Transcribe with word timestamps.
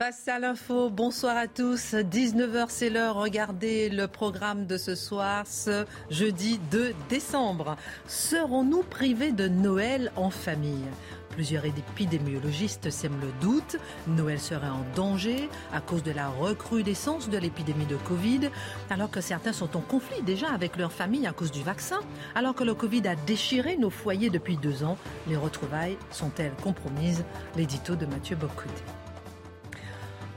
Face 0.00 0.28
à 0.28 0.38
l'info, 0.38 0.90
bonsoir 0.90 1.36
à 1.36 1.48
tous. 1.48 1.94
19h, 1.94 2.66
c'est 2.68 2.88
l'heure. 2.88 3.16
Regardez 3.16 3.88
le 3.88 4.06
programme 4.06 4.64
de 4.64 4.76
ce 4.76 4.94
soir, 4.94 5.44
ce 5.44 5.86
jeudi 6.08 6.60
2 6.70 6.94
décembre. 7.08 7.74
Serons-nous 8.06 8.84
privés 8.84 9.32
de 9.32 9.48
Noël 9.48 10.12
en 10.14 10.30
famille? 10.30 10.84
Plusieurs 11.30 11.64
épidémiologistes 11.64 12.90
sèment 12.90 13.20
le 13.20 13.32
doute. 13.40 13.74
Noël 14.06 14.38
serait 14.38 14.68
en 14.68 14.84
danger 14.94 15.48
à 15.72 15.80
cause 15.80 16.04
de 16.04 16.12
la 16.12 16.28
recrudescence 16.28 17.28
de 17.28 17.38
l'épidémie 17.38 17.86
de 17.86 17.96
Covid, 17.96 18.50
alors 18.90 19.10
que 19.10 19.20
certains 19.20 19.52
sont 19.52 19.76
en 19.76 19.80
conflit 19.80 20.22
déjà 20.22 20.52
avec 20.52 20.76
leur 20.76 20.92
famille 20.92 21.26
à 21.26 21.32
cause 21.32 21.50
du 21.50 21.64
vaccin. 21.64 21.98
Alors 22.36 22.54
que 22.54 22.62
le 22.62 22.74
Covid 22.74 23.08
a 23.08 23.16
déchiré 23.16 23.76
nos 23.76 23.90
foyers 23.90 24.30
depuis 24.30 24.58
deux 24.58 24.84
ans, 24.84 24.96
les 25.26 25.36
retrouvailles 25.36 25.98
sont-elles 26.12 26.54
compromises? 26.62 27.24
L'édito 27.56 27.96
de 27.96 28.06
Mathieu 28.06 28.36
Bocoté. 28.36 28.84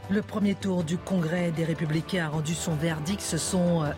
Le 0.10 0.22
premier 0.22 0.56
tour 0.56 0.84
du 0.84 0.98
Congrès 0.98 1.52
des 1.52 1.64
Républicains 1.64 2.26
a 2.26 2.30
rendu 2.30 2.54
son 2.54 2.76
verdict. 2.76 3.22
Ce 3.22 3.38
sont 3.38 3.84
euh, 3.84 3.92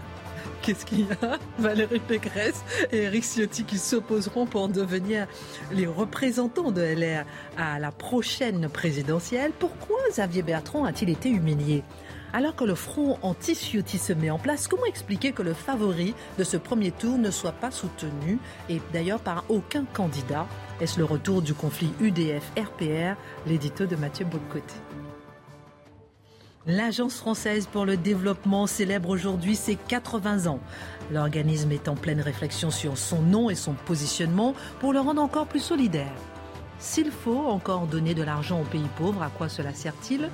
Qu'est-ce 0.61 0.85
qu'il 0.85 1.01
y 1.01 1.07
a? 1.21 1.39
Valérie 1.59 1.99
Pécresse 1.99 2.63
et 2.91 3.03
Eric 3.03 3.23
Ciotti 3.23 3.63
qui 3.63 3.77
s'opposeront 3.77 4.45
pour 4.45 4.69
devenir 4.69 5.27
les 5.71 5.87
représentants 5.87 6.71
de 6.71 6.81
LR 6.81 7.25
à 7.57 7.79
la 7.79 7.91
prochaine 7.91 8.69
présidentielle. 8.69 9.51
Pourquoi 9.59 9.97
Xavier 10.09 10.41
Bertrand 10.41 10.85
a-t-il 10.85 11.09
été 11.09 11.29
humilié? 11.29 11.83
Alors 12.31 12.55
que 12.55 12.63
le 12.63 12.75
front 12.75 13.19
anti-Ciotti 13.21 13.97
se 13.97 14.13
met 14.13 14.29
en 14.29 14.39
place, 14.39 14.67
comment 14.67 14.85
expliquer 14.85 15.33
que 15.33 15.43
le 15.43 15.53
favori 15.53 16.15
de 16.37 16.43
ce 16.43 16.57
premier 16.57 16.91
tour 16.91 17.17
ne 17.17 17.29
soit 17.29 17.51
pas 17.51 17.69
soutenu? 17.69 18.39
Et 18.69 18.81
d'ailleurs 18.91 19.19
par 19.19 19.43
aucun 19.49 19.85
candidat 19.85 20.47
Est-ce 20.81 20.97
le 20.97 21.05
retour 21.05 21.41
du 21.41 21.53
conflit 21.53 21.91
UDF-RPR 22.01 23.17
L'édito 23.45 23.85
de 23.85 23.95
Mathieu 23.95 24.25
Bocoté. 24.25 24.73
L'Agence 26.65 27.15
française 27.15 27.67
pour 27.69 27.85
le 27.85 27.97
développement 27.97 28.67
célèbre 28.67 29.09
aujourd'hui 29.09 29.57
ses 29.57 29.75
80 29.75 30.47
ans. 30.47 30.61
L'organisme 31.11 31.73
est 31.73 31.89
en 31.89 31.95
pleine 31.95 32.21
réflexion 32.21 32.71
sur 32.71 32.97
son 32.97 33.21
nom 33.21 33.49
et 33.49 33.55
son 33.55 33.73
positionnement 33.73 34.55
pour 34.79 34.93
le 34.93 35.01
rendre 35.01 35.21
encore 35.21 35.45
plus 35.45 35.59
solidaire. 35.59 36.13
S'il 36.79 37.11
faut 37.11 37.47
encore 37.47 37.87
donner 37.87 38.13
de 38.13 38.23
l'argent 38.23 38.61
aux 38.61 38.65
pays 38.65 38.87
pauvres, 38.97 39.23
à 39.23 39.29
quoi 39.29 39.49
cela 39.49 39.73
sert-il? 39.73 40.29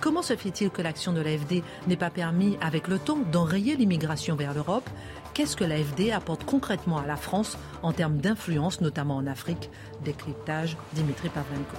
Comment 0.00 0.22
se 0.22 0.34
fait-il 0.34 0.70
que 0.70 0.82
l'action 0.82 1.12
de 1.12 1.20
l'AFD 1.20 1.62
n'ait 1.86 1.96
pas 1.96 2.10
permis, 2.10 2.58
avec 2.60 2.88
le 2.88 2.98
temps, 2.98 3.18
d'enrayer 3.30 3.76
l'immigration 3.76 4.34
vers 4.34 4.54
l'Europe? 4.54 4.88
Qu'est-ce 5.32 5.56
que 5.56 5.64
l'AFD 5.64 6.10
apporte 6.10 6.42
concrètement 6.42 6.98
à 6.98 7.06
la 7.06 7.16
France 7.16 7.56
en 7.84 7.92
termes 7.92 8.18
d'influence, 8.18 8.80
notamment 8.80 9.16
en 9.16 9.28
Afrique? 9.28 9.70
Décryptage 10.04 10.76
Dimitri 10.94 11.28
Pavlenko. 11.28 11.76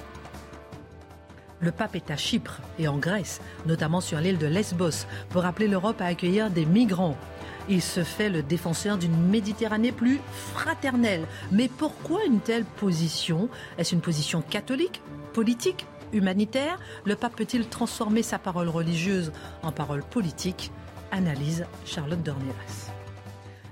Le 1.61 1.71
pape 1.71 1.95
est 1.95 2.09
à 2.09 2.15
Chypre 2.15 2.61
et 2.77 2.87
en 2.87 2.97
Grèce, 2.97 3.41
notamment 3.65 3.99
sur 3.99 4.19
l'île 4.19 4.37
de 4.37 4.47
Lesbos, 4.47 5.05
pour 5.29 5.45
appeler 5.45 5.67
l'Europe 5.67 5.99
à 5.99 6.05
accueillir 6.05 6.49
des 6.49 6.65
migrants. 6.65 7.17
Il 7.67 7.81
se 7.81 8.03
fait 8.03 8.29
le 8.29 8.41
défenseur 8.41 8.97
d'une 8.97 9.15
Méditerranée 9.27 9.91
plus 9.91 10.19
fraternelle. 10.53 11.25
Mais 11.51 11.67
pourquoi 11.67 12.23
une 12.25 12.39
telle 12.39 12.65
position? 12.65 13.49
Est-ce 13.77 13.93
une 13.93 14.01
position 14.01 14.41
catholique, 14.41 15.01
politique, 15.33 15.85
humanitaire? 16.13 16.79
Le 17.05 17.15
pape 17.15 17.35
peut-il 17.35 17.67
transformer 17.67 18.23
sa 18.23 18.39
parole 18.39 18.69
religieuse 18.69 19.31
en 19.61 19.71
parole 19.71 20.03
politique? 20.03 20.71
Analyse 21.11 21.65
Charlotte 21.85 22.23
Dornelas. 22.23 22.88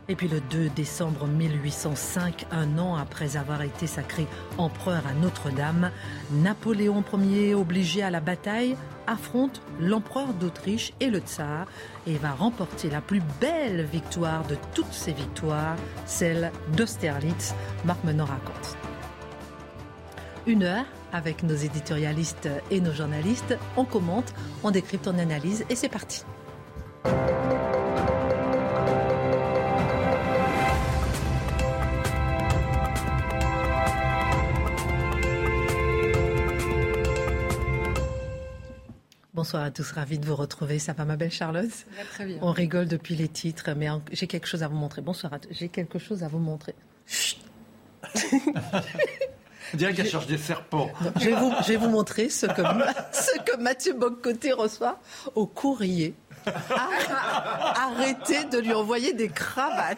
Et 0.09 0.15
puis 0.15 0.29
le 0.29 0.39
2 0.39 0.69
décembre 0.69 1.27
1805, 1.27 2.45
un 2.51 2.77
an 2.77 2.95
après 2.95 3.35
avoir 3.35 3.61
été 3.61 3.87
sacré 3.87 4.25
empereur 4.57 5.03
à 5.05 5.13
Notre-Dame, 5.13 5.91
Napoléon 6.31 7.03
Ier, 7.13 7.53
obligé 7.53 8.03
à 8.03 8.09
la 8.09 8.21
bataille, 8.21 8.77
affronte 9.05 9.61
l'empereur 9.79 10.33
d'Autriche 10.33 10.93
et 11.01 11.09
le 11.09 11.19
tsar 11.19 11.67
et 12.05 12.15
va 12.15 12.31
remporter 12.31 12.89
la 12.89 13.01
plus 13.01 13.21
belle 13.41 13.85
victoire 13.85 14.45
de 14.47 14.55
toutes 14.73 14.93
ces 14.93 15.13
victoires, 15.13 15.75
celle 16.05 16.51
d'Austerlitz. 16.75 17.53
Marc 17.83 18.03
Menon 18.05 18.25
raconte. 18.25 18.77
Une 20.45 20.63
heure 20.63 20.85
avec 21.11 21.43
nos 21.43 21.55
éditorialistes 21.55 22.49
et 22.71 22.79
nos 22.79 22.93
journalistes, 22.93 23.57
on 23.75 23.83
commente, 23.83 24.33
on 24.63 24.71
décrypte, 24.71 25.07
on 25.07 25.17
analyse 25.19 25.65
et 25.69 25.75
c'est 25.75 25.89
parti. 25.89 26.23
Bonsoir 39.37 39.61
à 39.61 39.69
tous, 39.69 39.91
ravi 39.91 40.17
de 40.17 40.25
vous 40.25 40.35
retrouver. 40.35 40.79
Ça 40.79 40.93
va 40.93 41.05
ma 41.05 41.15
belle 41.15 41.29
Charlotte? 41.29 41.69
Très 42.13 42.25
bien. 42.25 42.39
On 42.41 42.51
rigole 42.51 42.87
depuis 42.87 43.15
les 43.15 43.27
titres, 43.27 43.69
mais 43.77 43.87
j'ai 44.11 44.25
quelque 44.25 44.47
chose 44.47 44.63
à 44.63 44.67
vous 44.67 44.75
montrer. 44.75 45.03
Bonsoir 45.03 45.31
à 45.31 45.37
tous. 45.37 45.49
J'ai 45.51 45.69
quelque 45.69 45.99
chose 45.99 46.23
à 46.23 46.27
vous 46.27 46.39
montrer. 46.39 46.73
Chut 47.05 47.37
On 49.73 49.77
dirait 49.77 49.93
qu'elle 49.93 50.09
cherche 50.09 50.25
des 50.25 50.39
serpents. 50.39 50.89
je, 51.19 51.25
vais 51.25 51.35
vous, 51.35 51.53
je, 51.61 51.67
vais 51.67 51.75
vous, 51.75 51.89
montrer 51.89 52.29
ce 52.29 52.47
que, 52.47 52.63
ce 53.11 53.39
que 53.41 53.61
Mathieu 53.61 53.93
Boccoté 53.93 54.53
reçoit 54.53 54.99
au 55.35 55.45
courrier 55.45 56.15
Arrêtez 57.75 58.45
de 58.45 58.59
lui 58.59 58.73
envoyer 58.73 59.13
des 59.13 59.29
cravates. 59.29 59.97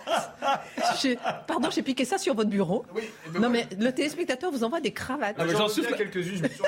Pardon, 1.48 1.70
j'ai 1.72 1.82
piqué 1.82 2.06
ça 2.06 2.18
sur 2.18 2.34
votre 2.34 2.50
bureau. 2.50 2.86
non, 3.40 3.50
mais 3.50 3.68
le 3.78 3.92
téléspectateur 3.92 4.52
vous 4.52 4.64
envoie 4.64 4.80
des 4.82 4.92
cravates. 4.92 5.36
J'en 5.50 5.68
suis 5.68 5.84
quelques-unes. 5.84 6.48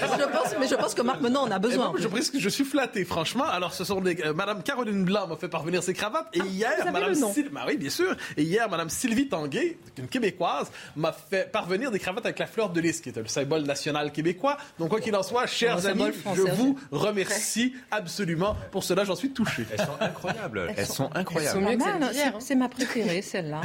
Je, 0.00 0.24
pense, 0.24 0.54
mais 0.58 0.66
je 0.66 0.74
pense 0.74 0.94
que 0.94 1.02
Marc 1.02 1.20
maintenant 1.20 1.42
en 1.42 1.50
a 1.50 1.58
besoin. 1.58 1.92
je, 1.98 2.48
suis 2.48 2.64
flatté, 2.64 3.04
franchement. 3.04 3.44
Alors, 3.44 3.72
ce 3.72 3.84
sont 3.84 4.00
des. 4.00 4.20
Euh, 4.24 4.32
Madame 4.32 4.62
Caroline 4.62 5.04
Blanc 5.04 5.26
m'a 5.26 5.36
fait 5.36 5.48
parvenir 5.48 5.82
ses 5.82 5.94
cravates. 5.94 6.28
Et 6.32 6.40
hier, 6.40 6.72
ah, 6.80 6.90
Madame 6.90 7.14
Sylvie. 7.14 7.50
Bah 7.50 7.64
oui, 7.66 7.76
bien 7.76 7.90
sûr. 7.90 8.16
Et 8.36 8.42
hier, 8.42 8.68
Madame 8.68 8.90
Sylvie 8.90 9.28
Tanguay, 9.28 9.78
une 9.98 10.08
Québécoise, 10.08 10.70
m'a 10.96 11.12
fait 11.12 11.50
parvenir 11.50 11.90
des 11.90 11.98
cravates 11.98 12.24
avec 12.24 12.38
la 12.38 12.46
fleur 12.46 12.70
de 12.70 12.80
lys, 12.80 13.00
qui 13.00 13.10
est 13.10 13.16
le 13.16 13.26
symbole 13.26 13.62
national 13.62 14.12
québécois. 14.12 14.56
Donc, 14.78 14.90
quoi 14.90 15.00
qu'il 15.00 15.14
en 15.16 15.22
soit, 15.22 15.46
chers 15.46 15.86
amis, 15.86 16.10
je 16.34 16.42
vous 16.42 16.78
remercie 16.90 17.74
absolument 17.90 18.56
pour 18.74 18.82
cela, 18.82 19.04
j'en 19.04 19.14
suis 19.14 19.30
touché. 19.30 19.64
Elles 19.70 19.86
sont 19.86 20.00
incroyables. 20.00 20.74
Elles, 20.76 20.86
sont, 20.86 21.08
incroyables. 21.14 21.64
Hein. 21.64 22.32
C'est 22.40 22.56
ma 22.56 22.68
préférée, 22.68 23.22
celle-là. 23.22 23.60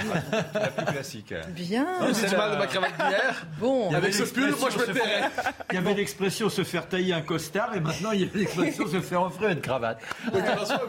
la 0.53 0.67
plus 0.67 0.85
classique. 0.85 1.33
Bien. 1.49 1.87
c'est 2.13 2.37
mal 2.37 2.51
de 2.51 2.57
ma 2.57 2.67
cravate 2.67 2.95
d'hier. 2.95 3.47
Bon. 3.59 3.91
Avec 3.91 4.13
ce 4.13 4.21
pull, 4.21 4.53
moi 4.59 4.69
je 4.69 4.77
me 4.77 4.85
tairais. 4.93 5.31
Il 5.71 5.75
y 5.75 5.77
avait 5.79 5.95
l'expression 5.95 6.47
se 6.47 6.63
faire 6.63 6.87
tailler 6.87 7.13
un 7.13 7.23
costard 7.23 7.75
et 7.75 7.79
maintenant 7.79 8.11
il 8.11 8.21
y 8.21 8.23
a 8.23 8.27
l'expression 8.35 8.85
se 8.85 9.01
faire 9.01 9.23
offrir 9.23 9.49
une 9.49 9.61
cravate. 9.61 9.99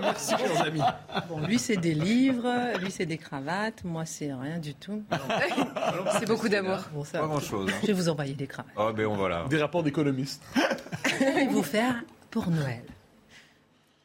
merci, 0.03 0.35
chers 0.37 0.67
amis. 0.67 0.83
Bon, 1.27 1.41
lui 1.41 1.59
c'est 1.59 1.79
des 1.79 1.95
livres, 1.95 2.79
lui 2.79 2.91
c'est 2.91 3.07
des 3.07 3.17
cravates, 3.17 3.85
moi 3.85 4.05
c'est 4.05 4.35
rien 4.35 4.59
du 4.59 4.75
tout. 4.75 5.03
c'est 6.19 6.29
beaucoup 6.29 6.51
d'amour. 6.51 6.81
Bon, 6.93 7.05
Pas 7.05 7.21
grand 7.21 7.41
chose. 7.41 7.71
Hein. 7.71 7.79
Je 7.81 7.87
vais 7.87 7.95
vous 7.95 8.11
envoyer 8.11 8.35
des 8.35 8.47
cravates. 8.47 8.75
Oh, 8.77 8.91
ben 8.95 9.07
on 9.07 9.17
voilà. 9.17 9.47
Des 9.49 9.63
rapports 9.63 9.83
d'économistes. 9.83 10.43
Et 11.41 11.47
vous 11.47 11.63
faire 11.63 11.95
pour 12.31 12.51
Noël. 12.51 12.83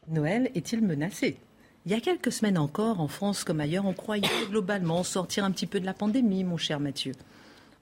Noël 0.08 0.52
est-il 0.54 0.82
menacé? 0.82 1.38
Il 1.86 1.92
y 1.92 1.96
a 1.96 2.00
quelques 2.00 2.32
semaines 2.32 2.58
encore, 2.58 3.00
en 3.00 3.08
France 3.08 3.44
comme 3.44 3.60
ailleurs, 3.60 3.86
on 3.86 3.94
croyait 3.94 4.28
globalement 4.50 5.04
sortir 5.04 5.44
un 5.44 5.52
petit 5.52 5.66
peu 5.66 5.80
de 5.80 5.86
la 5.86 5.94
pandémie, 5.94 6.44
mon 6.44 6.58
cher 6.58 6.80
Mathieu. 6.80 7.14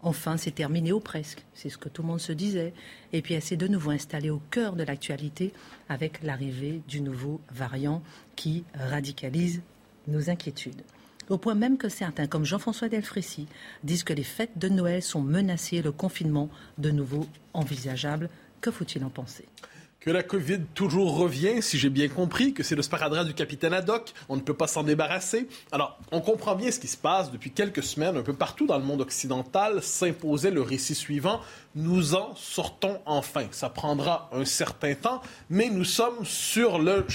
Enfin, 0.01 0.37
c'est 0.37 0.51
terminé 0.51 0.91
ou 0.91 0.99
presque, 0.99 1.43
c'est 1.53 1.69
ce 1.69 1.77
que 1.77 1.89
tout 1.89 2.01
le 2.01 2.09
monde 2.09 2.19
se 2.19 2.33
disait. 2.33 2.73
Et 3.13 3.21
puis 3.21 3.33
elle 3.33 3.41
s'est 3.41 3.57
de 3.57 3.67
nouveau 3.67 3.91
installée 3.91 4.29
au 4.29 4.41
cœur 4.51 4.75
de 4.75 4.83
l'actualité 4.83 5.53
avec 5.89 6.23
l'arrivée 6.23 6.81
du 6.87 7.01
nouveau 7.01 7.41
variant 7.51 8.01
qui 8.35 8.63
radicalise 8.73 9.61
nos 10.07 10.29
inquiétudes. 10.29 10.81
Au 11.29 11.37
point 11.37 11.55
même 11.55 11.77
que 11.77 11.87
certains, 11.87 12.27
comme 12.27 12.43
Jean-François 12.43 12.89
Delfrécy, 12.89 13.47
disent 13.83 14.03
que 14.03 14.13
les 14.13 14.23
fêtes 14.23 14.57
de 14.57 14.67
Noël 14.67 15.01
sont 15.01 15.21
menacées, 15.21 15.81
le 15.81 15.93
confinement 15.93 16.49
de 16.77 16.91
nouveau 16.91 17.25
envisageable. 17.53 18.29
Que 18.59 18.71
faut-il 18.71 19.05
en 19.05 19.09
penser? 19.09 19.45
Que 20.03 20.11
la 20.11 20.21
COVID 20.21 20.59
toujours 20.75 21.15
revient, 21.15 21.61
si 21.61 21.77
j'ai 21.77 21.89
bien 21.89 22.09
compris, 22.09 22.53
que 22.53 22.61
c'est 22.61 22.75
le 22.75 22.81
sparadrap 22.81 23.25
du 23.25 23.33
capitaine 23.33 23.73
Haddock, 23.73 24.11
on 24.27 24.35
ne 24.35 24.41
peut 24.41 24.53
pas 24.53 24.67
s'en 24.67 24.83
débarrasser. 24.83 25.47
Alors, 25.71 25.97
on 26.11 26.19
comprend 26.19 26.55
bien 26.55 26.71
ce 26.71 26.79
qui 26.79 26.89
se 26.89 26.97
passe 26.97 27.31
depuis 27.31 27.51
quelques 27.51 27.83
semaines, 27.83 28.17
un 28.17 28.21
peu 28.21 28.33
partout 28.33 28.67
dans 28.67 28.77
le 28.77 28.83
monde 28.83 28.99
occidental, 28.99 29.81
s'imposait 29.81 30.51
le 30.51 30.61
récit 30.61 30.93
suivant, 30.93 31.39
nous 31.75 32.15
en 32.15 32.35
sortons 32.35 32.99
enfin. 33.05 33.45
Ça 33.51 33.69
prendra 33.69 34.29
un 34.33 34.43
certain 34.43 34.93
temps, 34.93 35.21
mais 35.49 35.69
nous 35.69 35.85
sommes 35.85 36.25
sur 36.25 36.79
le, 36.79 37.05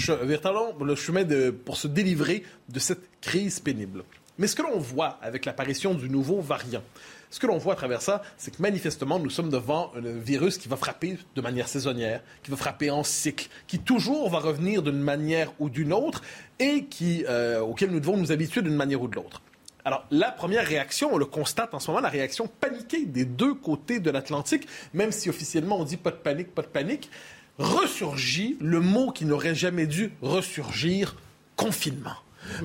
le 0.80 0.94
chemin 0.94 1.26
pour 1.66 1.76
se 1.76 1.88
délivrer 1.88 2.42
de 2.70 2.78
cette 2.78 3.20
crise 3.20 3.60
pénible. 3.60 4.02
Mais 4.38 4.46
ce 4.46 4.56
que 4.56 4.62
l'on 4.62 4.78
voit 4.78 5.18
avec 5.20 5.44
l'apparition 5.44 5.92
du 5.92 6.08
nouveau 6.08 6.40
variant, 6.40 6.82
ce 7.30 7.40
que 7.40 7.46
l'on 7.46 7.58
voit 7.58 7.74
à 7.74 7.76
travers 7.76 8.02
ça, 8.02 8.22
c'est 8.36 8.56
que 8.56 8.62
manifestement, 8.62 9.18
nous 9.18 9.30
sommes 9.30 9.50
devant 9.50 9.92
un 9.96 10.00
virus 10.00 10.58
qui 10.58 10.68
va 10.68 10.76
frapper 10.76 11.18
de 11.34 11.40
manière 11.40 11.68
saisonnière, 11.68 12.22
qui 12.42 12.50
va 12.50 12.56
frapper 12.56 12.90
en 12.90 13.04
cycle, 13.04 13.48
qui 13.66 13.78
toujours 13.78 14.30
va 14.30 14.38
revenir 14.38 14.82
d'une 14.82 15.00
manière 15.00 15.52
ou 15.58 15.68
d'une 15.68 15.92
autre 15.92 16.22
et 16.58 16.84
qui, 16.84 17.24
euh, 17.28 17.60
auquel 17.60 17.90
nous 17.90 18.00
devons 18.00 18.16
nous 18.16 18.32
habituer 18.32 18.62
d'une 18.62 18.74
manière 18.74 19.02
ou 19.02 19.08
de 19.08 19.16
l'autre. 19.16 19.42
Alors, 19.84 20.04
la 20.10 20.30
première 20.30 20.66
réaction, 20.66 21.10
on 21.12 21.18
le 21.18 21.24
constate 21.24 21.72
en 21.72 21.80
ce 21.80 21.90
moment, 21.90 22.00
la 22.02 22.10
réaction 22.10 22.46
paniquée 22.60 23.06
des 23.06 23.24
deux 23.24 23.54
côtés 23.54 24.00
de 24.00 24.10
l'Atlantique, 24.10 24.66
même 24.92 25.12
si 25.12 25.30
officiellement 25.30 25.78
on 25.78 25.84
dit 25.84 25.96
pas 25.96 26.10
de 26.10 26.16
panique, 26.16 26.54
pas 26.54 26.62
de 26.62 26.66
panique, 26.66 27.10
ressurgit 27.58 28.56
le 28.60 28.80
mot 28.80 29.12
qui 29.12 29.24
n'aurait 29.24 29.54
jamais 29.54 29.86
dû 29.86 30.12
ressurgir, 30.20 31.16
confinement. 31.56 32.16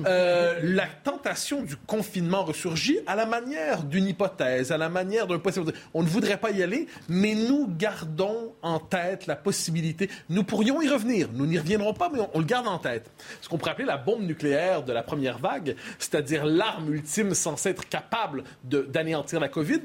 Euh, 0.06 0.58
la 0.62 0.86
tentation 0.86 1.62
du 1.62 1.76
confinement 1.76 2.44
ressurgit 2.44 2.98
à 3.06 3.14
la 3.14 3.26
manière 3.26 3.82
d'une 3.82 4.06
hypothèse, 4.06 4.72
à 4.72 4.78
la 4.78 4.88
manière 4.88 5.26
d'un 5.26 5.38
possible. 5.38 5.72
On 5.92 6.02
ne 6.02 6.08
voudrait 6.08 6.36
pas 6.36 6.50
y 6.50 6.62
aller, 6.62 6.86
mais 7.08 7.34
nous 7.34 7.68
gardons 7.68 8.54
en 8.62 8.78
tête 8.78 9.26
la 9.26 9.36
possibilité. 9.36 10.10
Nous 10.28 10.44
pourrions 10.44 10.80
y 10.82 10.88
revenir. 10.88 11.28
Nous 11.32 11.46
n'y 11.46 11.58
reviendrons 11.58 11.94
pas, 11.94 12.10
mais 12.12 12.20
on, 12.34 12.38
le 12.38 12.44
garde 12.44 12.66
en 12.66 12.78
tête. 12.78 13.10
Ce 13.40 13.48
qu'on 13.48 13.58
pourrait 13.58 13.72
appeler 13.72 13.86
la 13.86 13.96
bombe 13.96 14.22
nucléaire 14.22 14.82
de 14.82 14.92
la 14.92 15.02
première 15.02 15.38
vague, 15.38 15.76
c'est-à-dire 15.98 16.44
l'arme 16.44 16.92
ultime 16.92 17.34
censée 17.34 17.70
être 17.70 17.88
capable 17.88 18.44
d'anéantir 18.64 19.40
la 19.40 19.48
COVID, 19.48 19.80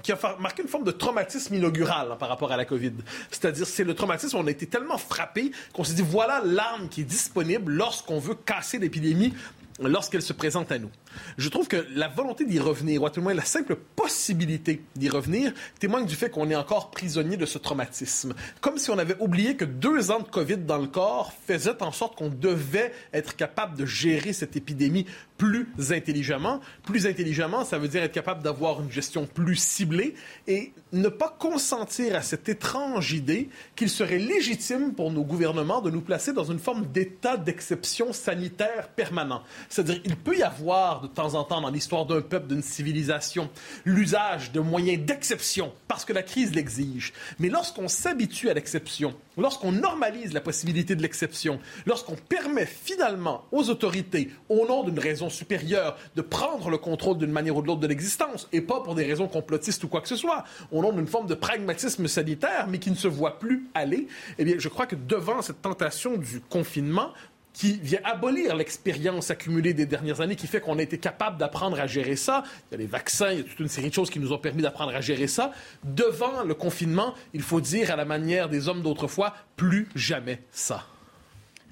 qui 0.00 0.12
a 0.12 0.18
marqué 0.38 0.62
une 0.62 0.68
forme 0.68 0.84
de 0.84 0.90
traumatisme 0.90 1.54
inaugural 1.54 2.12
hein, 2.12 2.16
par 2.16 2.28
rapport 2.28 2.52
à 2.52 2.56
la 2.56 2.64
COVID. 2.64 2.92
C'est-à-dire, 3.30 3.66
c'est 3.66 3.84
le 3.84 3.94
traumatisme, 3.94 4.36
on 4.36 4.46
a 4.46 4.50
été 4.50 4.66
tellement 4.66 4.98
frappé 4.98 5.52
qu'on 5.72 5.84
s'est 5.84 5.94
dit, 5.94 6.02
voilà 6.02 6.42
l'arme 6.44 6.88
qui 6.88 7.02
est 7.02 7.04
disponible 7.04 7.72
lorsqu'on 7.72 8.18
veut 8.18 8.34
casser 8.34 8.78
l'épidémie 8.78 9.34
lorsqu'elle 9.80 10.22
se 10.22 10.32
présente 10.32 10.72
à 10.72 10.78
nous. 10.78 10.90
Je 11.36 11.48
trouve 11.48 11.68
que 11.68 11.86
la 11.94 12.08
volonté 12.08 12.44
d'y 12.44 12.58
revenir, 12.58 13.02
ou 13.02 13.06
à 13.06 13.10
tout 13.10 13.20
le 13.20 13.24
moins 13.24 13.34
la 13.34 13.44
simple 13.44 13.76
possibilité 13.96 14.82
d'y 14.96 15.08
revenir, 15.08 15.52
témoigne 15.78 16.06
du 16.06 16.14
fait 16.14 16.30
qu'on 16.30 16.50
est 16.50 16.56
encore 16.56 16.90
prisonnier 16.90 17.36
de 17.36 17.46
ce 17.46 17.58
traumatisme. 17.58 18.34
Comme 18.60 18.78
si 18.78 18.90
on 18.90 18.98
avait 18.98 19.16
oublié 19.20 19.56
que 19.56 19.64
deux 19.64 20.10
ans 20.10 20.20
de 20.20 20.28
COVID 20.28 20.58
dans 20.58 20.78
le 20.78 20.86
corps 20.86 21.32
faisaient 21.46 21.82
en 21.82 21.92
sorte 21.92 22.16
qu'on 22.16 22.28
devait 22.28 22.92
être 23.12 23.36
capable 23.36 23.76
de 23.76 23.86
gérer 23.86 24.32
cette 24.32 24.56
épidémie 24.56 25.06
plus 25.42 25.66
intelligemment. 25.90 26.60
Plus 26.84 27.06
intelligemment, 27.06 27.64
ça 27.64 27.76
veut 27.76 27.88
dire 27.88 28.04
être 28.04 28.12
capable 28.12 28.42
d'avoir 28.44 28.80
une 28.80 28.92
gestion 28.92 29.26
plus 29.26 29.56
ciblée 29.56 30.14
et 30.46 30.72
ne 30.92 31.08
pas 31.08 31.34
consentir 31.36 32.14
à 32.14 32.22
cette 32.22 32.48
étrange 32.48 33.12
idée 33.12 33.48
qu'il 33.74 33.90
serait 33.90 34.18
légitime 34.18 34.94
pour 34.94 35.10
nos 35.10 35.24
gouvernements 35.24 35.80
de 35.80 35.90
nous 35.90 36.00
placer 36.00 36.32
dans 36.32 36.44
une 36.44 36.60
forme 36.60 36.86
d'état 36.86 37.36
d'exception 37.36 38.12
sanitaire 38.12 38.88
permanent. 38.94 39.42
C'est-à-dire, 39.68 40.00
il 40.04 40.16
peut 40.16 40.36
y 40.36 40.44
avoir 40.44 41.01
de 41.02 41.06
temps 41.08 41.34
en 41.34 41.44
temps 41.44 41.60
dans 41.60 41.70
l'histoire 41.70 42.06
d'un 42.06 42.22
peuple, 42.22 42.46
d'une 42.46 42.62
civilisation, 42.62 43.50
l'usage 43.84 44.52
de 44.52 44.60
moyens 44.60 45.04
d'exception 45.04 45.72
parce 45.88 46.04
que 46.04 46.12
la 46.12 46.22
crise 46.22 46.54
l'exige. 46.54 47.12
Mais 47.38 47.48
lorsqu'on 47.48 47.88
s'habitue 47.88 48.48
à 48.48 48.54
l'exception, 48.54 49.14
lorsqu'on 49.36 49.72
normalise 49.72 50.32
la 50.32 50.40
possibilité 50.40 50.94
de 50.94 51.02
l'exception, 51.02 51.58
lorsqu'on 51.86 52.16
permet 52.16 52.66
finalement 52.66 53.44
aux 53.52 53.68
autorités, 53.68 54.30
au 54.48 54.66
nom 54.66 54.84
d'une 54.84 54.98
raison 54.98 55.28
supérieure, 55.28 55.96
de 56.16 56.22
prendre 56.22 56.70
le 56.70 56.78
contrôle 56.78 57.18
d'une 57.18 57.32
manière 57.32 57.56
ou 57.56 57.62
de 57.62 57.66
l'autre 57.66 57.80
de 57.80 57.86
l'existence, 57.86 58.48
et 58.52 58.60
pas 58.60 58.80
pour 58.80 58.94
des 58.94 59.04
raisons 59.04 59.28
complotistes 59.28 59.84
ou 59.84 59.88
quoi 59.88 60.00
que 60.00 60.08
ce 60.08 60.16
soit, 60.16 60.44
au 60.70 60.82
nom 60.82 60.92
d'une 60.92 61.06
forme 61.06 61.26
de 61.26 61.34
pragmatisme 61.34 62.06
sanitaire, 62.06 62.66
mais 62.68 62.78
qui 62.78 62.90
ne 62.90 62.96
se 62.96 63.08
voit 63.08 63.38
plus 63.38 63.68
aller, 63.74 64.06
eh 64.38 64.44
bien, 64.44 64.56
je 64.58 64.68
crois 64.68 64.86
que 64.86 64.96
devant 64.96 65.42
cette 65.42 65.62
tentation 65.62 66.16
du 66.16 66.40
confinement, 66.40 67.12
qui 67.52 67.78
vient 67.82 68.00
abolir 68.04 68.56
l'expérience 68.56 69.30
accumulée 69.30 69.74
des 69.74 69.86
dernières 69.86 70.20
années, 70.20 70.36
qui 70.36 70.46
fait 70.46 70.60
qu'on 70.60 70.78
a 70.78 70.82
été 70.82 70.98
capable 70.98 71.38
d'apprendre 71.38 71.80
à 71.80 71.86
gérer 71.86 72.16
ça. 72.16 72.44
Il 72.70 72.72
y 72.72 72.74
a 72.76 72.78
les 72.78 72.86
vaccins, 72.86 73.32
il 73.32 73.38
y 73.38 73.40
a 73.40 73.44
toute 73.44 73.60
une 73.60 73.68
série 73.68 73.88
de 73.88 73.94
choses 73.94 74.10
qui 74.10 74.20
nous 74.20 74.32
ont 74.32 74.38
permis 74.38 74.62
d'apprendre 74.62 74.94
à 74.94 75.00
gérer 75.00 75.26
ça. 75.26 75.52
Devant 75.84 76.44
le 76.44 76.54
confinement, 76.54 77.14
il 77.34 77.42
faut 77.42 77.60
dire 77.60 77.90
à 77.90 77.96
la 77.96 78.04
manière 78.04 78.48
des 78.48 78.68
hommes 78.68 78.82
d'autrefois, 78.82 79.34
plus 79.56 79.88
jamais 79.94 80.40
ça. 80.50 80.86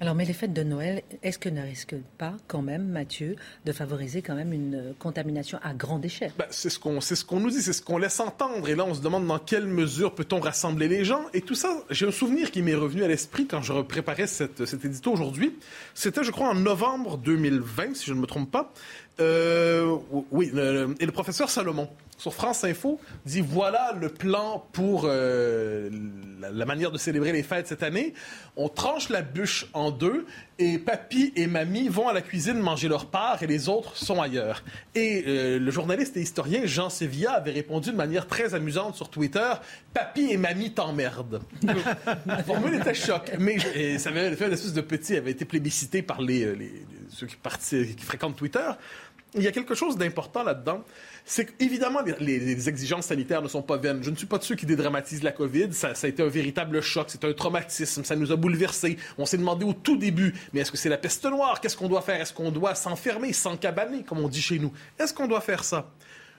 Alors, 0.01 0.15
mais 0.15 0.25
les 0.25 0.33
fêtes 0.33 0.51
de 0.51 0.63
Noël, 0.63 1.03
est-ce 1.21 1.37
que 1.37 1.47
ne 1.47 1.61
risquent 1.61 2.01
pas, 2.17 2.33
quand 2.47 2.63
même, 2.63 2.87
Mathieu, 2.87 3.35
de 3.65 3.71
favoriser 3.71 4.23
quand 4.23 4.33
même 4.33 4.51
une 4.51 4.95
contamination 4.97 5.59
à 5.61 5.75
grande 5.75 6.03
échelle? 6.03 6.31
Ben, 6.39 6.47
C'est 6.49 6.71
ce 6.71 6.79
qu'on 6.79 6.99
ce 7.01 7.23
qu'on 7.23 7.39
nous 7.39 7.51
dit, 7.51 7.61
c'est 7.61 7.71
ce 7.71 7.83
qu'on 7.83 7.99
laisse 7.99 8.19
entendre. 8.19 8.67
Et 8.67 8.73
là, 8.73 8.83
on 8.83 8.95
se 8.95 9.01
demande 9.01 9.27
dans 9.27 9.37
quelle 9.37 9.67
mesure 9.67 10.15
peut-on 10.15 10.39
rassembler 10.39 10.87
les 10.87 11.05
gens. 11.05 11.21
Et 11.35 11.41
tout 11.41 11.53
ça, 11.53 11.83
j'ai 11.91 12.07
un 12.07 12.11
souvenir 12.11 12.49
qui 12.49 12.63
m'est 12.63 12.73
revenu 12.73 13.03
à 13.03 13.07
l'esprit 13.07 13.45
quand 13.45 13.61
je 13.61 13.73
préparais 13.83 14.25
cet 14.25 14.59
édito 14.59 15.11
aujourd'hui. 15.11 15.55
C'était, 15.93 16.23
je 16.23 16.31
crois, 16.31 16.49
en 16.49 16.55
novembre 16.55 17.19
2020, 17.19 17.95
si 17.95 18.07
je 18.07 18.15
ne 18.15 18.21
me 18.21 18.25
trompe 18.25 18.49
pas. 18.49 18.73
Euh, 19.19 19.97
oui, 20.31 20.51
et 20.99 21.05
le 21.05 21.11
professeur 21.11 21.49
Salomon, 21.49 21.89
sur 22.17 22.33
France 22.33 22.63
Info, 22.63 22.99
dit 23.25 23.41
voilà 23.41 23.95
le 23.99 24.09
plan 24.09 24.65
pour 24.71 25.03
euh, 25.05 25.89
la, 26.39 26.65
manière 26.65 26.91
de 26.91 26.97
célébrer 26.97 27.31
les 27.31 27.43
fêtes 27.43 27.67
cette 27.67 27.83
année. 27.83 28.13
On 28.55 28.69
tranche 28.69 29.09
la 29.09 29.21
bûche 29.21 29.67
en 29.73 29.91
deux 29.91 30.25
et 30.59 30.77
papy 30.77 31.33
et 31.35 31.47
mamie 31.47 31.87
vont 31.87 32.07
à 32.07 32.13
la 32.13 32.21
cuisine 32.21 32.59
manger 32.59 32.87
leur 32.87 33.07
part 33.07 33.41
et 33.41 33.47
les 33.47 33.69
autres 33.69 33.97
sont 33.97 34.21
ailleurs. 34.21 34.63
Et 34.93 35.23
euh, 35.27 35.59
le 35.59 35.71
journaliste 35.71 36.15
et 36.15 36.21
historien 36.21 36.61
Jean 36.65 36.89
Sevilla 36.89 37.33
avait 37.33 37.51
répondu 37.51 37.91
de 37.91 37.97
manière 37.97 38.27
très 38.27 38.53
amusante 38.53 38.95
sur 38.95 39.09
Twitter 39.09 39.51
Papy 39.93 40.31
et 40.31 40.37
mamie 40.37 40.73
t'emmerdent. 40.73 41.41
la 42.25 42.43
formule 42.43 42.75
était 42.75 42.93
choc, 42.93 43.31
mais 43.39 43.57
ça 43.97 44.09
avait 44.09 44.35
fait 44.35 44.47
une 44.47 44.53
espèce 44.53 44.73
de 44.73 44.81
petit, 44.81 45.15
avait 45.15 45.31
été 45.31 45.45
plébiscité 45.45 46.01
par 46.01 46.21
les, 46.21 46.55
ceux 47.09 47.27
qui 47.27 48.03
fréquentent 48.03 48.35
Twitter. 48.35 48.69
Il 49.33 49.43
y 49.43 49.47
a 49.47 49.51
quelque 49.51 49.75
chose 49.75 49.97
d'important 49.97 50.43
là-dedans. 50.43 50.83
C'est 51.23 51.57
qu'évidemment, 51.57 52.01
les, 52.01 52.39
les, 52.39 52.67
exigences 52.67 53.05
sanitaires 53.05 53.41
ne 53.41 53.47
sont 53.47 53.61
pas 53.61 53.77
vaines. 53.77 54.03
Je 54.03 54.09
ne 54.09 54.15
suis 54.15 54.27
pas 54.27 54.37
de 54.37 54.43
ceux 54.43 54.55
qui 54.55 54.65
dédramatisent 54.65 55.23
la 55.23 55.31
COVID. 55.31 55.71
Ça, 55.71 55.93
a 56.01 56.07
été 56.07 56.21
un 56.21 56.27
véritable 56.27 56.81
choc. 56.81 57.07
C'est 57.09 57.23
un 57.23 57.31
traumatisme. 57.31 58.03
Ça 58.03 58.15
nous 58.17 58.33
a 58.33 58.35
bouleversés. 58.35 58.97
On 59.17 59.25
s'est 59.25 59.37
demandé 59.37 59.63
au 59.63 59.73
tout 59.73 59.95
début, 59.95 60.33
mais 60.51 60.59
est-ce 60.61 60.71
que 60.71 60.77
c'est 60.77 60.89
la 60.89 60.97
peste 60.97 61.23
noire? 61.25 61.61
Qu'est-ce 61.61 61.77
qu'on 61.77 61.87
doit 61.87 62.01
faire? 62.01 62.19
Est-ce 62.19 62.33
qu'on 62.33 62.51
doit 62.51 62.75
s'enfermer, 62.75 63.31
s'encabaner, 63.31 64.03
comme 64.03 64.19
on 64.19 64.27
dit 64.27 64.41
chez 64.41 64.59
nous? 64.59 64.73
Est-ce 64.99 65.13
qu'on 65.13 65.27
doit 65.27 65.41
faire 65.41 65.63
ça? 65.63 65.89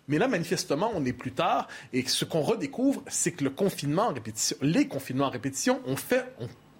Mais 0.09 0.19
là, 0.19 0.29
manifestement, 0.29 0.91
on 0.95 1.05
est 1.05 1.13
plus 1.13 1.33
tard 1.33 1.69
et 1.93 2.07
ce 2.07 2.25
qu'on 2.25 2.43
redécouvre, 2.43 3.03
c'est 3.07 3.33
que 3.33 3.45
le 3.45 3.51
confinement 3.51 4.13
les 4.61 4.89
confinements 4.89 5.27
en 5.27 5.31
répétition 5.31 5.81
ont 5.87 5.97
fait, 5.97 6.27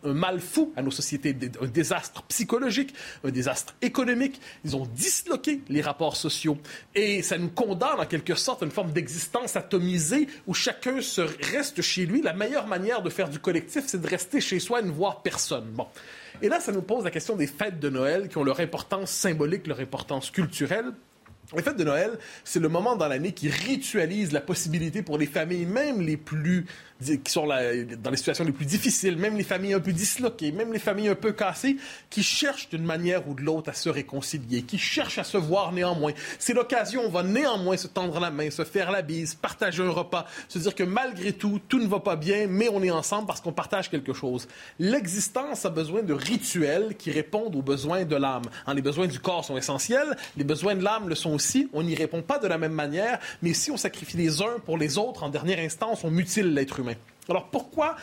un 0.05 0.13
mal 0.13 0.41
fou 0.41 0.73
à 0.77 0.83
nos 0.83 0.91
sociétés, 0.91 1.37
un 1.61 1.67
désastre 1.67 2.23
psychologique, 2.25 2.95
un 3.25 3.31
désastre 3.31 3.75
économique. 3.83 4.41
Ils 4.65 4.77
ont 4.77 4.87
disloqué 4.87 5.61
les 5.69 5.81
rapports 5.81 6.17
sociaux. 6.17 6.59
Et 6.95 7.23
ça 7.23 7.39
nous 7.39 7.51
condamne 7.51 8.01
en 8.01 8.07
quelque 8.07 8.35
sorte 8.35 8.63
à 8.63 8.67
une 8.67 8.73
forme 8.73 8.93
d'existence 8.93 9.57
atomisée 9.57 10.29
où 10.47 10.55
chacun 10.55 11.01
se 11.01 11.21
reste 11.21 11.83
chez 11.83 12.07
lui. 12.07 12.23
La 12.23 12.33
meilleure 12.33 12.67
manière 12.67 13.03
de 13.03 13.11
faire 13.11 13.29
du 13.29 13.39
collectif, 13.39 13.85
c'est 13.87 14.01
de 14.01 14.09
rester 14.09 14.41
chez 14.41 14.61
soi 14.61 14.81
et 14.81 14.85
ne 14.85 14.91
voir 14.91 15.23
personne. 15.23 15.67
Bon. 15.73 15.87
Et 16.41 16.49
là, 16.49 16.61
ça 16.61 16.73
nous 16.73 16.83
pose 16.83 17.05
la 17.05 17.11
question 17.11 17.37
des 17.37 17.47
fêtes 17.47 17.79
de 17.79 17.89
Noël 17.89 18.29
qui 18.29 18.39
ont 18.39 18.45
leur 18.45 18.61
importance 18.61 19.11
symbolique, 19.11 19.67
leur 19.67 19.81
importance 19.81 20.31
culturelle. 20.31 20.93
Les 21.55 21.63
fêtes 21.63 21.77
de 21.77 21.85
Noël, 21.85 22.19
c'est 22.45 22.61
le 22.61 22.69
moment 22.69 22.97
dans 22.97 23.09
l'année 23.09 23.33
qui 23.33 23.51
ritualise 23.51 24.33
la 24.33 24.41
possibilité 24.41 25.03
pour 25.03 25.19
les 25.19 25.27
familles, 25.27 25.67
même 25.67 26.01
les 26.01 26.17
plus 26.17 26.65
qui 27.25 27.33
sont 27.33 27.47
dans 27.47 28.11
les 28.11 28.17
situations 28.17 28.45
les 28.45 28.53
plus 28.53 28.67
difficiles, 28.67 29.17
même 29.17 29.37
les 29.37 29.45
familles 29.45 29.75
un 29.75 29.81
peu 29.81 29.93
disloquées, 29.93 30.53
même 30.53 30.73
les 30.73 30.79
familles 30.79 31.09
un 31.09 31.15
peu 31.15 31.33
cassées, 31.33 31.77
qui 32.11 32.23
cherchent 32.23 32.69
d'une 32.69 32.85
manière 32.85 33.29
ou 33.29 33.35
de 33.35 33.43
l'autre 33.43 33.71
à 33.71 33.75
se 33.75 33.89
réconcilier, 33.89 34.63
qui 34.63 34.79
cherchent 34.79 35.19
à 35.19 35.25
se 35.25 35.37
voir 35.37 35.73
néanmoins. 35.73 36.13
C'est 36.39 36.55
l'occasion, 36.55 37.03
on 37.05 37.11
va 37.11 37.23
néanmoins 37.23 37.77
se 37.77 37.87
tendre 37.87 38.19
la 38.21 38.31
main, 38.31 38.51
se 38.51 38.65
faire 38.65 38.91
la 38.91 39.03
bise, 39.03 39.35
partager 39.35 39.83
un 39.83 39.91
repas, 39.91 40.27
se 40.49 40.59
dire 40.59 40.75
que 40.75 40.83
malgré 40.85 41.33
tout, 41.33 41.61
tout 41.69 41.79
ne 41.79 41.87
va 41.87 42.01
pas 42.01 42.17
bien, 42.17 42.47
mais 42.49 42.69
on 42.69 42.83
est 42.83 42.91
ensemble 42.91 43.27
parce 43.27 43.41
qu'on 43.41 43.53
partage 43.53 43.91
quelque 43.91 44.13
chose. 44.13 44.49
L'existence 44.79 45.65
a 45.65 45.71
besoin 45.71 46.03
de 46.03 46.13
rituels 46.13 46.97
qui 46.97 47.11
répondent 47.11 47.55
aux 47.57 47.63
besoins 47.63 48.05
de 48.05 48.17
l'âme. 48.17 48.45
Hein, 48.67 48.75
les 48.75 48.83
besoins 48.83 49.07
du 49.07 49.21
corps 49.21 49.45
sont 49.45 49.57
essentiels, 49.57 50.17
les 50.37 50.45
besoins 50.45 50.75
de 50.75 50.83
l'âme 50.83 51.09
le 51.09 51.15
sont 51.15 51.33
aussi. 51.33 51.69
On 51.73 51.83
n'y 51.83 51.95
répond 51.95 52.23
pas 52.23 52.39
de 52.39 52.47
la 52.47 52.59
même 52.59 52.73
manière, 52.73 53.19
mais 53.43 53.55
si 53.55 53.71
on 53.71 53.77
sacrifie 53.77 54.17
les 54.17 54.41
uns 54.43 54.59
pour 54.65 54.79
les 54.79 54.99
autres, 54.99 55.23
en 55.23 55.29
dernière 55.29 55.59
instance, 55.59 56.05
on 56.05 56.11
mutile 56.11 56.55
l'être 56.55 56.81
humain. 56.81 56.92
Alors 57.29 57.49
pourquoi 57.51 57.97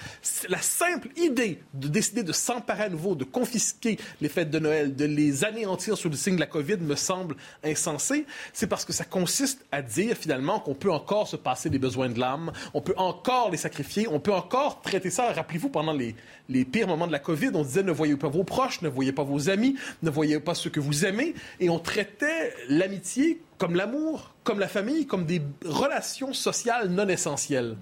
la 0.47 0.61
simple 0.61 1.09
idée 1.17 1.61
de 1.73 1.89
décider 1.89 2.23
de 2.23 2.31
s'emparer 2.31 2.83
à 2.83 2.89
nouveau, 2.89 3.15
de 3.15 3.25
confisquer 3.25 3.97
les 4.21 4.29
fêtes 4.29 4.49
de 4.49 4.59
Noël, 4.59 4.95
de 4.95 5.03
les 5.03 5.43
anéantir 5.43 5.97
sous 5.97 6.09
le 6.09 6.15
signe 6.15 6.35
de 6.35 6.39
la 6.39 6.45
COVID 6.47 6.77
me 6.77 6.95
semble 6.95 7.35
insensé? 7.63 8.25
C'est 8.53 8.67
parce 8.67 8.85
que 8.85 8.93
ça 8.93 9.03
consiste 9.03 9.65
à 9.73 9.81
dire 9.81 10.15
finalement 10.15 10.61
qu'on 10.61 10.73
peut 10.73 10.91
encore 10.91 11.27
se 11.27 11.35
passer 11.35 11.69
des 11.69 11.79
besoins 11.79 12.07
de 12.07 12.17
l'âme, 12.17 12.53
on 12.73 12.81
peut 12.81 12.93
encore 12.95 13.51
les 13.51 13.57
sacrifier, 13.57 14.07
on 14.07 14.21
peut 14.21 14.33
encore 14.33 14.81
traiter 14.81 15.09
ça. 15.09 15.33
Rappelez-vous, 15.33 15.69
pendant 15.69 15.93
les, 15.93 16.15
les 16.47 16.63
pires 16.63 16.87
moments 16.87 17.07
de 17.07 17.11
la 17.11 17.19
COVID, 17.19 17.51
on 17.55 17.63
disait 17.63 17.83
ne 17.83 17.91
voyez 17.91 18.15
pas 18.15 18.29
vos 18.29 18.45
proches, 18.45 18.81
ne 18.81 18.87
voyez 18.87 19.11
pas 19.11 19.23
vos 19.23 19.49
amis, 19.49 19.75
ne 20.01 20.09
voyez 20.09 20.39
pas 20.39 20.55
ceux 20.55 20.69
que 20.69 20.79
vous 20.79 21.05
aimez, 21.05 21.35
et 21.59 21.69
on 21.69 21.79
traitait 21.79 22.53
l'amitié 22.69 23.41
comme 23.57 23.75
l'amour, 23.75 24.33
comme 24.45 24.59
la 24.59 24.69
famille, 24.69 25.05
comme 25.05 25.25
des 25.25 25.41
relations 25.65 26.31
sociales 26.31 26.87
non 26.87 27.09
essentielles. 27.09 27.75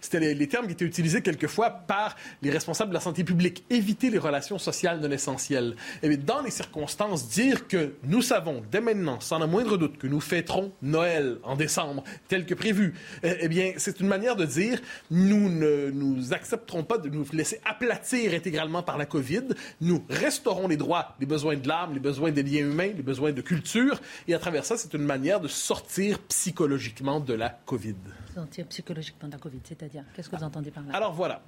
C'était 0.00 0.34
les, 0.34 0.48
termes 0.48 0.66
qui 0.66 0.72
étaient 0.72 0.84
utilisés 0.84 1.20
quelquefois 1.20 1.70
par 1.70 2.16
les 2.42 2.50
responsables 2.50 2.90
de 2.90 2.94
la 2.94 3.00
santé 3.00 3.24
publique. 3.24 3.64
Éviter 3.70 4.10
les 4.10 4.18
relations 4.18 4.58
sociales 4.58 5.00
non 5.00 5.10
essentielles. 5.10 5.76
Et 6.02 6.16
dans 6.16 6.42
les 6.42 6.50
circonstances, 6.50 7.28
dire 7.28 7.66
que 7.68 7.94
nous 8.04 8.22
savons 8.22 8.62
dès 8.70 8.80
maintenant, 8.80 9.20
sans 9.20 9.38
la 9.38 9.46
moindre 9.46 9.76
doute, 9.76 9.98
que 9.98 10.06
nous 10.06 10.20
fêterons 10.20 10.72
Noël 10.82 11.38
en 11.42 11.56
décembre, 11.56 12.04
tel 12.28 12.46
que 12.46 12.54
prévu, 12.54 12.94
eh, 13.22 13.36
eh 13.40 13.48
bien, 13.48 13.72
c'est 13.76 14.00
une 14.00 14.08
manière 14.08 14.36
de 14.36 14.44
dire 14.44 14.80
nous 15.10 15.48
ne 15.48 15.90
nous 15.90 16.32
accepterons 16.32 16.84
pas 16.84 16.98
de 16.98 17.08
nous 17.08 17.24
laisser 17.32 17.60
aplatir 17.64 18.34
intégralement 18.34 18.82
par 18.82 18.98
la 18.98 19.06
COVID. 19.06 19.48
Nous 19.80 20.04
restaurons 20.08 20.68
les 20.68 20.76
droits, 20.76 21.14
les 21.20 21.26
besoins 21.26 21.56
de 21.56 21.66
l'âme, 21.68 21.94
les 21.94 22.00
besoins 22.00 22.30
des 22.30 22.42
liens 22.42 22.60
humains, 22.60 22.92
les 22.96 23.02
besoins 23.02 23.32
de 23.32 23.40
culture. 23.40 24.00
Et 24.26 24.34
à 24.34 24.38
travers 24.38 24.64
ça, 24.64 24.76
c'est 24.76 24.94
une 24.94 25.04
manière 25.04 25.40
de 25.40 25.48
sortir 25.48 26.18
psychologiquement 26.20 27.20
de 27.20 27.34
la 27.34 27.50
COVID. 27.50 27.96
Sortir 28.38 28.66
psychologiquement 28.66 29.26
de 29.26 29.32
la 29.32 29.38
COVID. 29.40 29.58
C'est-à-dire, 29.64 30.04
qu'est-ce 30.14 30.28
que 30.28 30.36
vous 30.36 30.44
entendez 30.44 30.70
par 30.70 30.84
là? 30.84 30.94
Alors 30.94 31.12
voilà. 31.12 31.42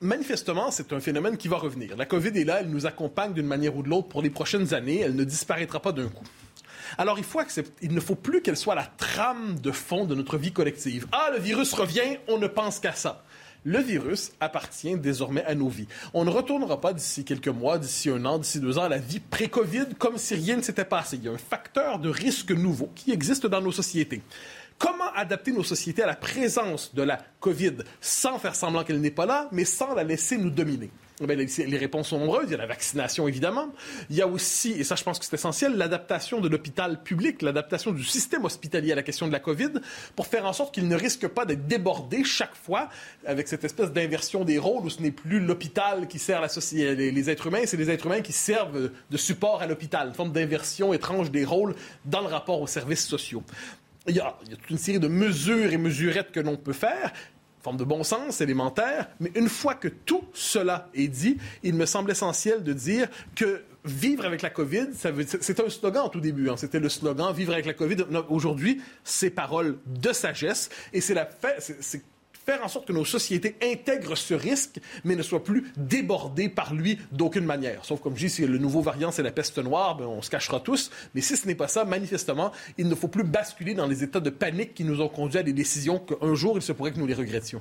Manifestement, 0.00 0.70
c'est 0.70 0.90
un 0.94 1.00
phénomène 1.00 1.36
qui 1.36 1.46
va 1.46 1.58
revenir. 1.58 1.94
La 1.94 2.06
COVID 2.06 2.38
est 2.40 2.44
là, 2.44 2.60
elle 2.60 2.70
nous 2.70 2.86
accompagne 2.86 3.34
d'une 3.34 3.46
manière 3.46 3.76
ou 3.76 3.82
de 3.82 3.90
l'autre 3.90 4.08
pour 4.08 4.22
les 4.22 4.30
prochaines 4.30 4.72
années. 4.72 5.00
Elle 5.00 5.14
ne 5.14 5.24
disparaîtra 5.24 5.80
pas 5.80 5.92
d'un 5.92 6.08
coup. 6.08 6.24
Alors, 6.96 7.18
il, 7.18 7.24
faut 7.24 7.42
il 7.82 7.92
ne 7.92 8.00
faut 8.00 8.14
plus 8.14 8.40
qu'elle 8.40 8.56
soit 8.56 8.74
la 8.74 8.86
trame 8.96 9.60
de 9.60 9.70
fond 9.70 10.06
de 10.06 10.14
notre 10.14 10.38
vie 10.38 10.52
collective. 10.52 11.06
Ah, 11.12 11.28
le 11.34 11.38
virus 11.38 11.74
revient, 11.74 12.16
on 12.28 12.38
ne 12.38 12.46
pense 12.46 12.80
qu'à 12.80 12.94
ça. 12.94 13.22
Le 13.64 13.80
virus 13.80 14.32
appartient 14.40 14.96
désormais 14.96 15.44
à 15.44 15.54
nos 15.54 15.68
vies. 15.68 15.88
On 16.14 16.24
ne 16.24 16.30
retournera 16.30 16.80
pas 16.80 16.94
d'ici 16.94 17.24
quelques 17.24 17.48
mois, 17.48 17.78
d'ici 17.78 18.08
un 18.08 18.24
an, 18.24 18.38
d'ici 18.38 18.58
deux 18.58 18.78
ans 18.78 18.84
à 18.84 18.88
la 18.88 18.98
vie 18.98 19.20
pré-COVID 19.20 19.96
comme 19.98 20.16
si 20.16 20.34
rien 20.34 20.56
ne 20.56 20.62
s'était 20.62 20.84
passé. 20.86 21.16
Il 21.16 21.24
y 21.24 21.28
a 21.28 21.32
un 21.32 21.38
facteur 21.38 21.98
de 21.98 22.08
risque 22.08 22.52
nouveau 22.52 22.90
qui 22.94 23.10
existe 23.10 23.46
dans 23.46 23.60
nos 23.60 23.72
sociétés. 23.72 24.22
Comment 24.78 25.10
adapter 25.14 25.52
nos 25.52 25.64
sociétés 25.64 26.02
à 26.02 26.06
la 26.06 26.16
présence 26.16 26.94
de 26.94 27.02
la 27.02 27.18
COVID 27.40 27.76
sans 28.00 28.38
faire 28.38 28.54
semblant 28.54 28.84
qu'elle 28.84 29.00
n'est 29.00 29.10
pas 29.10 29.26
là, 29.26 29.48
mais 29.52 29.64
sans 29.64 29.94
la 29.94 30.04
laisser 30.04 30.36
nous 30.36 30.50
dominer? 30.50 30.90
Eh 31.18 31.26
les, 31.34 31.78
réponses 31.78 32.08
sont 32.08 32.18
nombreuses. 32.18 32.44
Il 32.48 32.50
y 32.50 32.54
a 32.54 32.58
la 32.58 32.66
vaccination, 32.66 33.26
évidemment. 33.26 33.68
Il 34.10 34.16
y 34.16 34.22
a 34.22 34.26
aussi, 34.26 34.72
et 34.72 34.84
ça 34.84 34.96
je 34.96 35.02
pense 35.02 35.18
que 35.18 35.24
c'est 35.24 35.34
essentiel, 35.34 35.74
l'adaptation 35.76 36.40
de 36.42 36.48
l'hôpital 36.48 37.02
public, 37.02 37.40
l'adaptation 37.40 37.92
du 37.92 38.04
système 38.04 38.44
hospitalier 38.44 38.92
à 38.92 38.96
la 38.96 39.02
question 39.02 39.26
de 39.26 39.32
la 39.32 39.40
COVID 39.40 39.72
pour 40.14 40.26
faire 40.26 40.44
en 40.44 40.52
sorte 40.52 40.74
qu'il 40.74 40.88
ne 40.88 40.94
risque 40.94 41.26
pas 41.26 41.46
d'être 41.46 41.66
débordé 41.66 42.22
chaque 42.22 42.54
fois 42.54 42.90
avec 43.24 43.48
cette 43.48 43.64
espèce 43.64 43.92
d'inversion 43.92 44.44
des 44.44 44.58
rôles 44.58 44.84
où 44.84 44.90
ce 44.90 45.00
n'est 45.00 45.10
plus 45.10 45.40
l'hôpital 45.40 46.06
qui 46.06 46.18
sert 46.18 46.42
la 46.42 46.48
les, 46.72 47.10
les 47.10 47.30
êtres 47.30 47.46
humains, 47.46 47.62
c'est 47.64 47.78
les 47.78 47.90
êtres 47.90 48.06
humains 48.06 48.20
qui 48.20 48.32
servent 48.32 48.90
de 49.10 49.16
support 49.16 49.62
à 49.62 49.66
l'hôpital. 49.66 50.08
Une 50.08 50.14
forme 50.14 50.32
d'inversion 50.32 50.92
étrange 50.92 51.30
des 51.30 51.46
rôles 51.46 51.74
dans 52.04 52.20
le 52.20 52.26
rapport 52.26 52.60
aux 52.60 52.66
services 52.66 53.06
sociaux. 53.06 53.42
Il 54.08 54.16
y, 54.16 54.20
a, 54.20 54.36
toute 54.50 54.70
une 54.70 54.78
série 54.78 55.00
de 55.00 55.08
mesures 55.08 55.72
et 55.72 55.78
mesurettes 55.78 56.30
que 56.32 56.40
l'on 56.40 56.56
peut 56.56 56.72
faire 56.72 57.12
forme 57.66 57.78
de 57.78 57.84
bon 57.84 58.04
sens 58.04 58.40
élémentaire, 58.40 59.08
mais 59.18 59.32
une 59.34 59.48
fois 59.48 59.74
que 59.74 59.88
tout 59.88 60.22
cela 60.32 60.88
est 60.94 61.08
dit, 61.08 61.36
il 61.64 61.74
me 61.74 61.84
semble 61.84 62.12
essentiel 62.12 62.62
de 62.62 62.72
dire 62.72 63.08
que 63.34 63.64
vivre 63.84 64.24
avec 64.24 64.42
la 64.42 64.50
COVID, 64.50 64.90
c'est 64.94 65.58
un 65.58 65.68
slogan 65.68 66.04
au 66.06 66.08
tout 66.08 66.20
début. 66.20 66.48
Hein. 66.48 66.56
C'était 66.56 66.78
le 66.78 66.88
slogan 66.88 67.34
vivre 67.34 67.52
avec 67.52 67.66
la 67.66 67.74
COVID. 67.74 67.96
Aujourd'hui, 68.28 68.80
c'est 69.02 69.30
paroles 69.30 69.78
de 69.84 70.12
sagesse 70.12 70.68
et 70.92 71.00
c'est 71.00 71.14
la 71.14 71.28
c'est 71.58 72.04
faire 72.46 72.64
en 72.64 72.68
sorte 72.68 72.86
que 72.86 72.92
nos 72.92 73.04
sociétés 73.04 73.56
intègrent 73.60 74.16
ce 74.16 74.32
risque, 74.32 74.80
mais 75.04 75.16
ne 75.16 75.22
soient 75.22 75.42
plus 75.42 75.72
débordées 75.76 76.48
par 76.48 76.72
lui 76.72 76.98
d'aucune 77.10 77.44
manière. 77.44 77.84
Sauf, 77.84 78.00
comme 78.00 78.14
je 78.16 78.26
dis, 78.26 78.30
si 78.30 78.46
le 78.46 78.58
nouveau 78.58 78.80
variant, 78.80 79.10
c'est 79.10 79.24
la 79.24 79.32
peste 79.32 79.58
noire, 79.58 79.96
ben, 79.96 80.06
on 80.06 80.22
se 80.22 80.30
cachera 80.30 80.60
tous. 80.60 80.90
Mais 81.14 81.20
si 81.20 81.36
ce 81.36 81.46
n'est 81.46 81.56
pas 81.56 81.68
ça, 81.68 81.84
manifestement, 81.84 82.52
il 82.78 82.88
ne 82.88 82.94
faut 82.94 83.08
plus 83.08 83.24
basculer 83.24 83.74
dans 83.74 83.86
les 83.86 84.04
états 84.04 84.20
de 84.20 84.30
panique 84.30 84.74
qui 84.74 84.84
nous 84.84 85.00
ont 85.00 85.08
conduit 85.08 85.40
à 85.40 85.42
des 85.42 85.52
décisions 85.52 85.98
qu'un 85.98 86.34
jour, 86.34 86.56
il 86.56 86.62
se 86.62 86.72
pourrait 86.72 86.92
que 86.92 86.98
nous 86.98 87.06
les 87.06 87.14
regrettions. 87.14 87.60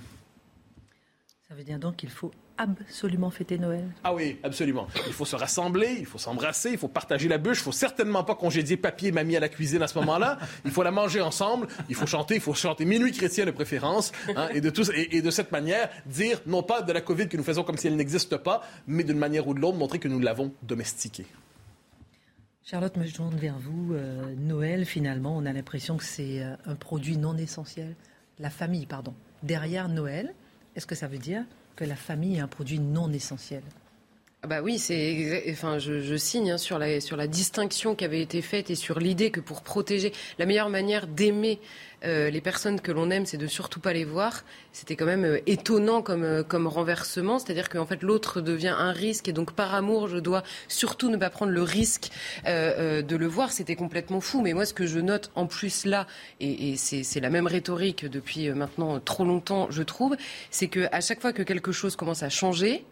Ça 1.48 1.54
veut 1.54 1.64
dire 1.64 1.78
donc 1.78 1.98
qu'il 1.98 2.10
faut 2.10 2.32
absolument 2.58 3.30
fêter 3.30 3.60
Noël. 3.60 3.86
Ah 4.04 4.16
oui, 4.16 4.40
absolument. 4.42 4.88
Il 5.06 5.14
faut 5.14 5.26
se 5.26 5.36
rassembler, 5.36 5.96
il 6.00 6.08
faut 6.08 6.18
s'embrasser, 6.18 6.72
il 6.72 6.78
faut 6.80 6.88
partager 6.88 7.28
la 7.28 7.38
bûche. 7.38 7.60
Il 7.60 7.64
faut 7.66 7.72
certainement 7.72 8.24
pas 8.24 8.34
congédier 8.34 8.78
papier 8.78 9.10
et 9.10 9.12
mamie 9.12 9.36
à 9.36 9.40
la 9.40 9.50
cuisine 9.50 9.84
à 9.84 9.88
ce 9.88 9.96
moment-là. 10.00 10.40
Il 10.64 10.72
faut 10.72 10.82
la 10.82 10.90
manger 10.90 11.22
ensemble. 11.22 11.68
Il 11.88 11.94
faut 11.94 12.08
chanter, 12.08 12.34
il 12.34 12.42
faut 12.42 12.56
chanter 12.56 12.86
minuit 12.86 13.12
chrétien 13.12 13.46
de 13.46 13.52
préférence. 13.52 14.12
Hein, 14.36 14.50
et, 14.56 14.62
de 14.62 14.72
tous, 14.72 14.92
et, 14.96 15.22
de 15.22 15.30
cette 15.30 15.52
manière, 15.52 15.90
dire 16.08 16.42
non 16.48 16.64
pas 16.64 16.82
de 16.82 16.92
la 16.92 17.02
COVID 17.02 17.30
que 17.30 17.38
nous 17.38 17.44
faisons 17.44 17.64
comme 17.64 17.78
si 17.78 17.86
elle 17.86 17.96
n'existe 17.96 18.38
pas, 18.38 18.64
mais 18.88 19.04
d'une 19.04 19.20
manière 19.20 19.48
ou 19.48 19.54
de 19.54 19.60
l'autre, 19.60 19.78
montrer 19.78 20.00
que 20.00 20.08
nous 20.08 20.20
l'avons 20.20 20.52
domestiquée. 20.64 21.28
Charlotte, 22.64 22.98
me 22.98 23.08
tourne 23.08 23.36
vers 23.36 23.60
vous. 23.60 23.94
Euh, 23.94 24.34
Noël, 24.36 24.86
finalement, 24.86 25.38
on 25.38 25.46
a 25.46 25.54
l'impression 25.54 25.98
que 25.98 26.04
c'est 26.04 26.42
euh, 26.42 26.56
un 26.66 26.74
produit 26.76 27.18
non 27.18 27.38
essentiel. 27.38 27.96
La 28.40 28.50
famille, 28.50 28.88
pardon. 28.88 29.14
Derrière 29.44 29.90
Noël, 29.90 30.34
est-ce 30.76 30.86
que 30.86 30.96
ça 30.96 31.08
veut 31.08 31.18
dire 31.18 31.44
que 31.76 31.86
la 31.86 31.96
famille 31.96 32.38
est 32.38 32.42
un 32.42 32.48
produit 32.48 32.80
non 32.80 33.12
essentiel? 33.12 33.64
Ah 34.44 34.48
bah 34.48 34.62
oui, 34.62 34.78
c'est 34.78 35.44
enfin 35.50 35.80
je, 35.80 36.16
signe 36.18 36.52
hein, 36.52 36.60
sur 36.60 36.78
la 36.78 37.02
sur 37.02 37.18
la 37.18 37.26
distinction 37.26 37.96
qui 37.96 38.06
avait 38.06 38.22
été 38.22 38.44
faite 38.44 38.70
et 38.70 38.76
sur 38.76 39.00
l'idée 39.00 39.32
que 39.32 39.40
pour 39.40 39.64
protéger 39.64 40.14
la 40.38 40.46
meilleure 40.46 40.70
manière 40.70 41.08
d'aimer 41.08 41.60
euh, 42.06 42.30
les 42.30 42.42
personnes 42.42 42.80
que 42.80 42.92
l'on 42.92 43.10
aime, 43.10 43.26
c'est 43.26 43.38
de 43.38 43.48
surtout 43.48 43.80
pas 43.80 43.94
les 43.94 44.06
voir. 44.06 44.44
C'était 44.72 44.96
quand 44.96 45.06
même 45.06 45.26
euh, 45.26 45.40
étonnant 45.48 46.02
comme 46.02 46.24
euh, 46.24 46.44
comme 46.44 46.68
renversement, 46.68 47.40
c'est-à-dire 47.40 47.70
qu'en 47.70 47.86
fait 47.86 48.04
l'autre 48.04 48.42
devient 48.42 48.76
un 48.78 48.92
risque 48.92 49.28
et 49.28 49.34
donc 49.34 49.54
par 49.54 49.74
amour 49.74 50.08
je 50.08 50.18
dois 50.18 50.44
surtout 50.68 51.10
ne 51.10 51.18
pas 51.18 51.30
prendre 51.30 51.52
le 51.52 51.62
risque 51.62 52.10
de 52.46 53.16
le 53.16 53.28
voir. 53.28 53.52
C'était 53.52 53.76
complètement 53.76 54.22
fou. 54.22 54.42
Mais 54.42 54.54
moi 54.54 54.66
ce 54.66 54.74
que 54.74 54.86
je 54.86 55.00
note 55.00 55.32
en 55.36 55.48
plus 55.48 55.86
là 55.86 56.08
et, 56.40 56.72
et 56.72 56.78
c'est 56.78 57.20
la 57.20 57.30
même 57.30 57.48
rhétorique 57.48 58.06
depuis 58.06 58.50
maintenant 58.52 59.00
trop 59.00 59.26
longtemps, 59.26 59.68
je 59.70 59.84
trouve, 59.84 60.16
c'est 60.52 60.68
que 60.68 60.88
à 60.92 61.02
chaque 61.02 61.22
fois 61.22 61.34
que 61.34 61.44
quelque 61.44 61.72
chose 61.72 61.96
commence 61.96 62.24
à 62.24 62.30
changer 62.30 62.86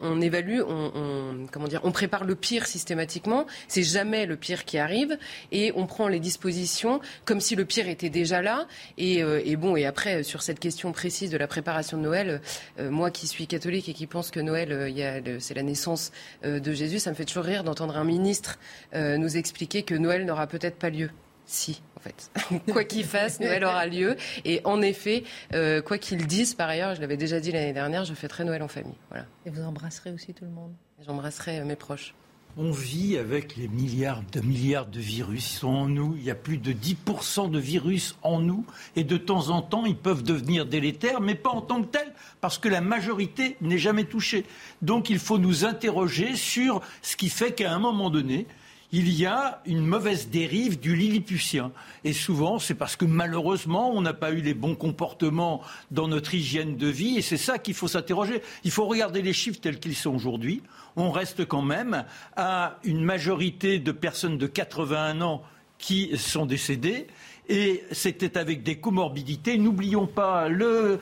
on, 0.00 0.20
évalue, 0.20 0.60
on, 0.66 1.46
comment 1.50 1.68
dire, 1.68 1.80
on 1.84 1.92
prépare 1.92 2.24
le 2.24 2.34
pire 2.34 2.66
systématiquement. 2.66 3.46
C'est 3.68 3.82
jamais 3.82 4.26
le 4.26 4.36
pire 4.36 4.64
qui 4.64 4.78
arrive 4.78 5.18
et 5.52 5.72
on 5.76 5.86
prend 5.86 6.08
les 6.08 6.20
dispositions 6.20 7.00
comme 7.24 7.40
si 7.40 7.56
le 7.56 7.64
pire 7.64 7.88
était 7.88 8.10
déjà 8.10 8.42
là. 8.42 8.66
Et, 8.98 9.22
euh, 9.22 9.56
bon, 9.56 9.76
et 9.76 9.86
après 9.86 10.22
sur 10.22 10.42
cette 10.42 10.60
question 10.60 10.92
précise 10.92 11.30
de 11.30 11.36
la 11.36 11.46
préparation 11.46 11.96
de 11.98 12.02
Noël, 12.02 12.40
euh, 12.78 12.90
moi 12.90 13.10
qui 13.10 13.26
suis 13.26 13.46
catholique 13.46 13.88
et 13.88 13.94
qui 13.94 14.06
pense 14.06 14.30
que 14.30 14.40
Noël, 14.40 14.72
euh, 14.72 15.38
c'est 15.40 15.54
la 15.54 15.62
naissance 15.62 16.12
de 16.44 16.72
Jésus, 16.72 16.98
ça 16.98 17.10
me 17.10 17.14
fait 17.14 17.24
toujours 17.24 17.44
rire 17.44 17.64
d'entendre 17.64 17.96
un 17.96 18.04
ministre 18.04 18.58
nous 18.94 19.36
expliquer 19.36 19.82
que 19.82 19.94
Noël 19.94 20.24
n'aura 20.24 20.46
peut-être 20.46 20.76
pas 20.76 20.90
lieu. 20.90 21.10
Si, 21.46 21.80
en 21.96 22.00
fait. 22.00 22.30
quoi 22.72 22.84
qu'il 22.84 23.04
fasse, 23.04 23.38
Noël 23.38 23.64
aura 23.64 23.86
lieu. 23.86 24.16
Et 24.44 24.60
en 24.64 24.82
effet, 24.82 25.22
euh, 25.54 25.80
quoi 25.80 25.96
qu'ils 25.96 26.26
disent, 26.26 26.54
par 26.54 26.68
ailleurs, 26.68 26.94
je 26.96 27.00
l'avais 27.00 27.16
déjà 27.16 27.38
dit 27.38 27.52
l'année 27.52 27.72
dernière, 27.72 28.04
je 28.04 28.14
fêterai 28.14 28.44
Noël 28.44 28.62
en 28.62 28.68
famille. 28.68 28.96
Voilà. 29.10 29.26
Et 29.46 29.50
vous 29.50 29.62
embrasserez 29.62 30.10
aussi 30.10 30.34
tout 30.34 30.44
le 30.44 30.50
monde? 30.50 30.72
J'embrasserai 31.06 31.60
euh, 31.60 31.64
mes 31.64 31.76
proches. 31.76 32.14
On 32.58 32.70
vit 32.70 33.18
avec 33.18 33.56
les 33.56 33.68
milliards 33.68 34.22
de 34.32 34.40
milliards 34.40 34.86
de 34.86 34.98
virus. 34.98 35.52
Ils 35.52 35.56
sont 35.58 35.68
en 35.68 35.88
nous. 35.88 36.16
Il 36.16 36.24
y 36.24 36.30
a 36.30 36.34
plus 36.34 36.56
de 36.56 36.72
10% 36.72 37.50
de 37.50 37.58
virus 37.58 38.16
en 38.22 38.40
nous. 38.40 38.64
Et 38.96 39.04
de 39.04 39.18
temps 39.18 39.50
en 39.50 39.60
temps, 39.60 39.84
ils 39.84 39.96
peuvent 39.96 40.22
devenir 40.22 40.64
délétères, 40.64 41.20
mais 41.20 41.34
pas 41.34 41.50
en 41.50 41.60
tant 41.60 41.82
que 41.82 41.88
tels, 41.88 42.14
parce 42.40 42.56
que 42.56 42.70
la 42.70 42.80
majorité 42.80 43.58
n'est 43.60 43.76
jamais 43.76 44.04
touchée. 44.04 44.46
Donc 44.80 45.10
il 45.10 45.18
faut 45.18 45.36
nous 45.36 45.66
interroger 45.66 46.34
sur 46.34 46.80
ce 47.02 47.16
qui 47.16 47.28
fait 47.28 47.52
qu'à 47.52 47.74
un 47.74 47.78
moment 47.78 48.08
donné, 48.08 48.46
il 48.92 49.12
y 49.12 49.26
a 49.26 49.60
une 49.66 49.84
mauvaise 49.84 50.28
dérive 50.28 50.78
du 50.78 50.94
Lilliputien. 50.94 51.72
Et 52.04 52.12
souvent, 52.12 52.58
c'est 52.58 52.74
parce 52.74 52.96
que 52.96 53.04
malheureusement, 53.04 53.90
on 53.90 54.00
n'a 54.00 54.14
pas 54.14 54.32
eu 54.32 54.40
les 54.40 54.54
bons 54.54 54.74
comportements 54.74 55.62
dans 55.90 56.08
notre 56.08 56.34
hygiène 56.34 56.76
de 56.76 56.86
vie. 56.86 57.16
Et 57.16 57.22
c'est 57.22 57.36
ça 57.36 57.58
qu'il 57.58 57.74
faut 57.74 57.88
s'interroger. 57.88 58.42
Il 58.64 58.70
faut 58.70 58.86
regarder 58.86 59.22
les 59.22 59.32
chiffres 59.32 59.60
tels 59.60 59.80
qu'ils 59.80 59.96
sont 59.96 60.14
aujourd'hui. 60.14 60.62
On 60.96 61.10
reste 61.10 61.44
quand 61.46 61.62
même 61.62 62.04
à 62.36 62.78
une 62.84 63.02
majorité 63.02 63.78
de 63.78 63.92
personnes 63.92 64.38
de 64.38 64.46
81 64.46 65.20
ans 65.20 65.42
qui 65.78 66.16
sont 66.16 66.46
décédées 66.46 67.06
et 67.48 67.84
c'était 67.92 68.38
avec 68.38 68.62
des 68.62 68.76
comorbidités. 68.76 69.58
N'oublions 69.58 70.06
pas 70.06 70.48
la 70.48 70.98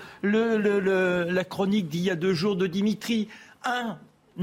chronique 1.45 1.89
d'il 1.89 2.03
y 2.03 2.11
a 2.11 2.17
deux 2.17 2.35
jours 2.35 2.57
de 2.57 2.67
Dimitri. 2.67 3.29
Un 3.65 3.99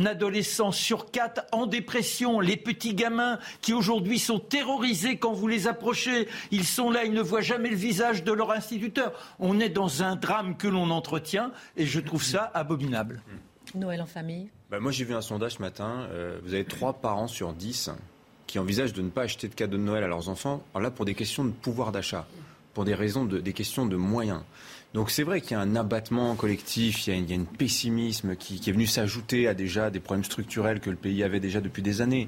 adolescent 0.06 0.72
sur 0.72 1.12
quatre 1.12 1.46
en 1.52 1.66
dépression, 1.66 2.40
les 2.40 2.58
petits 2.58 2.94
gamins 2.94 3.40
qui 3.62 3.74
aujourd'hui 3.74 4.20
sont 4.20 4.40
terrorisés 4.40 5.18
quand 5.18 5.34
vous 5.34 5.48
les 5.48 5.68
approchez, 5.68 6.28
ils 6.52 6.66
sont 6.66 6.92
là, 6.92 7.04
ils 7.04 7.14
ne 7.14 7.22
voient 7.22 7.42
jamais 7.42 7.70
le 7.70 7.76
visage 7.76 8.24
de 8.24 8.32
leur 8.32 8.52
instituteur. 8.52 9.14
On 9.40 9.60
est 9.60 9.70
dans 9.70 10.04
un 10.04 10.16
drame 10.16 10.58
que 10.58 10.68
l'on 10.68 10.90
entretient 10.90 11.52
et 11.78 11.86
je 11.86 12.00
trouve 12.00 12.24
ça 12.24 12.52
abominable. 12.54 13.22
Noël 13.76 14.02
en 14.02 14.06
famille 14.06 14.50
bah, 14.70 14.80
Moi 14.80 14.92
j'ai 14.92 15.06
vu 15.06 15.14
un 15.14 15.22
sondage 15.22 15.54
ce 15.54 15.62
matin, 15.62 16.08
euh, 16.12 16.40
vous 16.44 16.54
avez 16.54 16.66
trois 16.66 16.94
parents 16.94 17.28
sur 17.28 17.54
dix 17.54 17.90
qui 18.48 18.60
envisagent 18.60 18.94
de 18.94 19.02
ne 19.02 19.10
pas 19.10 19.24
acheter 19.24 19.48
de 19.48 19.56
cadeaux 19.56 19.78
de 19.78 19.84
Noël 19.84 20.04
à 20.04 20.08
leurs 20.08 20.28
enfants, 20.28 20.62
alors 20.74 20.84
là 20.84 20.92
pour 20.92 21.06
des 21.06 21.16
questions 21.16 21.46
de 21.46 21.52
pouvoir 21.52 21.92
d'achat, 21.92 22.28
pour 22.74 22.84
des 22.84 22.96
raisons 22.96 23.24
de, 23.24 23.40
des 23.40 23.54
questions 23.54 23.86
de 23.86 23.96
moyens. 23.96 24.42
Donc 24.94 25.10
c'est 25.10 25.24
vrai 25.24 25.40
qu'il 25.40 25.52
y 25.52 25.54
a 25.56 25.62
un 25.62 25.76
abattement 25.78 26.36
collectif, 26.36 27.08
il 27.08 27.30
y 27.30 27.34
a, 27.34 27.40
un 27.40 27.46
pessimisme 27.46 28.36
qui, 28.36 28.56
est 28.56 28.74
venu 28.74 28.86
s'ajouter 28.86 29.48
à 29.48 29.54
déjà 29.54 29.90
des 29.90 30.02
problèmes 30.02 30.26
structurels 30.26 30.82
que 30.82 30.90
le 30.90 30.98
pays 30.98 31.24
avait 31.24 31.40
déjà 31.40 31.62
depuis 31.62 31.82
des 31.82 32.02
années. 32.02 32.28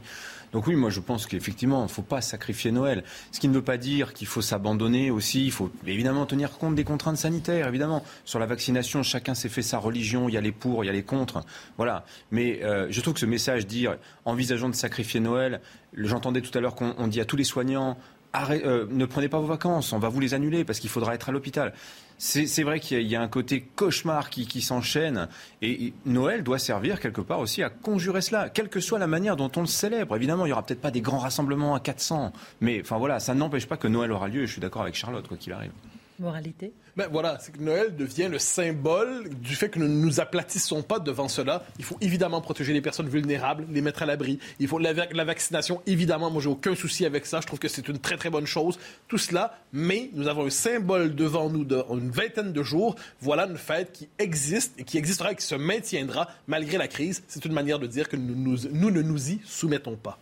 Donc 0.54 0.68
oui, 0.68 0.76
moi 0.76 0.90
je 0.90 1.02
pense 1.02 1.26
qu'effectivement, 1.26 1.82
il 1.82 1.84
ne 1.84 1.90
faut 1.90 2.04
pas 2.04 2.22
sacrifier 2.22 2.72
Noël. 2.72 3.04
Ce 3.34 3.42
qui 3.42 3.50
ne 3.50 3.54
veut 3.54 3.64
pas 3.64 3.76
dire 3.76 4.14
qu'il 4.14 4.28
faut 4.28 4.42
s'abandonner 4.42 5.12
aussi. 5.12 5.46
Il 5.46 5.52
faut 5.52 5.72
évidemment 5.86 6.26
tenir 6.26 6.52
compte 6.52 6.76
des 6.76 6.86
contraintes 6.86 7.18
sanitaires, 7.18 7.68
évidemment. 7.68 8.02
Sur 8.24 8.40
la 8.40 8.46
vaccination, 8.46 9.04
chacun 9.04 9.34
s'est 9.34 9.50
fait 9.50 9.64
sa 9.64 9.78
religion. 9.78 10.30
Il 10.30 10.36
y 10.36 10.38
a 10.38 10.42
les 10.42 10.52
pour, 10.54 10.86
il 10.86 10.88
y 10.88 10.90
a 10.90 10.94
les 10.94 11.04
contre. 11.04 11.44
Voilà. 11.76 12.06
Mais 12.32 12.64
euh, 12.64 12.88
je 12.90 13.02
trouve 13.02 13.16
que 13.16 13.20
ce 13.20 13.26
message 13.26 13.68
dire 13.68 13.98
envisageons 14.24 14.70
de 14.70 14.76
sacrifier 14.76 15.20
Noël, 15.20 15.60
j'entendais 15.98 16.42
tout 16.42 16.56
à 16.58 16.62
l'heure 16.62 16.76
qu'on 16.76 17.08
dit 17.08 17.20
à 17.20 17.26
tous 17.26 17.36
les 17.36 17.44
soignants 17.44 17.98
euh, 18.36 18.88
ne 18.90 19.06
prenez 19.06 19.30
pas 19.30 19.40
vos 19.40 19.46
vacances, 19.46 19.94
on 19.94 20.00
va 20.00 20.10
vous 20.10 20.20
les 20.20 20.34
annuler 20.34 20.64
parce 20.64 20.80
qu'il 20.80 20.90
faudra 20.90 21.14
être 21.14 21.30
à 21.30 21.32
l'hôpital. 21.32 21.74
C'est 22.18 22.64
vrai 22.64 22.80
qu'il 22.80 23.02
y, 23.02 23.16
a 23.16 23.22
un 23.22 23.28
côté 23.28 23.62
cauchemar 23.76 24.30
qui, 24.30 24.62
s'enchaîne 24.62 25.28
et 25.62 25.94
Noël 26.06 26.44
doit 26.44 26.60
servir 26.60 27.00
quelque 27.00 27.22
part 27.22 27.40
aussi 27.40 27.64
à 27.64 27.70
conjurer 27.70 28.22
cela, 28.22 28.50
quelle 28.50 28.70
que 28.70 28.80
soit 28.80 29.00
la 29.00 29.08
manière 29.08 29.36
dont 29.36 29.52
on 29.56 29.62
le 29.62 29.68
célèbre. 29.68 30.16
Évidemment, 30.16 30.46
il 30.46 30.50
n'y 30.50 30.54
aura 30.54 30.66
peut-être 30.66 30.82
pas 30.82 30.92
des 30.92 31.02
grands 31.02 31.18
rassemblements 31.18 31.76
à 31.76 31.80
400, 31.80 32.32
mais 32.62 32.82
enfin 32.82 32.98
voilà, 32.98 33.20
ça 33.20 33.34
n'empêche 33.34 33.68
pas 33.68 33.78
que 33.78 33.88
Noël 33.88 34.12
aura 34.12 34.28
lieu 34.28 34.44
et 34.44 34.48
je 34.48 34.52
suis 34.54 34.62
d'accord 34.62 34.84
avec 34.84 34.96
Charlotte, 34.96 35.28
quoi 35.28 35.38
qu'il 35.38 35.54
arrive. 35.54 35.72
Moralité 36.24 36.74
ben 36.96 37.08
voilà, 37.12 37.40
c'est 37.40 37.52
que 37.52 37.60
Noël 37.60 37.96
devient 37.96 38.28
le 38.30 38.38
symbole 38.38 39.28
du 39.42 39.56
fait 39.56 39.68
que 39.68 39.80
nous 39.80 39.88
ne 39.88 40.00
nous 40.00 40.20
aplatissons 40.20 40.84
pas 40.84 41.00
devant 41.00 41.28
cela. 41.28 41.64
Il 41.80 41.84
faut 41.84 41.98
évidemment 42.02 42.40
protéger 42.40 42.72
les 42.72 42.82
personnes 42.82 43.10
vulnérables, 43.10 43.66
les 43.72 43.82
mettre 43.82 44.04
à 44.04 44.06
l'abri. 44.06 44.38
Il 44.60 44.68
faut 44.68 44.78
la, 44.78 44.94
vaccination, 45.24 45.82
évidemment, 45.88 46.30
moi 46.30 46.40
j'ai 46.40 46.50
aucun 46.50 46.76
souci 46.76 47.08
avec 47.08 47.26
ça. 47.26 47.42
Je 47.42 47.48
trouve 47.48 47.58
que 47.58 47.68
c'est 47.68 47.88
une 47.88 47.98
très 47.98 48.16
très 48.16 48.30
bonne 48.30 48.46
chose. 48.46 48.78
Tout 49.08 49.18
cela, 49.18 49.58
mais 49.72 50.12
nous 50.14 50.28
avons 50.28 50.46
un 50.46 50.52
symbole 50.52 51.16
devant 51.16 51.50
nous 51.50 51.66
d'une 51.66 52.12
vingtaine 52.12 52.54
de 52.54 52.62
jours. 52.62 52.96
Voilà 53.22 53.48
une 53.48 53.58
fête 53.58 53.92
qui 53.92 54.08
existe 54.20 54.80
et 54.80 54.84
qui 54.84 55.00
existera 55.00 55.32
et 55.32 55.36
qui 55.36 55.46
se 55.46 55.56
maintiendra 55.56 56.30
malgré 56.46 56.78
la 56.78 56.88
crise. 56.88 57.24
C'est 57.28 57.44
une 57.46 57.54
manière 57.54 57.80
de 57.80 57.88
dire 57.88 58.08
que 58.08 58.18
nous, 58.18 58.36
nous 58.72 58.92
ne 58.92 59.02
nous 59.02 59.32
y 59.32 59.42
soumettons 59.46 59.96
pas. 59.96 60.20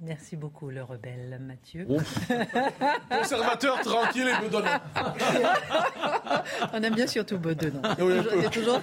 Merci 0.00 0.36
beaucoup, 0.36 0.70
le 0.70 0.84
rebelle 0.84 1.40
Mathieu. 1.40 1.84
Conservateur 3.10 3.80
tranquille 3.80 4.28
et 4.28 4.44
bedonnant. 4.44 4.78
On 6.72 6.82
aime 6.82 6.94
bien 6.94 7.08
surtout 7.08 7.36
bedonnant. 7.38 7.82
Oui, 7.98 8.14
toujours... 8.52 8.80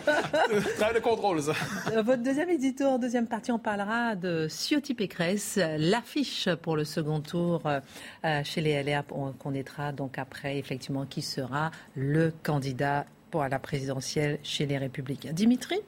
Travail 0.78 0.96
de 0.96 1.00
contrôle, 1.00 1.42
ça. 1.42 1.54
Euh, 1.94 2.02
votre 2.02 2.22
deuxième 2.22 2.50
édito, 2.50 2.84
en 2.84 3.00
deuxième 3.00 3.28
partie, 3.28 3.54
on 3.54 3.60
parlera 3.60 4.16
de 4.16 4.48
Ciotti 4.50 4.94
Pécresse, 4.94 5.58
l'affiche 5.78 6.50
pour 6.62 6.76
le 6.76 6.84
second 6.84 7.22
tour 7.22 7.62
euh, 7.66 8.42
chez 8.44 8.60
les 8.60 8.84
LR. 8.84 9.04
On 9.12 9.32
connaîtra 9.32 9.94
donc 9.94 10.18
après, 10.18 10.58
effectivement, 10.58 11.06
qui 11.06 11.22
sera 11.22 11.72
le 11.96 12.34
candidat 12.44 13.06
pour 13.32 13.48
la 13.48 13.60
présidentielle 13.60 14.40
chez 14.44 14.66
les 14.66 14.78
Républicains. 14.78 15.32
Dimitri, 15.32 15.80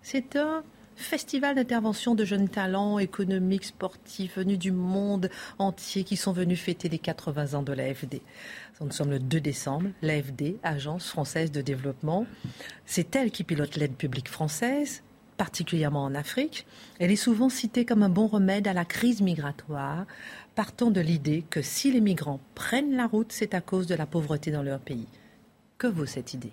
c'est 0.00 0.36
un 0.36 0.64
festival 0.96 1.56
d'intervention 1.56 2.14
de 2.14 2.24
jeunes 2.24 2.48
talents 2.48 2.98
économiques, 2.98 3.64
sportifs, 3.64 4.36
venus 4.36 4.58
du 4.58 4.72
monde 4.72 5.30
entier, 5.58 6.04
qui 6.04 6.16
sont 6.16 6.32
venus 6.32 6.60
fêter 6.60 6.88
les 6.88 6.98
80 6.98 7.54
ans 7.54 7.62
de 7.62 7.72
l'AFD. 7.72 8.20
Nous 8.80 8.90
sommes 8.90 9.10
le 9.10 9.18
2 9.18 9.40
décembre. 9.40 9.88
L'AFD, 10.02 10.56
Agence 10.62 11.08
française 11.08 11.50
de 11.52 11.60
développement, 11.60 12.26
c'est 12.86 13.14
elle 13.16 13.30
qui 13.30 13.44
pilote 13.44 13.76
l'aide 13.76 13.94
publique 13.94 14.28
française, 14.28 15.02
particulièrement 15.36 16.04
en 16.04 16.14
Afrique. 16.14 16.66
Elle 16.98 17.10
est 17.10 17.16
souvent 17.16 17.48
citée 17.48 17.84
comme 17.84 18.02
un 18.02 18.08
bon 18.08 18.26
remède 18.26 18.68
à 18.68 18.72
la 18.72 18.84
crise 18.84 19.20
migratoire, 19.20 20.06
partant 20.54 20.90
de 20.90 21.00
l'idée 21.00 21.44
que 21.50 21.62
si 21.62 21.90
les 21.92 22.00
migrants 22.00 22.40
prennent 22.54 22.96
la 22.96 23.06
route, 23.06 23.32
c'est 23.32 23.54
à 23.54 23.60
cause 23.60 23.86
de 23.86 23.94
la 23.94 24.06
pauvreté 24.06 24.50
dans 24.50 24.62
leur 24.62 24.80
pays. 24.80 25.08
Que 25.78 25.86
vaut 25.86 26.06
cette 26.06 26.34
idée? 26.34 26.52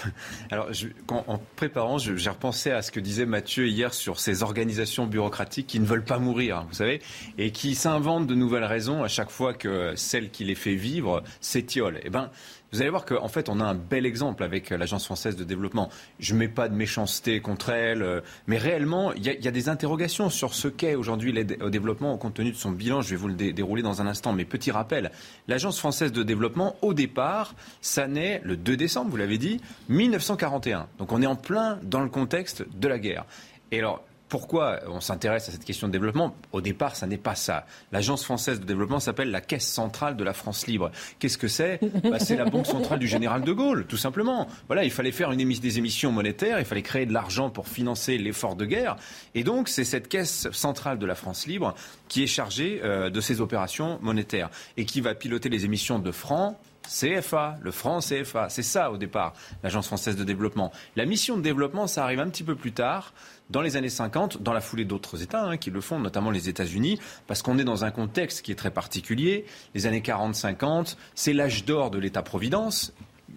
Alors, 0.50 0.68
en 1.08 1.40
préparant, 1.56 1.98
j'ai 1.98 2.30
repensé 2.30 2.70
à 2.70 2.82
ce 2.82 2.90
que 2.90 3.00
disait 3.00 3.26
Mathieu 3.26 3.66
hier 3.68 3.94
sur 3.94 4.20
ces 4.20 4.42
organisations 4.42 5.06
bureaucratiques 5.06 5.66
qui 5.66 5.80
ne 5.80 5.86
veulent 5.86 6.04
pas 6.04 6.18
mourir, 6.18 6.64
vous 6.68 6.74
savez, 6.74 7.00
et 7.38 7.50
qui 7.50 7.74
s'inventent 7.74 8.26
de 8.26 8.34
nouvelles 8.34 8.64
raisons 8.64 9.02
à 9.02 9.08
chaque 9.08 9.30
fois 9.30 9.54
que 9.54 9.94
celle 9.96 10.30
qui 10.30 10.44
les 10.44 10.54
fait 10.54 10.74
vivre 10.74 11.22
s'étiole. 11.40 12.00
Eh 12.04 12.10
ben, 12.10 12.30
vous 12.72 12.80
allez 12.80 12.90
voir 12.90 13.04
qu'en 13.04 13.28
fait, 13.28 13.50
on 13.50 13.60
a 13.60 13.64
un 13.64 13.74
bel 13.74 14.06
exemple 14.06 14.42
avec 14.42 14.70
l'Agence 14.70 15.04
française 15.04 15.36
de 15.36 15.44
développement. 15.44 15.90
Je 16.18 16.32
ne 16.32 16.38
mets 16.38 16.48
pas 16.48 16.68
de 16.70 16.74
méchanceté 16.74 17.40
contre 17.40 17.68
elle, 17.68 18.02
euh, 18.02 18.20
mais 18.46 18.56
réellement, 18.56 19.12
il 19.12 19.24
y, 19.24 19.48
a 19.48 19.50
des 19.50 19.68
interrogations 19.68 20.30
sur 20.30 20.54
ce 20.54 20.68
qu'est 20.68 20.94
aujourd'hui 20.94 21.32
l'aide 21.32 21.58
au 21.60 21.68
développement 21.68 22.16
compte 22.16 22.34
tenu 22.34 22.50
de 22.50 22.56
son 22.56 22.70
bilan. 22.70 23.02
Je 23.02 23.10
vais 23.10 23.16
vous 23.16 23.28
le 23.28 23.34
dérouler 23.34 23.82
dans 23.82 24.00
un 24.00 24.06
instant. 24.06 24.32
Mais 24.32 24.46
petit 24.46 24.70
rappel, 24.70 25.10
l'Agence 25.48 25.78
française 25.78 26.12
de 26.12 26.22
développement, 26.22 26.76
au 26.80 26.94
départ, 26.94 27.54
ça 27.80 28.06
naît 28.06 28.40
le 28.44 28.56
2 28.56 28.76
décembre, 28.76 29.10
vous 29.10 29.16
l'avez 29.18 29.38
dit, 29.38 29.60
1941. 29.90 30.88
Donc 30.98 31.12
on 31.12 31.20
est 31.20 31.26
en 31.26 31.36
plein 31.36 31.78
dans 31.82 32.00
le 32.00 32.08
contexte 32.08 32.64
de 32.74 32.88
la 32.88 32.98
guerre. 32.98 33.26
Et 33.70 33.78
alors, 33.80 34.02
pourquoi 34.32 34.80
on 34.88 35.02
s'intéresse 35.02 35.50
à 35.50 35.52
cette 35.52 35.66
question 35.66 35.88
de 35.88 35.92
développement 35.92 36.34
Au 36.52 36.62
départ, 36.62 36.96
ça 36.96 37.06
n'est 37.06 37.18
pas 37.18 37.34
ça. 37.34 37.66
L'Agence 37.92 38.24
française 38.24 38.60
de 38.60 38.64
développement 38.64 38.98
s'appelle 38.98 39.30
la 39.30 39.42
Caisse 39.42 39.68
centrale 39.68 40.16
de 40.16 40.24
la 40.24 40.32
France 40.32 40.66
libre. 40.66 40.90
Qu'est-ce 41.18 41.36
que 41.36 41.48
c'est 41.48 41.78
bah, 42.02 42.18
C'est 42.18 42.36
la 42.36 42.46
banque 42.46 42.66
centrale 42.66 42.98
du 42.98 43.06
général 43.06 43.42
de 43.42 43.52
Gaulle, 43.52 43.84
tout 43.86 43.98
simplement. 43.98 44.48
Voilà, 44.68 44.84
il 44.84 44.90
fallait 44.90 45.12
faire 45.12 45.32
une 45.32 45.46
des 45.46 45.78
émissions 45.78 46.12
monétaires, 46.12 46.58
il 46.58 46.64
fallait 46.64 46.80
créer 46.80 47.04
de 47.04 47.12
l'argent 47.12 47.50
pour 47.50 47.68
financer 47.68 48.16
l'effort 48.16 48.56
de 48.56 48.64
guerre. 48.64 48.96
Et 49.34 49.44
donc, 49.44 49.68
c'est 49.68 49.84
cette 49.84 50.08
Caisse 50.08 50.50
centrale 50.50 50.98
de 50.98 51.04
la 51.04 51.14
France 51.14 51.46
libre 51.46 51.74
qui 52.08 52.22
est 52.22 52.26
chargée 52.26 52.80
euh, 52.82 53.10
de 53.10 53.20
ces 53.20 53.42
opérations 53.42 53.98
monétaires 54.00 54.48
et 54.78 54.86
qui 54.86 55.02
va 55.02 55.14
piloter 55.14 55.50
les 55.50 55.66
émissions 55.66 55.98
de 55.98 56.10
francs, 56.10 56.56
CFA, 56.92 57.56
le 57.62 57.70
franc 57.70 58.00
CFA. 58.00 58.48
C'est 58.48 58.62
ça 58.62 58.90
au 58.90 58.98
départ, 58.98 59.32
l'Agence 59.62 59.86
française 59.86 60.16
de 60.16 60.24
développement. 60.24 60.72
La 60.96 61.06
mission 61.06 61.36
de 61.36 61.42
développement, 61.42 61.86
ça 61.86 62.04
arrive 62.04 62.20
un 62.20 62.28
petit 62.28 62.44
peu 62.44 62.54
plus 62.54 62.72
tard, 62.72 63.14
dans 63.50 63.62
les 63.62 63.76
années 63.76 63.88
50, 63.88 64.42
dans 64.42 64.52
la 64.52 64.60
foulée 64.60 64.84
d'autres 64.84 65.22
États 65.22 65.44
hein, 65.44 65.56
qui 65.56 65.70
le 65.70 65.80
font, 65.80 65.98
notamment 65.98 66.30
les 66.30 66.48
États-Unis, 66.48 66.98
parce 67.26 67.42
qu'on 67.42 67.58
est 67.58 67.64
dans 67.64 67.84
un 67.84 67.90
contexte 67.90 68.42
qui 68.42 68.52
est 68.52 68.56
très 68.56 68.70
particulier. 68.70 69.44
Les 69.74 69.86
années 69.86 70.00
40-50, 70.00 70.96
c'est 71.14 71.32
l'âge 71.32 71.64
d'or 71.64 71.90
de 71.90 71.98
l'État-providence 71.98 72.92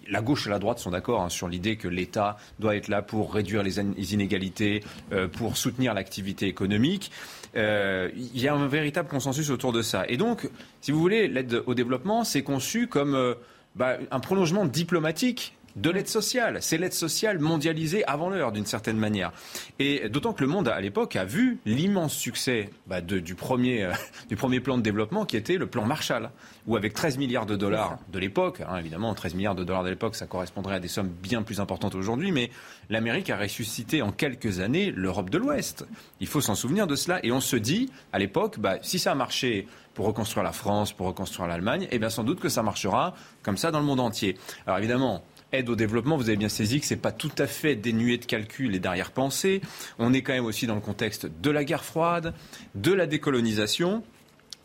la 0.08 0.20
gauche 0.20 0.46
et 0.46 0.50
la 0.50 0.58
droite 0.58 0.78
sont 0.78 0.90
d'accord 0.90 1.22
hein, 1.22 1.28
sur 1.28 1.48
l'idée 1.48 1.76
que 1.76 1.88
l'État 1.88 2.36
doit 2.58 2.76
être 2.76 2.88
là 2.88 3.02
pour 3.02 3.32
réduire 3.32 3.62
les, 3.62 3.80
inégalités, 4.12 4.82
euh, 5.12 5.28
pour 5.28 5.56
soutenir 5.56 5.94
l'activité 5.94 6.46
économique. 6.46 7.10
Euh, 7.56 8.10
il 8.14 8.40
y 8.40 8.48
a 8.48 8.54
un 8.54 8.66
véritable 8.66 9.08
consensus 9.08 9.50
autour 9.50 9.72
de 9.72 9.82
ça. 9.82 10.04
Et 10.08 10.16
donc, 10.16 10.48
si 10.80 10.92
vous 10.92 11.00
voulez, 11.00 11.28
l'aide 11.28 11.62
au 11.66 11.74
développement, 11.74 12.24
c'est 12.24 12.42
conçu 12.42 12.86
comme 12.86 13.14
euh, 13.14 13.34
bah, 13.74 13.96
un 14.10 14.20
prolongement 14.20 14.66
diplomatique 14.66 15.56
de 15.76 15.90
l'aide 15.90 16.08
sociale. 16.08 16.58
C'est 16.60 16.78
l'aide 16.78 16.94
sociale 16.94 17.38
mondialisée 17.38 18.04
avant 18.06 18.30
l'heure, 18.30 18.50
d'une 18.50 18.66
certaine 18.66 18.96
manière. 18.96 19.32
Et 19.78 20.08
d'autant 20.08 20.32
que 20.32 20.42
le 20.42 20.48
monde, 20.48 20.68
à 20.68 20.80
l'époque, 20.80 21.16
a 21.16 21.24
vu 21.24 21.58
l'immense 21.66 22.14
succès 22.14 22.70
bah, 22.86 23.00
du, 23.00 23.34
premier, 23.34 23.84
euh, 23.84 23.92
du 24.28 24.36
premier 24.36 24.60
plan 24.60 24.78
de 24.78 24.82
développement 24.82 25.26
qui 25.26 25.36
était 25.36 25.56
le 25.56 25.66
plan 25.66 25.84
Marshall, 25.84 26.30
où 26.66 26.76
avec 26.76 26.94
13 26.94 27.18
milliards 27.18 27.46
de 27.46 27.56
dollars 27.56 27.98
de 28.10 28.18
l'époque, 28.18 28.62
hein, 28.66 28.76
évidemment, 28.78 29.14
13 29.14 29.34
milliards 29.34 29.54
de 29.54 29.64
dollars 29.64 29.84
de 29.84 29.90
l'époque, 29.90 30.16
ça 30.16 30.26
correspondrait 30.26 30.76
à 30.76 30.80
des 30.80 30.88
sommes 30.88 31.08
bien 31.08 31.42
plus 31.42 31.60
importantes 31.60 31.94
aujourd'hui, 31.94 32.32
mais 32.32 32.50
l'Amérique 32.88 33.30
a 33.30 33.36
ressuscité 33.36 34.02
en 34.02 34.12
quelques 34.12 34.60
années 34.60 34.90
l'Europe 34.90 35.30
de 35.30 35.38
l'Ouest. 35.38 35.86
Il 36.20 36.26
faut 36.26 36.40
s'en 36.40 36.54
souvenir 36.54 36.86
de 36.86 36.96
cela. 36.96 37.24
Et 37.24 37.32
on 37.32 37.40
se 37.40 37.56
dit, 37.56 37.90
à 38.12 38.18
l'époque, 38.18 38.58
bah, 38.58 38.76
si 38.82 38.98
ça 38.98 39.12
a 39.12 39.14
marché 39.14 39.66
pour 39.94 40.06
reconstruire 40.06 40.44
la 40.44 40.52
France, 40.52 40.92
pour 40.92 41.06
reconstruire 41.06 41.48
l'Allemagne, 41.48 41.88
eh 41.90 41.98
bien 41.98 42.10
sans 42.10 42.22
doute 42.22 42.38
que 42.38 42.50
ça 42.50 42.62
marchera 42.62 43.14
comme 43.42 43.56
ça 43.56 43.70
dans 43.70 43.80
le 43.80 43.86
monde 43.86 44.00
entier. 44.00 44.36
Alors 44.66 44.78
évidemment, 44.78 45.24
aide 45.52 45.68
au 45.68 45.76
développement, 45.76 46.16
vous 46.16 46.28
avez 46.28 46.36
bien 46.36 46.48
saisi 46.48 46.80
que 46.80 46.86
ce 46.86 46.94
n'est 46.94 47.00
pas 47.00 47.12
tout 47.12 47.32
à 47.38 47.46
fait 47.46 47.76
dénué 47.76 48.18
de 48.18 48.24
calcul 48.24 48.74
et 48.74 48.78
d'arrière-pensée. 48.78 49.60
On 49.98 50.12
est 50.12 50.22
quand 50.22 50.32
même 50.32 50.44
aussi 50.44 50.66
dans 50.66 50.74
le 50.74 50.80
contexte 50.80 51.26
de 51.40 51.50
la 51.50 51.64
guerre 51.64 51.84
froide, 51.84 52.34
de 52.74 52.92
la 52.92 53.06
décolonisation. 53.06 54.02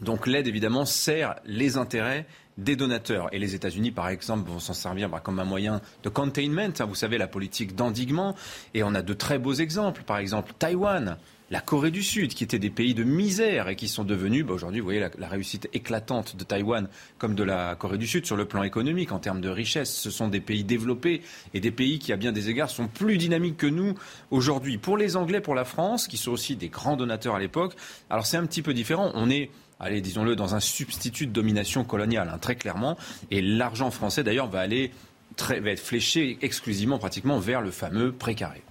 Donc 0.02 0.26
l'aide, 0.26 0.48
évidemment, 0.48 0.86
sert 0.86 1.36
les 1.46 1.78
intérêts 1.78 2.26
des 2.58 2.76
donateurs. 2.76 3.30
Et 3.34 3.40
les 3.40 3.56
États-Unis, 3.56 3.92
par 3.92 4.10
exemple, 4.10 4.50
vont 4.50 4.60
s'en 4.60 4.74
servir 4.74 5.10
bah, 5.10 5.22
comme 5.24 5.40
un 5.40 5.46
moyen 5.46 5.82
de 6.04 6.10
containment, 6.10 6.74
hein, 6.80 6.86
vous 6.86 6.96
savez, 6.96 7.18
la 7.18 7.28
politique 7.28 7.76
d'endiguement. 7.76 8.36
Et 8.74 8.84
on 8.84 8.94
a 8.96 9.02
de 9.02 9.14
très 9.14 9.40
beaux 9.40 9.54
exemples. 9.54 10.04
Par 10.04 10.18
exemple, 10.18 10.54
Taïwan. 10.58 11.18
La 11.52 11.60
Corée 11.60 11.92
du 11.92 12.02
Sud, 12.02 12.34
qui 12.34 12.46
étaient 12.46 12.60
des 12.60 12.70
pays 12.70 12.94
de 12.94 13.04
misère 13.04 13.68
et 13.68 13.76
qui 13.76 13.90
sont 13.90 14.06
devenus, 14.06 14.46
bah, 14.46 14.54
aujourd'hui, 14.54 14.80
vous 14.80 14.86
voyez 14.86 15.06
la, 15.18 15.28
réussite 15.28 15.70
éclatante 15.74 16.38
de 16.38 16.46
Taïwan 16.46 16.88
comme 17.18 17.36
de 17.36 17.44
la 17.44 17.76
Corée 17.76 17.98
du 17.98 18.08
Sud 18.08 18.26
sur 18.26 18.38
le 18.38 18.46
plan 18.46 18.64
économique, 18.64 19.12
en 19.12 19.20
termes 19.20 19.42
de 19.42 19.50
richesse. 19.50 19.94
Ce 19.94 20.10
sont 20.10 20.30
des 20.30 20.40
pays 20.40 20.64
développés 20.64 21.22
et 21.54 21.60
des 21.60 21.72
pays 21.72 22.00
qui, 22.00 22.14
à 22.14 22.16
bien 22.16 22.32
des 22.32 22.50
égards, 22.50 22.70
sont 22.70 22.88
plus 22.88 23.18
dynamiques 23.18 23.58
que 23.58 23.68
nous 23.68 23.96
aujourd'hui. 24.32 24.78
Pour 24.78 24.96
les 24.96 25.18
Anglais, 25.18 25.42
pour 25.42 25.54
la 25.54 25.66
France, 25.66 26.08
qui 26.08 26.16
sont 26.16 26.32
aussi 26.32 26.56
des 26.56 26.70
grands 26.70 26.96
donateurs 26.96 27.36
à 27.36 27.40
l'époque, 27.40 27.76
alors 28.10 28.26
c'est 28.26 28.38
un 28.38 28.46
petit 28.46 28.62
peu 28.62 28.74
différent. 28.74 29.12
On 29.14 29.30
est 29.30 29.52
allez, 29.82 30.00
disons-le, 30.00 30.38
dans 30.38 30.56
un 30.56 30.60
substitut 30.62 31.28
de 31.28 31.34
domination 31.34 31.84
coloniale, 31.84 32.32
hein, 32.34 32.38
très 32.38 32.56
clairement. 32.56 32.98
Et 33.30 33.42
l'argent 33.42 33.92
français, 33.92 34.24
d'ailleurs, 34.24 34.48
va 34.48 34.62
aller 34.62 34.92
très, 35.36 35.60
va 35.60 35.72
être 35.72 35.82
fléché 35.82 36.38
exclusivement, 36.42 36.98
pratiquement, 36.98 37.40
vers 37.40 37.62
le 37.62 37.72
fameux 37.72 38.14
précaré. 38.14 38.62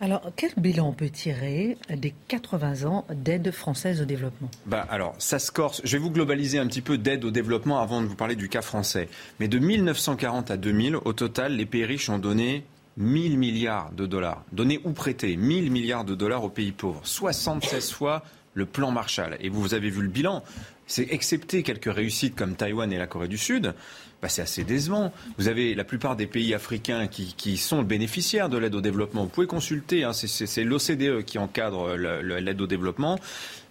Alors, 0.00 0.22
quel 0.36 0.52
bilan 0.56 0.88
on 0.88 0.92
peut 0.92 1.10
tirer 1.10 1.76
des 1.90 2.14
80 2.28 2.88
ans 2.88 3.04
d'aide 3.12 3.50
française 3.50 4.00
au 4.00 4.04
développement? 4.04 4.48
Bah, 4.66 4.86
Alors, 4.90 5.14
ça 5.18 5.40
se 5.40 5.50
corse. 5.50 5.80
Je 5.82 5.96
vais 5.96 6.02
vous 6.02 6.12
globaliser 6.12 6.58
un 6.58 6.68
petit 6.68 6.82
peu 6.82 6.98
d'aide 6.98 7.24
au 7.24 7.32
développement 7.32 7.80
avant 7.80 8.00
de 8.00 8.06
vous 8.06 8.14
parler 8.14 8.36
du 8.36 8.48
cas 8.48 8.62
français. 8.62 9.08
Mais 9.40 9.48
de 9.48 9.58
1940 9.58 10.52
à 10.52 10.56
2000, 10.56 10.96
au 10.96 11.12
total, 11.12 11.56
les 11.56 11.66
pays 11.66 11.84
riches 11.84 12.10
ont 12.10 12.18
donné 12.18 12.64
1000 12.96 13.38
milliards 13.38 13.90
de 13.90 14.06
dollars. 14.06 14.44
Donné 14.52 14.80
ou 14.84 14.92
prêté 14.92 15.36
1000 15.36 15.72
milliards 15.72 16.04
de 16.04 16.14
dollars 16.14 16.44
aux 16.44 16.48
pays 16.48 16.72
pauvres. 16.72 17.00
76 17.02 17.90
fois 17.90 18.22
le 18.58 18.66
plan 18.66 18.90
Marshall. 18.90 19.36
Et 19.40 19.48
vous 19.48 19.72
avez 19.72 19.88
vu 19.88 20.02
le 20.02 20.08
bilan. 20.08 20.42
C'est 20.86 21.08
excepté 21.10 21.62
quelques 21.62 21.92
réussites 21.92 22.34
comme 22.34 22.56
Taïwan 22.56 22.92
et 22.92 22.98
la 22.98 23.06
Corée 23.06 23.28
du 23.28 23.38
Sud, 23.38 23.74
bah, 24.20 24.28
c'est 24.28 24.42
assez 24.42 24.64
décevant. 24.64 25.12
Vous 25.38 25.48
avez 25.48 25.74
la 25.74 25.84
plupart 25.84 26.16
des 26.16 26.26
pays 26.26 26.54
africains 26.54 27.06
qui, 27.06 27.56
sont 27.56 27.82
bénéficiaires 27.82 28.48
de 28.48 28.58
l'aide 28.58 28.74
au 28.74 28.80
développement. 28.80 29.22
Vous 29.22 29.28
pouvez 29.28 29.46
consulter, 29.46 30.04
hein, 30.04 30.12
c'est 30.12 30.64
l'OCDE 30.64 31.24
qui 31.24 31.38
encadre 31.38 31.94
l'aide 31.96 32.60
au 32.60 32.66
développement. 32.66 33.18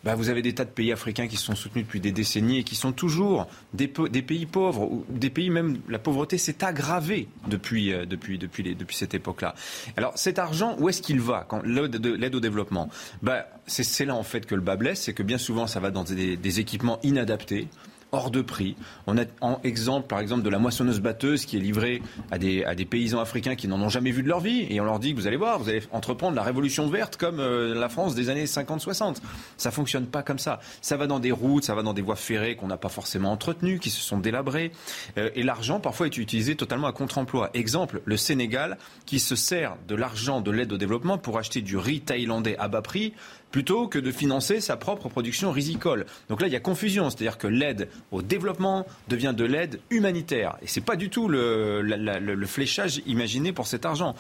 Bah, 0.04 0.16
vous 0.16 0.30
avez 0.30 0.42
des 0.42 0.54
tas 0.54 0.66
de 0.66 0.70
pays 0.70 0.92
africains 0.92 1.28
qui 1.28 1.38
sont 1.38 1.56
soutenus 1.56 1.86
depuis 1.86 2.00
des 2.00 2.12
décennies 2.12 2.60
et 2.60 2.64
qui 2.64 2.76
sont 2.76 2.92
toujours 2.92 3.48
des, 3.74 3.88
pays 3.88 4.46
pauvres, 4.46 4.84
ou 4.84 5.06
des 5.10 5.30
pays 5.30 5.50
même, 5.50 5.80
la 5.90 6.00
pauvreté 6.00 6.38
s'est 6.38 6.64
aggravée 6.64 7.28
depuis, 7.48 7.92
euh, 7.92 8.06
depuis, 8.06 8.38
depuis, 8.38 8.76
depuis 8.76 8.96
cette 8.96 9.14
époque-là. 9.14 9.56
Alors 9.98 10.14
cet 10.16 10.40
argent, 10.40 10.76
où 10.80 10.90
est-ce 10.90 11.02
qu'il 11.02 11.20
va 11.20 11.46
quand 11.48 11.62
l'aide 11.64 12.36
au 12.36 12.40
développement? 12.40 12.90
Bah, 13.22 13.48
C'est 13.68 14.06
là 14.06 14.16
en 14.16 14.24
fait 14.24 14.46
que 14.46 14.56
le 14.56 14.62
bas 14.62 14.76
blesse, 14.76 15.02
c'est 15.02 15.14
que 15.14 15.24
bien 15.24 15.38
souvent 15.38 15.68
ça 15.68 15.80
va 15.80 15.92
dans 15.92 16.04
des 16.04 16.60
équipements 16.60 17.00
inadaptés 17.04 17.68
hors 18.18 18.32
de 18.32 18.42
prix. 18.42 18.76
On 19.06 19.18
a 19.18 19.26
en 19.42 19.60
exemple, 19.64 20.08
par 20.08 20.20
exemple, 20.20 20.42
de 20.42 20.50
la 20.50 20.58
moissonneuse 20.58 21.00
batteuse 21.00 21.46
qui 21.46 21.58
est 21.58 21.60
livrée 21.60 22.02
à 22.32 22.40
des, 22.40 22.64
à 22.64 22.74
des 22.74 22.86
paysans 22.86 23.20
africains 23.20 23.56
qui 23.56 23.68
n'en 23.68 23.80
ont 23.80 23.90
jamais 23.90 24.12
vu 24.12 24.24
de 24.24 24.28
leur 24.28 24.40
vie. 24.40 24.66
Et 24.70 24.82
on 24.82 24.86
leur 24.86 25.00
dit 25.00 25.14
que 25.14 25.20
vous 25.20 25.28
allez 25.28 25.38
voir, 25.38 25.60
vous 25.60 25.70
allez 25.70 25.84
entreprendre 25.92 26.36
la 26.36 26.42
révolution 26.42 26.90
verte 26.90 27.16
comme 27.18 27.40
euh, 27.40 27.76
la 27.76 27.90
France 27.90 28.16
des 28.16 28.30
années 28.30 28.46
50-60. 28.46 29.18
Ça 29.58 29.70
fonctionne 29.70 30.08
pas 30.08 30.24
comme 30.24 30.40
ça. 30.40 30.60
Ça 30.82 30.98
va 30.98 31.06
dans 31.06 31.20
des 31.20 31.32
routes, 31.32 31.64
ça 31.64 31.76
va 31.76 31.84
dans 31.84 31.94
des 31.94 32.02
voies 32.02 32.16
ferrées 32.16 32.56
qu'on 32.56 32.68
n'a 32.68 32.78
pas 32.78 32.90
forcément 32.90 33.32
entretenues, 33.32 33.80
qui 33.80 33.92
se 33.92 34.02
sont 34.02 34.18
délabrées. 34.18 34.72
Euh, 35.18 35.30
et 35.36 35.44
l'argent, 35.44 35.80
parfois, 35.80 36.08
est 36.08 36.18
utilisé 36.18 36.56
totalement 36.56 36.88
à 36.88 36.94
contre-emploi. 36.94 37.52
Exemple, 37.54 38.02
le 38.06 38.18
Sénégal 38.18 38.78
qui 39.06 39.20
se 39.20 39.36
sert 39.36 39.78
de 39.88 39.96
l'argent 39.96 40.42
de 40.42 40.50
l'aide 40.50 40.74
au 40.74 40.78
développement 40.78 41.20
pour 41.20 41.38
acheter 41.38 41.62
du 41.62 41.78
riz 41.78 42.02
thaïlandais 42.02 42.58
à 42.58 42.68
bas 42.68 42.82
prix 42.82 43.14
plutôt 43.52 43.88
que 43.88 44.00
de 44.00 44.12
financer 44.12 44.62
sa 44.62 44.78
propre 44.78 45.10
production 45.10 45.52
risicole. 45.52 46.06
Donc 46.30 46.42
là, 46.42 46.48
il 46.48 46.54
y 46.54 46.56
a 46.56 46.60
confusion, 46.60 47.10
c'est-à-dire 47.10 47.38
que 47.38 47.48
l'aide 47.48 47.90
au 48.12 48.22
développement 48.22 48.86
devient 49.08 49.34
de 49.36 49.46
l'aide 49.46 49.80
humanitaire. 49.90 50.58
Et 50.62 50.68
ce 50.68 50.80
n'est 50.80 50.86
pas 50.86 50.96
du 50.96 51.10
tout 51.10 51.28
le, 51.28 52.46
fléchage 52.46 53.02
imaginé 53.06 53.52
pour 53.52 53.68
cet 53.68 53.86
argent. 53.86 54.16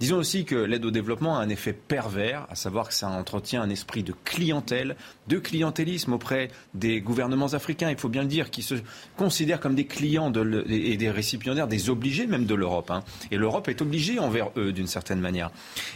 Disons 0.00 0.16
aussi 0.16 0.44
que 0.44 0.54
l'aide 0.54 0.84
au 0.84 0.90
développement 0.90 1.38
a 1.38 1.42
un 1.42 1.48
effet 1.48 1.72
pervers, 1.72 2.46
à 2.50 2.54
savoir 2.54 2.88
que 2.88 2.94
ça 2.94 3.08
entretient 3.08 3.62
un 3.62 3.70
esprit 3.70 4.02
de 4.02 4.14
clientèle, 4.24 4.96
de 5.28 5.38
clientélisme 5.38 6.12
auprès 6.12 6.48
des 6.74 7.00
gouvernements 7.00 7.54
africains, 7.54 7.90
il 7.90 7.96
faut 7.96 8.08
bien 8.08 8.22
le 8.22 8.28
dire, 8.28 8.50
qui 8.50 8.62
se 8.62 8.74
considèrent 9.16 9.60
comme 9.60 9.74
des 9.74 9.86
clients 9.86 10.32
et 10.68 10.96
des 10.96 11.10
récipiendaires, 11.10 11.68
des 11.68 11.90
obligés 11.90 12.26
même 12.26 12.46
de 12.46 12.54
l'Europe. 12.54 12.90
Hein. 12.90 13.02
Et 13.30 13.36
l'Europe 13.36 13.68
est 13.68 13.82
obligée 13.82 14.18
envers 14.18 14.50
eux 14.56 14.72
d'une 14.72 14.86
certaine 14.86 15.20
manière. 15.20 15.50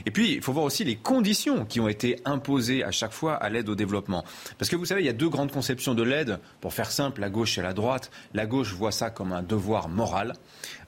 Et 0.04 0.10
puis, 0.10 0.34
il 0.34 0.42
faut 0.42 0.52
voir 0.52 0.64
aussi 0.64 0.84
les 0.84 0.96
conditions 0.96 1.64
qui 1.64 1.80
ont 1.80 1.88
été 1.88 2.18
imposées 2.24 2.75
à 2.82 2.90
chaque 2.90 3.12
fois 3.12 3.34
à 3.34 3.48
l'aide 3.48 3.68
au 3.68 3.74
développement. 3.74 4.24
Parce 4.58 4.70
que 4.70 4.76
vous 4.76 4.84
savez, 4.84 5.02
il 5.02 5.06
y 5.06 5.10
a 5.10 5.14
deux 5.14 5.28
grandes 5.28 5.52
conceptions 5.52 5.94
de 5.94 6.02
l'aide. 6.02 6.38
Pour 6.60 6.72
faire 6.72 6.90
simple, 6.90 7.20
la 7.20 7.30
gauche 7.30 7.58
et 7.58 7.62
la 7.62 7.72
droite. 7.72 8.10
La 8.34 8.46
gauche 8.46 8.72
voit 8.72 8.92
ça 8.92 9.10
comme 9.10 9.32
un 9.32 9.42
devoir 9.42 9.88
moral, 9.88 10.34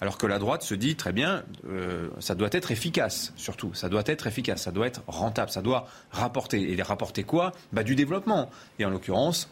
alors 0.01 0.19
que 0.19 0.27
la 0.27 0.39
droite 0.39 0.63
se 0.63 0.75
dit 0.75 0.97
très 0.97 1.13
bien, 1.13 1.45
euh, 1.69 2.09
ça 2.19 2.35
doit 2.35 2.49
être 2.53 2.71
efficace, 2.71 3.33
surtout. 3.37 3.73
Ça 3.75 3.89
doit 3.89 4.03
être 4.07 4.27
efficace, 4.27 4.63
ça 4.63 4.71
doit 4.71 4.87
être 4.87 5.03
rentable, 5.07 5.51
ça 5.51 5.63
doit 5.63 5.89
rapporter. 6.11 6.73
Et 6.73 6.83
rapporter 6.83 7.25
quoi? 7.25 7.53
Bah, 7.73 7.83
Du 7.83 7.95
développement. 7.95 8.51
Et 8.79 8.85
en 8.85 8.91
l'occurrence, 8.91 9.49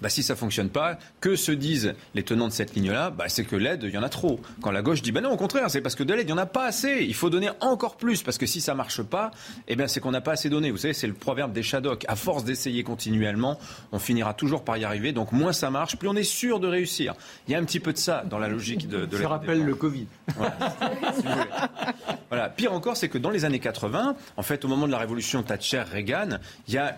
bah, 0.00 0.08
si 0.08 0.22
ça 0.22 0.36
fonctionne 0.36 0.70
pas, 0.70 0.98
que 1.20 1.36
se 1.36 1.52
disent 1.52 1.94
les 2.14 2.22
tenants 2.22 2.48
de 2.48 2.52
cette 2.52 2.74
ligne-là 2.74 3.10
bah, 3.10 3.24
C'est 3.28 3.44
que 3.44 3.56
l'aide, 3.56 3.82
il 3.84 3.90
y 3.90 3.98
en 3.98 4.02
a 4.02 4.08
trop. 4.08 4.40
Quand 4.60 4.70
la 4.70 4.82
gauche 4.82 5.02
dit 5.02 5.12
bah 5.12 5.20
non, 5.20 5.30
au 5.30 5.36
contraire, 5.36 5.70
c'est 5.70 5.80
parce 5.80 5.94
que 5.94 6.02
de 6.02 6.14
l'aide, 6.14 6.28
il 6.28 6.32
n'y 6.32 6.32
en 6.32 6.38
a 6.38 6.46
pas 6.46 6.66
assez. 6.66 7.04
Il 7.06 7.14
faut 7.14 7.30
donner 7.30 7.50
encore 7.60 7.96
plus 7.96 8.22
parce 8.22 8.38
que 8.38 8.46
si 8.46 8.60
ça 8.60 8.74
marche 8.74 9.02
pas, 9.02 9.30
eh 9.66 9.76
bien 9.76 9.88
c'est 9.88 10.00
qu'on 10.00 10.10
n'a 10.10 10.20
pas 10.20 10.32
assez 10.32 10.50
donné. 10.50 10.70
Vous 10.70 10.78
savez, 10.78 10.94
c'est 10.94 11.06
le 11.06 11.14
proverbe 11.14 11.52
des 11.52 11.62
Shadocks. 11.62 12.04
À 12.08 12.16
force 12.16 12.44
d'essayer 12.44 12.82
continuellement, 12.82 13.58
on 13.92 13.98
finira 13.98 14.34
toujours 14.34 14.64
par 14.64 14.76
y 14.76 14.84
arriver. 14.84 15.12
Donc 15.12 15.32
moins 15.32 15.52
ça 15.52 15.70
marche, 15.70 15.96
plus 15.96 16.08
on 16.08 16.16
est 16.16 16.22
sûr 16.22 16.60
de 16.60 16.68
réussir. 16.68 17.14
Il 17.46 17.52
y 17.52 17.54
a 17.54 17.58
un 17.58 17.64
petit 17.64 17.80
peu 17.80 17.92
de 17.92 17.98
ça 17.98 18.24
dans 18.28 18.38
la 18.38 18.48
logique 18.48 18.88
de, 18.88 19.06
de 19.06 19.16
Ça 19.16 19.28
rappelle 19.28 19.64
le 19.64 19.74
Covid. 19.74 20.06
Voilà. 22.30 22.50
Pire 22.50 22.72
encore, 22.72 22.96
c'est 22.96 23.08
que 23.08 23.16
dans 23.16 23.30
les 23.30 23.44
années 23.44 23.58
80, 23.58 24.14
en 24.36 24.42
fait, 24.42 24.64
au 24.64 24.68
moment 24.68 24.86
de 24.86 24.92
la 24.92 24.98
révolution 24.98 25.42
Thatcher-Reagan, 25.42 26.38
il 26.66 26.74
y 26.74 26.78
a 26.78 26.94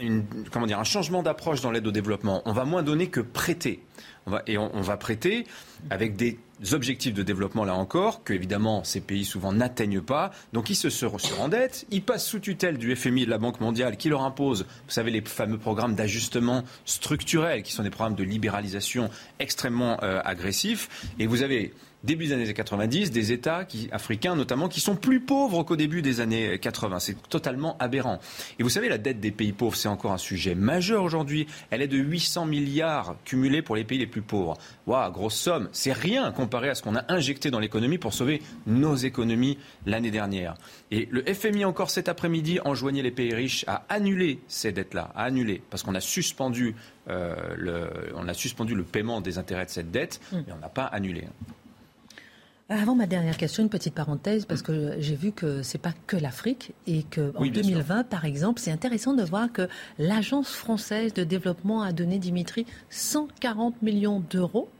une, 0.00 0.24
comment 0.52 0.66
dire, 0.66 0.78
un 0.78 0.84
changement 0.84 1.22
d'approche 1.22 1.60
dans 1.62 1.70
l'aide 1.70 1.86
au 1.86 1.90
développement. 1.90 2.42
On 2.44 2.52
va 2.52 2.64
moins 2.64 2.82
donner 2.82 3.08
que 3.08 3.20
prêter. 3.20 3.80
On 4.26 4.30
va, 4.30 4.42
et 4.46 4.56
on, 4.56 4.80
va 4.80 4.96
prêter 4.96 5.46
avec 5.90 6.16
des 6.16 6.38
objectifs 6.72 7.12
de 7.12 7.22
développement, 7.22 7.64
là 7.64 7.74
encore, 7.74 8.24
que 8.24 8.32
évidemment 8.32 8.82
ces 8.82 9.02
pays 9.02 9.24
souvent 9.26 9.52
n'atteignent 9.52 10.00
pas. 10.00 10.30
Donc 10.54 10.70
ils 10.70 10.74
se, 10.74 10.88
se 10.88 11.04
rendettent, 11.34 11.84
ils 11.90 12.02
passent 12.02 12.26
sous 12.26 12.38
tutelle 12.38 12.78
du 12.78 12.96
FMI 12.96 13.22
et 13.22 13.26
de 13.26 13.30
la 13.30 13.36
Banque 13.36 13.60
mondiale 13.60 13.98
qui 13.98 14.08
leur 14.08 14.22
impose, 14.22 14.62
vous 14.62 14.92
savez, 14.92 15.10
les 15.10 15.20
fameux 15.20 15.58
programmes 15.58 15.94
d'ajustement 15.94 16.64
structurel, 16.86 17.62
qui 17.62 17.72
sont 17.72 17.82
des 17.82 17.90
programmes 17.90 18.14
de 18.14 18.24
libéralisation 18.24 19.10
extrêmement 19.40 20.02
euh, 20.02 20.20
agressifs. 20.24 21.12
Et 21.18 21.26
vous 21.26 21.42
avez 21.42 21.74
début 22.04 22.26
des 22.26 22.32
années 22.32 22.52
90, 22.52 23.10
des 23.10 23.32
États 23.32 23.64
qui, 23.64 23.88
africains 23.90 24.36
notamment, 24.36 24.68
qui 24.68 24.80
sont 24.80 24.94
plus 24.94 25.20
pauvres 25.20 25.62
qu'au 25.62 25.76
début 25.76 26.02
des 26.02 26.20
années 26.20 26.58
80. 26.58 27.00
C'est 27.00 27.28
totalement 27.28 27.76
aberrant. 27.78 28.20
Et 28.58 28.62
vous 28.62 28.68
savez, 28.68 28.88
la 28.88 28.98
dette 28.98 29.20
des 29.20 29.30
pays 29.30 29.52
pauvres, 29.52 29.76
c'est 29.76 29.88
encore 29.88 30.12
un 30.12 30.18
sujet 30.18 30.54
majeur 30.54 31.02
aujourd'hui. 31.02 31.46
Elle 31.70 31.82
est 31.82 31.88
de 31.88 31.96
800 31.96 32.46
milliards 32.46 33.16
cumulés 33.24 33.62
pour 33.62 33.76
les 33.76 33.84
pays 33.84 33.98
les 33.98 34.06
plus 34.06 34.22
pauvres. 34.22 34.56
Waouh, 34.86 35.10
grosse 35.10 35.34
somme. 35.34 35.68
C'est 35.72 35.92
rien 35.92 36.30
comparé 36.30 36.68
à 36.68 36.74
ce 36.74 36.82
qu'on 36.82 36.94
a 36.94 37.04
injecté 37.12 37.50
dans 37.50 37.58
l'économie 37.58 37.98
pour 37.98 38.12
sauver 38.12 38.42
nos 38.66 38.96
économies 38.96 39.58
l'année 39.86 40.10
dernière. 40.10 40.54
Et 40.90 41.08
le 41.10 41.24
FMI 41.24 41.64
encore 41.64 41.90
cet 41.90 42.08
après-midi 42.08 42.60
enjoignait 42.64 43.02
les 43.02 43.10
pays 43.10 43.34
riches 43.34 43.64
à 43.66 43.84
annuler 43.88 44.40
ces 44.46 44.72
dettes-là, 44.72 45.10
à 45.14 45.24
annuler, 45.24 45.62
parce 45.70 45.82
qu'on 45.82 45.94
a 45.94 46.00
suspendu 46.00 46.74
euh, 47.08 47.34
le, 47.56 47.88
on 48.14 48.28
a 48.28 48.34
suspendu 48.34 48.74
le 48.74 48.84
paiement 48.84 49.20
des 49.20 49.38
intérêts 49.38 49.66
de 49.66 49.70
cette 49.70 49.90
dette, 49.90 50.20
mm. 50.32 50.36
mais 50.46 50.52
on 50.52 50.58
n'a 50.58 50.68
pas 50.68 50.84
annulé. 50.84 51.24
Avant 52.70 52.94
ma 52.94 53.06
dernière 53.06 53.36
question, 53.36 53.62
une 53.62 53.68
petite 53.68 53.94
parenthèse, 53.94 54.46
parce 54.46 54.62
que 54.62 54.94
j'ai 54.98 55.16
vu 55.16 55.32
que 55.32 55.62
c'est 55.62 55.78
pas 55.78 55.92
que 56.06 56.16
l'Afrique 56.16 56.72
et 56.86 57.02
que 57.02 57.30
en 57.36 57.44
2020, 57.44 58.04
par 58.04 58.24
exemple, 58.24 58.58
c'est 58.58 58.70
intéressant 58.70 59.12
de 59.12 59.22
voir 59.22 59.52
que 59.52 59.68
l'Agence 59.98 60.48
française 60.54 61.12
de 61.12 61.24
développement 61.24 61.82
a 61.82 61.92
donné, 61.92 62.18
Dimitri, 62.18 62.64
140 62.88 63.82
millions 63.82 64.20
d'euros 64.30 64.70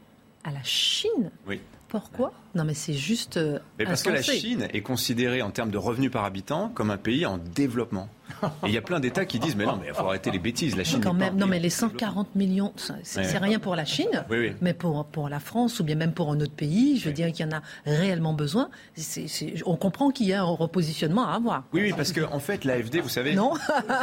à 0.43 0.51
la 0.51 0.63
Chine. 0.63 1.29
Oui. 1.47 1.61
Pourquoi? 1.87 2.33
Non, 2.55 2.63
mais 2.63 2.73
c'est 2.73 2.93
juste. 2.93 3.37
Euh, 3.37 3.59
mais 3.77 3.85
parce 3.85 4.01
que 4.01 4.09
la 4.09 4.21
Chine 4.21 4.67
est 4.73 4.81
considérée 4.81 5.41
en 5.41 5.51
termes 5.51 5.71
de 5.71 5.77
revenus 5.77 6.09
par 6.09 6.23
habitant 6.23 6.69
comme 6.69 6.89
un 6.89 6.97
pays 6.97 7.25
en 7.25 7.37
développement. 7.37 8.09
Et 8.63 8.67
il 8.67 8.71
y 8.71 8.77
a 8.77 8.81
plein 8.81 8.99
d'États 8.99 9.25
qui 9.25 9.39
disent 9.39 9.55
mais 9.55 9.65
non, 9.65 9.77
mais 9.79 9.87
il 9.89 9.93
faut 9.93 10.07
arrêter 10.07 10.31
les 10.31 10.39
bêtises. 10.39 10.75
La 10.75 10.83
Chine. 10.83 11.01
Quand 11.01 11.13
même, 11.13 11.37
non, 11.37 11.47
mais 11.47 11.59
les 11.59 11.69
140 11.69 12.35
millions, 12.35 12.73
c'est 13.03 13.37
rien 13.37 13.59
pour 13.59 13.75
la 13.75 13.85
Chine, 13.85 14.25
mais 14.61 14.73
pour, 14.73 15.05
pour 15.05 15.29
la 15.29 15.39
France 15.39 15.79
ou 15.79 15.83
bien 15.83 15.95
même 15.95 16.13
pour 16.13 16.31
un 16.31 16.39
autre 16.39 16.53
pays, 16.53 16.97
je 16.97 17.05
veux 17.05 17.13
dire 17.13 17.31
qu'il 17.31 17.45
y 17.45 17.49
en 17.49 17.57
a 17.57 17.61
réellement 17.85 18.33
besoin. 18.33 18.69
on 19.65 19.75
comprend 19.75 20.09
qu'il 20.09 20.27
y 20.27 20.33
a 20.33 20.41
un 20.41 20.43
repositionnement 20.43 21.27
à 21.27 21.33
avoir. 21.33 21.65
Oui, 21.73 21.81
oui, 21.81 21.93
parce 21.95 22.11
qu'en 22.11 22.33
en 22.33 22.39
fait, 22.39 22.63
l'AFD, 22.63 22.99
vous 22.99 23.09
savez. 23.09 23.35
Non, 23.35 23.53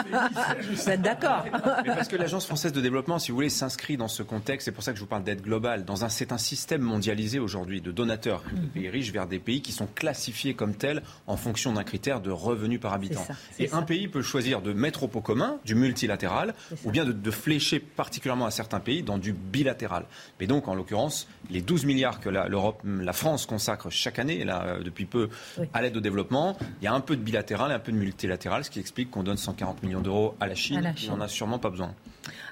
vous 0.71 0.91
êtes 0.91 1.03
d'accord. 1.03 1.45
parce 1.85 2.09
que 2.09 2.17
l'Agence 2.17 2.47
française 2.47 2.73
de 2.73 2.81
développement, 2.81 3.19
si 3.19 3.31
vous 3.31 3.37
voulez, 3.37 3.51
s'inscrit 3.51 3.97
dans 3.97 4.09
ce 4.09 4.23
contexte. 4.23 4.67
C'est 4.67 4.73
pour 4.73 4.85
ça 4.85 4.93
que 4.93 4.99
je 4.99 5.03
vous 5.03 5.09
parle 5.09 5.25
d'aide 5.25 5.43
globale. 5.43 5.85
Dans 5.85 6.05
un, 6.05 6.09
c'est 6.09 6.33
un 6.33 6.38
système 6.38 6.83
mondialisé 6.83 7.38
aujourd'hui 7.38 7.81
de 7.81 7.91
donateurs 7.93 8.41
de 8.52 8.66
pays 8.66 8.88
riches 8.88 9.12
vers 9.12 9.26
des 9.26 9.38
pays 9.38 9.62
qui 9.62 9.72
sont 9.72 9.87
classifiés 9.87 10.55
comme 10.55 10.74
tels 10.74 11.02
en 11.26 11.37
fonction 11.37 11.72
d'un 11.72 11.85
critère 11.85 12.20
de 12.20 12.31
revenus 12.31 12.81
par 12.81 12.92
habitant. 12.92 13.26
Et 13.59 13.72
un 13.72 13.83
pays 13.83 14.09
peut 14.09 14.22
choisir 14.22 14.62
de 14.62 14.72
mettre 14.72 15.05
au 15.05 15.09
pot 15.09 15.20
commun 15.20 15.59
du 15.64 15.74
multilatéral 15.74 16.55
ou 16.85 16.90
bien 16.90 17.05
de, 17.05 17.31
flécher 17.31 17.81
particulièrement 17.81 18.46
à 18.46 18.50
certains 18.50 18.81
pays 18.81 19.02
dans 19.02 19.18
du 19.18 19.33
bilatéral. 19.33 20.05
Mais 20.38 20.46
donc, 20.46 20.68
en 20.68 20.74
l'occurrence, 20.74 21.26
les 21.50 21.62
12 21.62 21.87
milliards 21.87 22.20
que 22.20 22.28
l'Europe, 22.28 22.81
la, 22.85 23.12
France 23.12 23.46
consacre 23.46 23.90
chaque 23.90 24.18
année, 24.18 24.44
là, 24.44 24.64
euh, 24.64 24.83
depuis 24.83 25.07
peu, 25.07 25.28
à 25.72 25.83
l'aide 25.83 25.96
au 25.96 26.00
développement, 26.00 26.57
il 26.81 26.85
y 26.85 26.87
a 26.87 26.92
un 26.92 27.00
peu 27.00 27.16
de 27.16 27.22
bilatéral 27.22 27.70
et 27.70 27.74
un 27.74 27.78
peu 27.78 27.92
de 27.92 27.96
multilatéral, 27.96 28.64
ce 28.64 28.70
qui 28.70 28.81
explique 28.81 29.11
qu'on 29.11 29.22
donne 29.22 29.37
140 29.37 29.83
millions 29.83 30.00
d'euros 30.00 30.35
à 30.40 30.46
la 30.46 30.55
Chine. 30.55 30.94
On 31.09 31.16
n'en 31.16 31.24
a 31.24 31.28
sûrement 31.28 31.59
pas 31.59 31.70
besoin. 31.70 31.94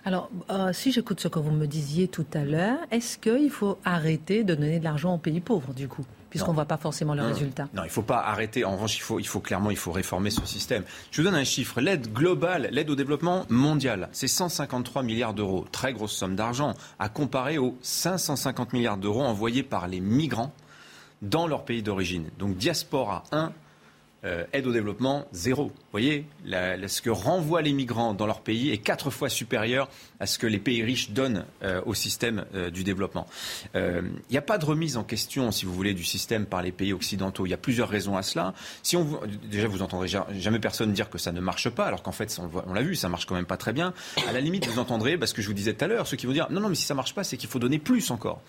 Alors, 0.04 0.30
euh, 0.50 0.72
si 0.72 0.92
j'écoute 0.92 1.20
ce 1.20 1.28
que 1.28 1.38
vous 1.38 1.50
me 1.50 1.66
disiez 1.66 2.08
tout 2.08 2.26
à 2.34 2.44
l'heure, 2.44 2.78
est-ce 2.90 3.18
qu'il 3.18 3.50
faut 3.50 3.78
arrêter 3.84 4.44
de 4.44 4.54
donner 4.54 4.78
de 4.78 4.84
l'argent 4.84 5.14
aux 5.14 5.18
pays 5.18 5.40
pauvres, 5.40 5.72
du 5.72 5.88
coup 5.88 6.04
puisqu'on 6.30 6.52
ne 6.52 6.54
voit 6.54 6.64
pas 6.64 6.76
forcément 6.76 7.14
le 7.14 7.22
résultat? 7.22 7.68
Non, 7.74 7.82
il 7.82 7.86
ne 7.86 7.90
faut 7.90 8.02
pas 8.02 8.20
arrêter. 8.20 8.64
En 8.64 8.72
revanche, 8.72 8.96
il 8.96 9.00
faut, 9.00 9.18
il 9.18 9.26
faut 9.26 9.40
clairement 9.40 9.70
il 9.70 9.76
faut 9.76 9.92
réformer 9.92 10.30
ce 10.30 10.46
système. 10.46 10.84
Je 11.10 11.20
vous 11.20 11.28
donne 11.28 11.38
un 11.38 11.44
chiffre. 11.44 11.80
L'aide 11.80 12.12
globale, 12.12 12.68
l'aide 12.70 12.88
au 12.88 12.94
développement 12.94 13.46
mondial, 13.48 14.08
c'est 14.12 14.28
153 14.28 15.02
milliards 15.02 15.34
d'euros. 15.34 15.66
Très 15.72 15.92
grosse 15.92 16.12
somme 16.12 16.36
d'argent 16.36 16.74
à 16.98 17.08
comparer 17.08 17.58
aux 17.58 17.76
550 17.82 18.72
milliards 18.72 18.96
d'euros 18.96 19.22
envoyés 19.22 19.64
par 19.64 19.88
les 19.88 20.00
migrants 20.00 20.52
dans 21.20 21.46
leur 21.46 21.64
pays 21.64 21.82
d'origine. 21.82 22.30
Donc 22.38 22.56
diaspora 22.56 23.24
1, 23.32 23.52
euh, 24.24 24.44
aide 24.52 24.66
au 24.66 24.72
développement, 24.72 25.24
zéro. 25.32 25.72
Voyez, 25.92 26.26
ce 26.44 27.00
que 27.00 27.10
renvoient 27.10 27.62
les 27.62 27.72
migrants 27.72 28.14
dans 28.14 28.26
leur 28.26 28.40
pays 28.40 28.70
est 28.70 28.78
quatre 28.78 29.10
fois 29.10 29.28
supérieur 29.28 29.88
à 30.20 30.26
ce 30.26 30.38
que 30.38 30.46
les 30.46 30.58
pays 30.58 30.82
riches 30.82 31.10
donnent 31.10 31.44
euh, 31.62 31.80
au 31.86 31.94
système 31.94 32.44
euh, 32.54 32.70
du 32.70 32.84
développement. 32.84 33.26
Il 33.74 34.02
n'y 34.30 34.38
a 34.38 34.42
pas 34.42 34.58
de 34.58 34.64
remise 34.64 34.96
en 34.96 35.04
question, 35.04 35.50
si 35.50 35.64
vous 35.64 35.74
voulez, 35.74 35.94
du 35.94 36.04
système 36.04 36.46
par 36.46 36.62
les 36.62 36.72
pays 36.72 36.92
occidentaux. 36.92 37.46
Il 37.46 37.50
y 37.50 37.54
a 37.54 37.58
plusieurs 37.58 37.88
raisons 37.88 38.16
à 38.16 38.22
cela. 38.22 38.54
Si 38.82 38.96
on, 38.96 39.20
déjà, 39.50 39.68
vous 39.68 39.82
entendrez 39.82 40.08
jamais 40.08 40.58
personne 40.58 40.92
dire 40.92 41.10
que 41.10 41.18
ça 41.18 41.32
ne 41.32 41.40
marche 41.40 41.68
pas, 41.70 41.86
alors 41.86 42.02
qu'en 42.02 42.12
fait, 42.12 42.38
on, 42.66 42.72
l'a 42.72 42.82
vu, 42.82 42.94
ça 42.94 43.08
marche 43.08 43.26
quand 43.26 43.34
même 43.34 43.46
pas 43.46 43.56
très 43.56 43.72
bien. 43.72 43.94
À 44.28 44.32
la 44.32 44.40
limite, 44.40 44.66
vous 44.66 44.78
entendrez, 44.78 45.16
parce 45.18 45.32
que 45.32 45.42
je 45.42 45.46
vous 45.46 45.54
disais 45.54 45.74
tout 45.74 45.84
à 45.84 45.88
l'heure, 45.88 46.06
ceux 46.06 46.16
qui 46.16 46.26
vont 46.26 46.32
dire 46.32 46.48
non, 46.50 46.60
non, 46.60 46.68
mais 46.68 46.74
si 46.74 46.84
ça 46.84 46.94
marche 46.94 47.14
pas, 47.14 47.24
c'est 47.24 47.36
qu'il 47.36 47.48
faut 47.48 47.58
donner 47.58 47.78
plus 47.78 48.10
encore. 48.10 48.42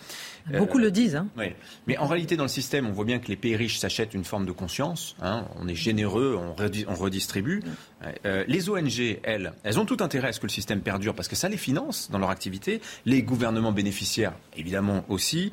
Beaucoup 0.57 0.77
le 0.77 0.91
disent. 0.91 1.15
Hein. 1.15 1.27
Oui. 1.37 1.53
Mais 1.87 1.97
en 1.97 2.07
réalité, 2.07 2.35
dans 2.35 2.43
le 2.43 2.49
système, 2.49 2.87
on 2.87 2.91
voit 2.91 3.05
bien 3.05 3.19
que 3.19 3.27
les 3.27 3.35
pays 3.35 3.55
riches 3.55 3.77
s'achètent 3.77 4.13
une 4.13 4.25
forme 4.25 4.45
de 4.45 4.51
conscience. 4.51 5.15
Hein 5.21 5.45
on 5.55 5.67
est 5.67 5.75
généreux, 5.75 6.37
on, 6.37 6.53
redistribue. 6.95 7.61
Euh, 8.25 8.43
les 8.47 8.69
ONG, 8.69 9.19
elles, 9.23 9.53
elles 9.63 9.79
ont 9.79 9.85
tout 9.85 9.97
intérêt 9.99 10.29
à 10.29 10.33
ce 10.33 10.39
que 10.39 10.47
le 10.47 10.51
système 10.51 10.81
perdure 10.81 11.13
parce 11.13 11.27
que 11.27 11.35
ça 11.35 11.49
les 11.49 11.57
finance 11.61 12.09
dans 12.11 12.19
leur 12.19 12.29
activité. 12.29 12.81
Les 13.05 13.23
gouvernements 13.23 13.71
bénéficiaires, 13.71 14.33
évidemment 14.57 15.05
aussi. 15.07 15.51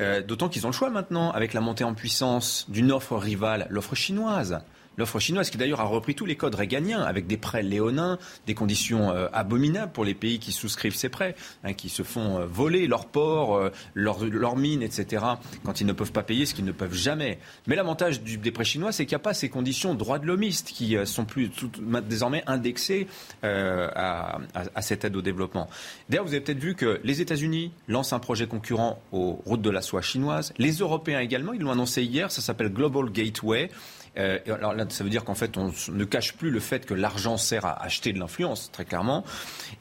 Euh, 0.00 0.22
d'autant 0.22 0.48
qu'ils 0.48 0.66
ont 0.66 0.70
le 0.70 0.74
choix 0.74 0.90
maintenant 0.90 1.30
avec 1.30 1.54
la 1.54 1.60
montée 1.60 1.84
en 1.84 1.94
puissance 1.94 2.66
d'une 2.68 2.90
offre 2.90 3.16
rivale, 3.16 3.66
l'offre 3.70 3.94
chinoise 3.94 4.60
l'offre 5.00 5.18
chinoise, 5.18 5.50
qui 5.50 5.58
d'ailleurs 5.58 5.80
a 5.80 5.84
repris 5.84 6.14
tous 6.14 6.26
les 6.26 6.36
codes 6.36 6.54
réganiens, 6.54 7.02
avec 7.02 7.26
des 7.26 7.36
prêts 7.36 7.62
léonins, 7.62 8.18
des 8.46 8.54
conditions 8.54 9.10
euh, 9.10 9.26
abominables 9.32 9.90
pour 9.92 10.04
les 10.04 10.14
pays 10.14 10.38
qui 10.38 10.52
souscrivent 10.52 10.94
ces 10.94 11.08
prêts, 11.08 11.34
hein, 11.64 11.72
qui 11.72 11.88
se 11.88 12.02
font 12.02 12.38
euh, 12.38 12.46
voler 12.46 12.86
leurs 12.86 13.06
ports, 13.06 13.56
euh, 13.56 13.72
leurs 13.94 14.56
mines, 14.56 14.82
etc., 14.82 15.24
quand 15.64 15.80
ils 15.80 15.86
ne 15.86 15.92
peuvent 15.92 16.12
pas 16.12 16.22
payer 16.22 16.46
ce 16.46 16.54
qu'ils 16.54 16.64
ne 16.64 16.72
peuvent 16.72 16.94
jamais. 16.94 17.38
Mais 17.66 17.74
l'avantage 17.74 18.22
des 18.22 18.50
prêts 18.50 18.64
chinois, 18.64 18.92
c'est 18.92 19.06
qu'il 19.06 19.16
n'y 19.16 19.20
a 19.20 19.24
pas 19.24 19.34
ces 19.34 19.48
conditions 19.48 19.94
droits 19.94 20.18
de 20.18 20.26
l'homiste 20.26 20.68
qui 20.68 20.96
sont 21.04 21.24
plus 21.24 21.50
désormais 22.06 22.42
indexées 22.46 23.06
à, 23.42 24.38
à, 24.54 24.82
cette 24.82 25.04
aide 25.04 25.16
au 25.16 25.22
développement. 25.22 25.68
D'ailleurs, 26.08 26.24
vous 26.24 26.32
avez 26.32 26.42
peut-être 26.42 26.58
vu 26.58 26.74
que 26.74 27.00
les 27.04 27.20
États-Unis 27.20 27.72
lancent 27.88 28.12
un 28.12 28.18
projet 28.18 28.46
concurrent 28.46 29.00
aux 29.12 29.40
routes 29.46 29.62
de 29.62 29.70
la 29.70 29.82
soie 29.82 30.02
chinoise. 30.02 30.52
Les 30.58 30.72
Européens 30.72 31.20
également, 31.20 31.52
ils 31.52 31.60
l'ont 31.60 31.72
annoncé 31.72 32.02
hier, 32.02 32.30
ça 32.30 32.42
s'appelle 32.42 32.68
Global 32.68 33.10
Gateway. 33.10 33.70
Euh, 34.18 34.38
alors 34.46 34.74
là, 34.74 34.84
ça 34.88 35.04
veut 35.04 35.10
dire 35.10 35.24
qu'en 35.24 35.34
fait, 35.34 35.56
on 35.56 35.72
ne 35.92 36.04
cache 36.04 36.34
plus 36.34 36.50
le 36.50 36.60
fait 36.60 36.84
que 36.86 36.94
l'argent 36.94 37.36
sert 37.36 37.64
à 37.64 37.82
acheter 37.82 38.12
de 38.12 38.18
l'influence, 38.18 38.70
très 38.72 38.84
clairement. 38.84 39.24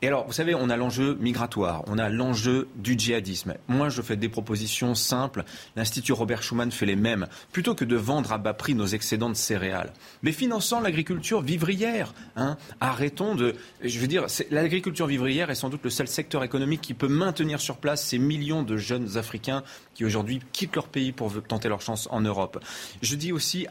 Et 0.01 0.07
alors, 0.07 0.27
vous 0.27 0.33
savez, 0.33 0.55
on 0.55 0.69
a 0.69 0.77
l'enjeu 0.77 1.17
migratoire, 1.19 1.83
on 1.87 1.97
a 1.97 2.09
l'enjeu 2.09 2.67
du 2.75 2.97
djihadisme. 2.97 3.55
Moi, 3.67 3.89
je 3.89 4.01
fais 4.01 4.15
des 4.15 4.29
propositions 4.29 4.95
simples. 4.95 5.43
L'Institut 5.75 6.13
Robert 6.13 6.43
Schuman 6.43 6.71
fait 6.71 6.85
les 6.85 6.95
mêmes. 6.95 7.27
Plutôt 7.51 7.75
que 7.75 7.85
de 7.85 7.95
vendre 7.95 8.31
à 8.31 8.37
bas 8.37 8.53
prix 8.53 8.75
nos 8.75 8.85
excédents 8.85 9.29
de 9.29 9.35
céréales, 9.35 9.93
mais 10.21 10.31
finançant 10.31 10.79
l'agriculture 10.79 11.41
vivrière. 11.41 12.13
Hein. 12.35 12.57
Arrêtons 12.79 13.35
de. 13.35 13.55
Je 13.83 13.99
veux 13.99 14.07
dire, 14.07 14.25
l'agriculture 14.51 15.07
vivrière 15.07 15.49
est 15.49 15.55
sans 15.55 15.69
doute 15.69 15.83
le 15.83 15.89
seul 15.89 16.07
secteur 16.07 16.43
économique 16.43 16.81
qui 16.81 16.93
peut 16.93 17.07
maintenir 17.07 17.59
sur 17.59 17.77
place 17.77 18.05
ces 18.05 18.19
millions 18.19 18.63
de 18.63 18.77
jeunes 18.77 19.17
Africains 19.17 19.63
qui 19.95 20.05
aujourd'hui 20.05 20.41
quittent 20.53 20.75
leur 20.75 20.87
pays 20.87 21.11
pour 21.11 21.31
tenter 21.43 21.67
leur 21.67 21.81
chance 21.81 22.07
en 22.11 22.21
Europe. 22.21 22.63
Je 23.01 23.15
dis 23.15 23.31
aussi, 23.31 23.67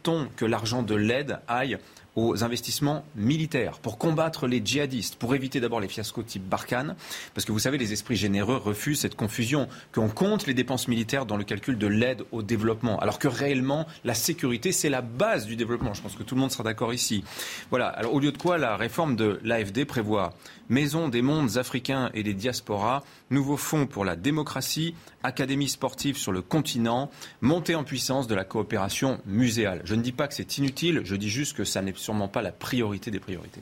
acceptons 0.00 0.28
que 0.36 0.46
l'argent 0.46 0.82
de 0.82 0.94
l'aide 0.94 1.40
aille 1.46 1.76
aux 2.16 2.42
investissements 2.42 3.04
militaires 3.14 3.78
pour 3.78 3.98
combattre 3.98 4.46
les 4.46 4.60
djihadistes, 4.64 5.16
pour 5.16 5.34
éviter 5.34 5.60
d'abord 5.60 5.78
les 5.78 5.88
fiascos 5.88 6.22
type 6.22 6.42
Barkhane, 6.42 6.96
parce 7.34 7.44
que 7.44 7.52
vous 7.52 7.58
savez, 7.58 7.78
les 7.78 7.92
esprits 7.92 8.16
généreux 8.16 8.56
refusent 8.56 9.00
cette 9.00 9.14
confusion, 9.14 9.68
qu'on 9.92 10.08
compte 10.08 10.46
les 10.46 10.54
dépenses 10.54 10.88
militaires 10.88 11.26
dans 11.26 11.36
le 11.36 11.44
calcul 11.44 11.78
de 11.78 11.86
l'aide 11.86 12.22
au 12.32 12.42
développement, 12.42 12.98
alors 12.98 13.18
que 13.18 13.28
réellement, 13.28 13.86
la 14.04 14.14
sécurité, 14.14 14.72
c'est 14.72 14.88
la 14.88 15.02
base 15.02 15.46
du 15.46 15.54
développement. 15.54 15.94
Je 15.94 16.02
pense 16.02 16.16
que 16.16 16.22
tout 16.22 16.34
le 16.34 16.40
monde 16.40 16.50
sera 16.50 16.64
d'accord 16.64 16.92
ici. 16.94 17.22
Voilà. 17.68 17.88
Alors, 17.88 18.14
au 18.14 18.20
lieu 18.20 18.32
de 18.32 18.38
quoi, 18.38 18.58
la 18.58 18.76
réforme 18.76 19.16
de 19.16 19.38
l'AFD 19.44 19.84
prévoit 19.84 20.32
Maison 20.70 21.08
des 21.08 21.20
mondes 21.20 21.58
africains 21.58 22.10
et 22.14 22.22
des 22.22 22.32
diasporas, 22.32 23.02
nouveau 23.28 23.56
fonds 23.56 23.86
pour 23.86 24.04
la 24.04 24.16
démocratie, 24.16 24.94
académie 25.22 25.68
sportive 25.68 26.16
sur 26.16 26.32
le 26.32 26.42
continent, 26.42 27.10
montée 27.40 27.74
en 27.74 27.84
puissance 27.84 28.28
de 28.28 28.34
la 28.34 28.44
coopération 28.44 29.20
muséale. 29.26 29.82
Je 29.84 29.96
ne 29.96 30.00
dis 30.00 30.12
pas 30.12 30.28
que 30.28 30.34
c'est 30.34 30.58
inutile, 30.58 31.02
je 31.04 31.16
dis 31.16 31.28
juste 31.28 31.56
que 31.56 31.64
ça 31.64 31.82
n'est 31.82 31.94
sûrement 31.94 32.28
pas 32.28 32.40
la 32.40 32.52
priorité 32.52 33.10
des 33.10 33.20
priorités. 33.20 33.60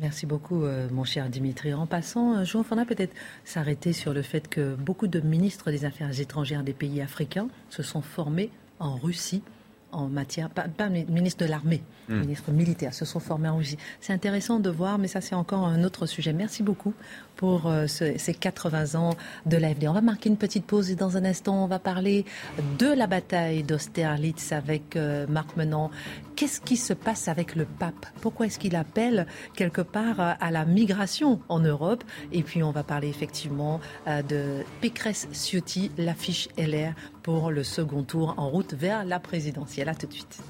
Merci 0.00 0.26
beaucoup, 0.26 0.64
euh, 0.64 0.88
mon 0.90 1.04
cher 1.04 1.28
Dimitri. 1.28 1.72
En 1.72 1.86
passant, 1.86 2.38
euh, 2.38 2.44
Jean 2.44 2.64
Fana 2.64 2.84
peut-être 2.84 3.14
s'arrêter 3.44 3.92
sur 3.92 4.12
le 4.12 4.22
fait 4.22 4.48
que 4.48 4.74
beaucoup 4.74 5.06
de 5.06 5.20
ministres 5.20 5.70
des 5.70 5.84
Affaires 5.84 6.18
étrangères 6.18 6.64
des 6.64 6.72
pays 6.72 7.00
africains 7.00 7.48
se 7.70 7.82
sont 7.84 8.02
formés 8.02 8.50
en 8.80 8.96
Russie 8.96 9.42
en 9.94 10.08
matière, 10.08 10.50
pas, 10.50 10.66
ministre 10.88 11.44
de 11.44 11.50
l'armée, 11.50 11.82
hmm. 12.08 12.20
ministre 12.20 12.50
militaire, 12.50 12.94
se 12.94 13.04
sont 13.04 13.20
formés 13.20 13.48
en 13.48 13.56
Russie. 13.56 13.78
C'est 14.00 14.12
intéressant 14.12 14.60
de 14.60 14.70
voir, 14.70 14.98
mais 14.98 15.08
ça 15.08 15.20
c'est 15.20 15.34
encore 15.34 15.64
un 15.64 15.84
autre 15.84 16.06
sujet. 16.06 16.32
Merci 16.32 16.62
beaucoup 16.62 16.94
pour 17.36 17.66
euh, 17.66 17.86
ces 17.86 18.34
80 18.34 18.98
ans 18.98 19.14
de 19.46 19.56
l'AFD. 19.56 19.88
On 19.88 19.92
va 19.92 20.00
marquer 20.00 20.28
une 20.28 20.36
petite 20.36 20.64
pause 20.64 20.90
et 20.90 20.94
dans 20.94 21.16
un 21.16 21.24
instant, 21.24 21.64
on 21.64 21.66
va 21.66 21.78
parler 21.78 22.24
de 22.78 22.86
la 22.86 23.06
bataille 23.06 23.62
d'Austerlitz 23.62 24.52
avec 24.52 24.96
euh, 24.96 25.26
Marc 25.28 25.56
Menant. 25.56 25.90
Qu'est-ce 26.36 26.60
qui 26.60 26.76
se 26.76 26.92
passe 26.92 27.28
avec 27.28 27.54
le 27.54 27.64
pape? 27.64 28.06
Pourquoi 28.20 28.46
est-ce 28.46 28.58
qu'il 28.58 28.76
appelle 28.76 29.26
quelque 29.54 29.80
part 29.80 30.18
à 30.18 30.50
la 30.50 30.64
migration 30.64 31.40
en 31.48 31.60
Europe? 31.60 32.04
Et 32.32 32.42
puis 32.42 32.62
on 32.62 32.70
va 32.70 32.82
parler 32.82 33.08
effectivement 33.08 33.80
euh, 34.06 34.22
de 34.22 34.64
Pécresse 34.80 35.28
Ciotti, 35.32 35.90
l'affiche 35.96 36.48
LR 36.58 36.94
pour 37.24 37.50
le 37.50 37.64
second 37.64 38.04
tour 38.04 38.34
en 38.36 38.48
route 38.50 38.74
vers 38.74 39.04
la 39.04 39.18
présidentielle. 39.18 39.88
À 39.88 39.94
tout 39.94 40.06
de 40.06 40.12
suite. 40.12 40.40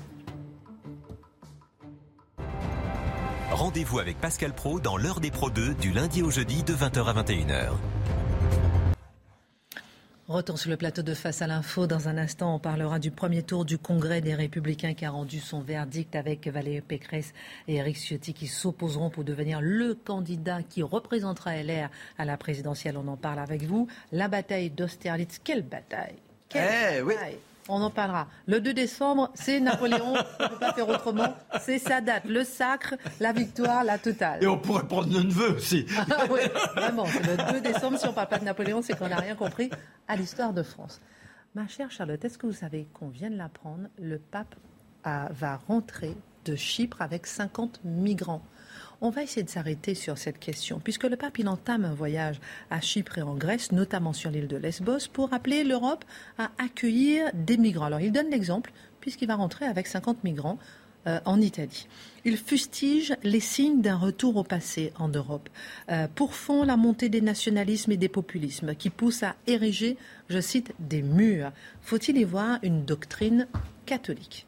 Rendez-vous 3.50 4.00
avec 4.00 4.20
Pascal 4.20 4.52
Pro 4.52 4.80
dans 4.80 4.96
l'heure 4.96 5.20
des 5.20 5.30
Pro 5.30 5.48
2 5.48 5.74
du 5.74 5.92
lundi 5.92 6.22
au 6.22 6.30
jeudi 6.30 6.64
de 6.64 6.74
20h 6.74 7.04
à 7.06 7.22
21h. 7.22 7.70
Retour 10.26 10.58
sur 10.58 10.70
le 10.70 10.76
plateau 10.76 11.02
de 11.02 11.14
Face 11.14 11.42
à 11.42 11.46
l'info. 11.46 11.86
Dans 11.86 12.08
un 12.08 12.18
instant, 12.18 12.56
on 12.56 12.58
parlera 12.58 12.98
du 12.98 13.12
premier 13.12 13.44
tour 13.44 13.64
du 13.64 13.78
Congrès 13.78 14.20
des 14.20 14.34
Républicains 14.34 14.94
qui 14.94 15.04
a 15.04 15.10
rendu 15.10 15.38
son 15.38 15.60
verdict 15.60 16.16
avec 16.16 16.48
Valérie 16.48 16.80
Pécresse 16.80 17.34
et 17.68 17.76
Eric 17.76 17.96
Ciotti 17.96 18.34
qui 18.34 18.48
s'opposeront 18.48 19.10
pour 19.10 19.22
devenir 19.22 19.60
le 19.60 19.94
candidat 19.94 20.64
qui 20.64 20.82
représentera 20.82 21.54
LR 21.62 21.88
à 22.18 22.24
la 22.24 22.36
présidentielle. 22.36 22.96
On 22.96 23.06
en 23.06 23.16
parle 23.16 23.38
avec 23.38 23.62
vous. 23.62 23.86
La 24.10 24.26
bataille 24.26 24.70
d'Austerlitz, 24.70 25.38
quelle 25.44 25.62
bataille? 25.62 26.23
Eh, 26.54 27.02
on 27.68 27.80
en 27.80 27.90
parlera. 27.90 28.26
Le 28.46 28.60
2 28.60 28.74
décembre, 28.74 29.30
c'est 29.34 29.58
Napoléon. 29.58 30.14
on 30.38 30.42
ne 30.42 30.48
peut 30.48 30.58
pas 30.58 30.72
faire 30.74 30.88
autrement. 30.88 31.34
C'est 31.60 31.78
sa 31.78 32.00
date. 32.00 32.24
Le 32.26 32.44
sacre, 32.44 32.94
la 33.20 33.32
victoire, 33.32 33.84
la 33.84 33.98
totale. 33.98 34.42
Et 34.42 34.46
on 34.46 34.58
pourrait 34.58 34.86
prendre 34.86 35.10
le 35.12 35.22
neveu 35.22 35.56
aussi. 35.56 35.86
ah 36.10 36.24
oui, 36.30 36.40
vraiment. 36.76 37.04
Le 37.04 37.52
2 37.54 37.60
décembre, 37.62 37.98
si 37.98 38.04
on 38.06 38.10
ne 38.10 38.14
parle 38.14 38.28
pas 38.28 38.38
de 38.38 38.44
Napoléon, 38.44 38.82
c'est 38.82 38.96
qu'on 38.98 39.08
n'a 39.08 39.16
rien 39.16 39.34
compris 39.34 39.70
à 40.08 40.16
l'histoire 40.16 40.52
de 40.52 40.62
France. 40.62 41.00
Ma 41.54 41.66
chère 41.68 41.90
Charlotte, 41.90 42.22
est-ce 42.24 42.36
que 42.36 42.46
vous 42.46 42.52
savez 42.52 42.86
qu'on 42.92 43.08
vient 43.08 43.30
de 43.30 43.36
l'apprendre 43.36 43.88
Le 44.00 44.18
pape 44.18 44.54
va 45.04 45.56
rentrer 45.68 46.16
de 46.44 46.56
Chypre 46.56 47.00
avec 47.00 47.26
50 47.26 47.80
migrants? 47.84 48.42
On 49.06 49.10
va 49.10 49.22
essayer 49.22 49.42
de 49.42 49.50
s'arrêter 49.50 49.94
sur 49.94 50.16
cette 50.16 50.38
question, 50.38 50.80
puisque 50.82 51.04
le 51.04 51.16
pape 51.16 51.38
il 51.38 51.46
entame 51.46 51.84
un 51.84 51.92
voyage 51.92 52.40
à 52.70 52.80
Chypre 52.80 53.18
et 53.18 53.22
en 53.22 53.34
Grèce, 53.34 53.70
notamment 53.70 54.14
sur 54.14 54.30
l'île 54.30 54.48
de 54.48 54.56
Lesbos, 54.56 55.10
pour 55.12 55.34
appeler 55.34 55.62
l'Europe 55.62 56.06
à 56.38 56.50
accueillir 56.56 57.30
des 57.34 57.58
migrants. 57.58 57.84
Alors 57.84 58.00
il 58.00 58.12
donne 58.12 58.30
l'exemple, 58.30 58.72
puisqu'il 59.02 59.28
va 59.28 59.34
rentrer 59.34 59.66
avec 59.66 59.88
50 59.88 60.24
migrants 60.24 60.58
euh, 61.06 61.20
en 61.26 61.38
Italie. 61.42 61.86
Il 62.24 62.38
fustige 62.38 63.14
les 63.22 63.40
signes 63.40 63.82
d'un 63.82 63.96
retour 63.98 64.38
au 64.38 64.42
passé 64.42 64.90
en 64.98 65.08
Europe. 65.08 65.50
Euh, 65.90 66.08
pour 66.14 66.34
fond, 66.34 66.64
la 66.64 66.78
montée 66.78 67.10
des 67.10 67.20
nationalismes 67.20 67.92
et 67.92 67.98
des 67.98 68.08
populismes 68.08 68.74
qui 68.74 68.88
poussent 68.88 69.22
à 69.22 69.36
ériger, 69.46 69.98
je 70.30 70.40
cite, 70.40 70.72
des 70.78 71.02
murs. 71.02 71.52
Faut-il 71.82 72.16
y 72.16 72.24
voir 72.24 72.58
une 72.62 72.86
doctrine 72.86 73.48
catholique? 73.84 74.46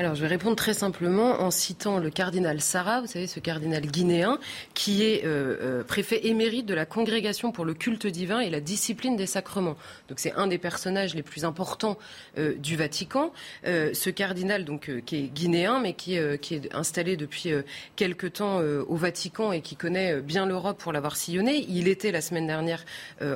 Alors, 0.00 0.14
je 0.14 0.20
vais 0.20 0.28
répondre 0.28 0.54
très 0.54 0.74
simplement 0.74 1.40
en 1.40 1.50
citant 1.50 1.98
le 1.98 2.08
cardinal 2.08 2.60
Sarah, 2.60 3.00
vous 3.00 3.08
savez, 3.08 3.26
ce 3.26 3.40
cardinal 3.40 3.84
guinéen, 3.84 4.38
qui 4.72 5.02
est 5.02 5.24
euh, 5.24 5.56
euh, 5.60 5.82
préfet 5.82 6.28
émérite 6.28 6.66
de 6.66 6.74
la 6.74 6.86
Congrégation 6.86 7.50
pour 7.50 7.64
le 7.64 7.74
culte 7.74 8.06
divin 8.06 8.38
et 8.38 8.48
la 8.48 8.60
discipline 8.60 9.16
des 9.16 9.26
sacrements. 9.26 9.76
Donc, 10.08 10.20
c'est 10.20 10.30
un 10.34 10.46
des 10.46 10.58
personnages 10.58 11.16
les 11.16 11.24
plus 11.24 11.44
importants 11.44 11.98
euh, 12.38 12.54
du 12.54 12.76
Vatican. 12.76 13.32
ce 13.64 14.10
cardinal, 14.10 14.64
donc, 14.64 14.88
qui 15.04 15.16
est 15.16 15.34
guinéen, 15.34 15.80
mais 15.80 15.94
qui, 15.94 16.16
qui 16.40 16.54
est 16.54 16.72
installé 16.72 17.16
depuis 17.16 17.50
quelque 17.96 18.28
temps 18.28 18.60
au 18.60 18.94
Vatican 18.94 19.50
et 19.50 19.62
qui 19.62 19.74
connaît 19.74 20.20
bien 20.20 20.46
l'Europe 20.46 20.78
pour 20.78 20.92
l'avoir 20.92 21.16
sillonné, 21.16 21.66
il 21.68 21.88
était 21.88 22.12
la 22.12 22.20
semaine 22.20 22.46
dernière 22.46 22.84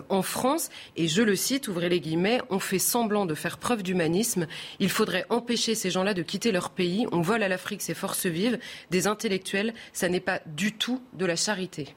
en 0.09 0.23
France 0.23 0.71
et 0.97 1.09
je 1.09 1.23
le 1.23 1.35
cite, 1.35 1.69
ouvrez 1.69 1.89
les 1.89 2.01
guillemets, 2.01 2.41
on 2.51 2.61
fait 2.61 2.79
semblant 2.79 3.27
de 3.27 3.35
faire 3.35 3.59
preuve 3.59 3.83
d'humanisme. 3.83 4.47
Il 4.79 4.91
faudrait 4.91 5.27
empêcher 5.29 5.75
ces 5.75 5.91
gens-là 5.91 6.15
de 6.15 6.23
quitter 6.23 6.52
leur 6.53 6.71
pays. 6.71 7.07
On 7.13 7.21
vole 7.21 7.43
à 7.43 7.49
l'Afrique 7.49 7.83
ses 7.83 7.95
forces 7.95 8.27
vives, 8.27 8.59
des 8.91 9.07
intellectuels. 9.07 9.75
Ça 9.93 10.09
n'est 10.09 10.21
pas 10.21 10.41
du 10.47 10.73
tout 10.73 11.03
de 11.15 11.27
la 11.27 11.37
charité. 11.37 11.95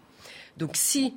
Donc 0.58 0.76
si 0.76 1.16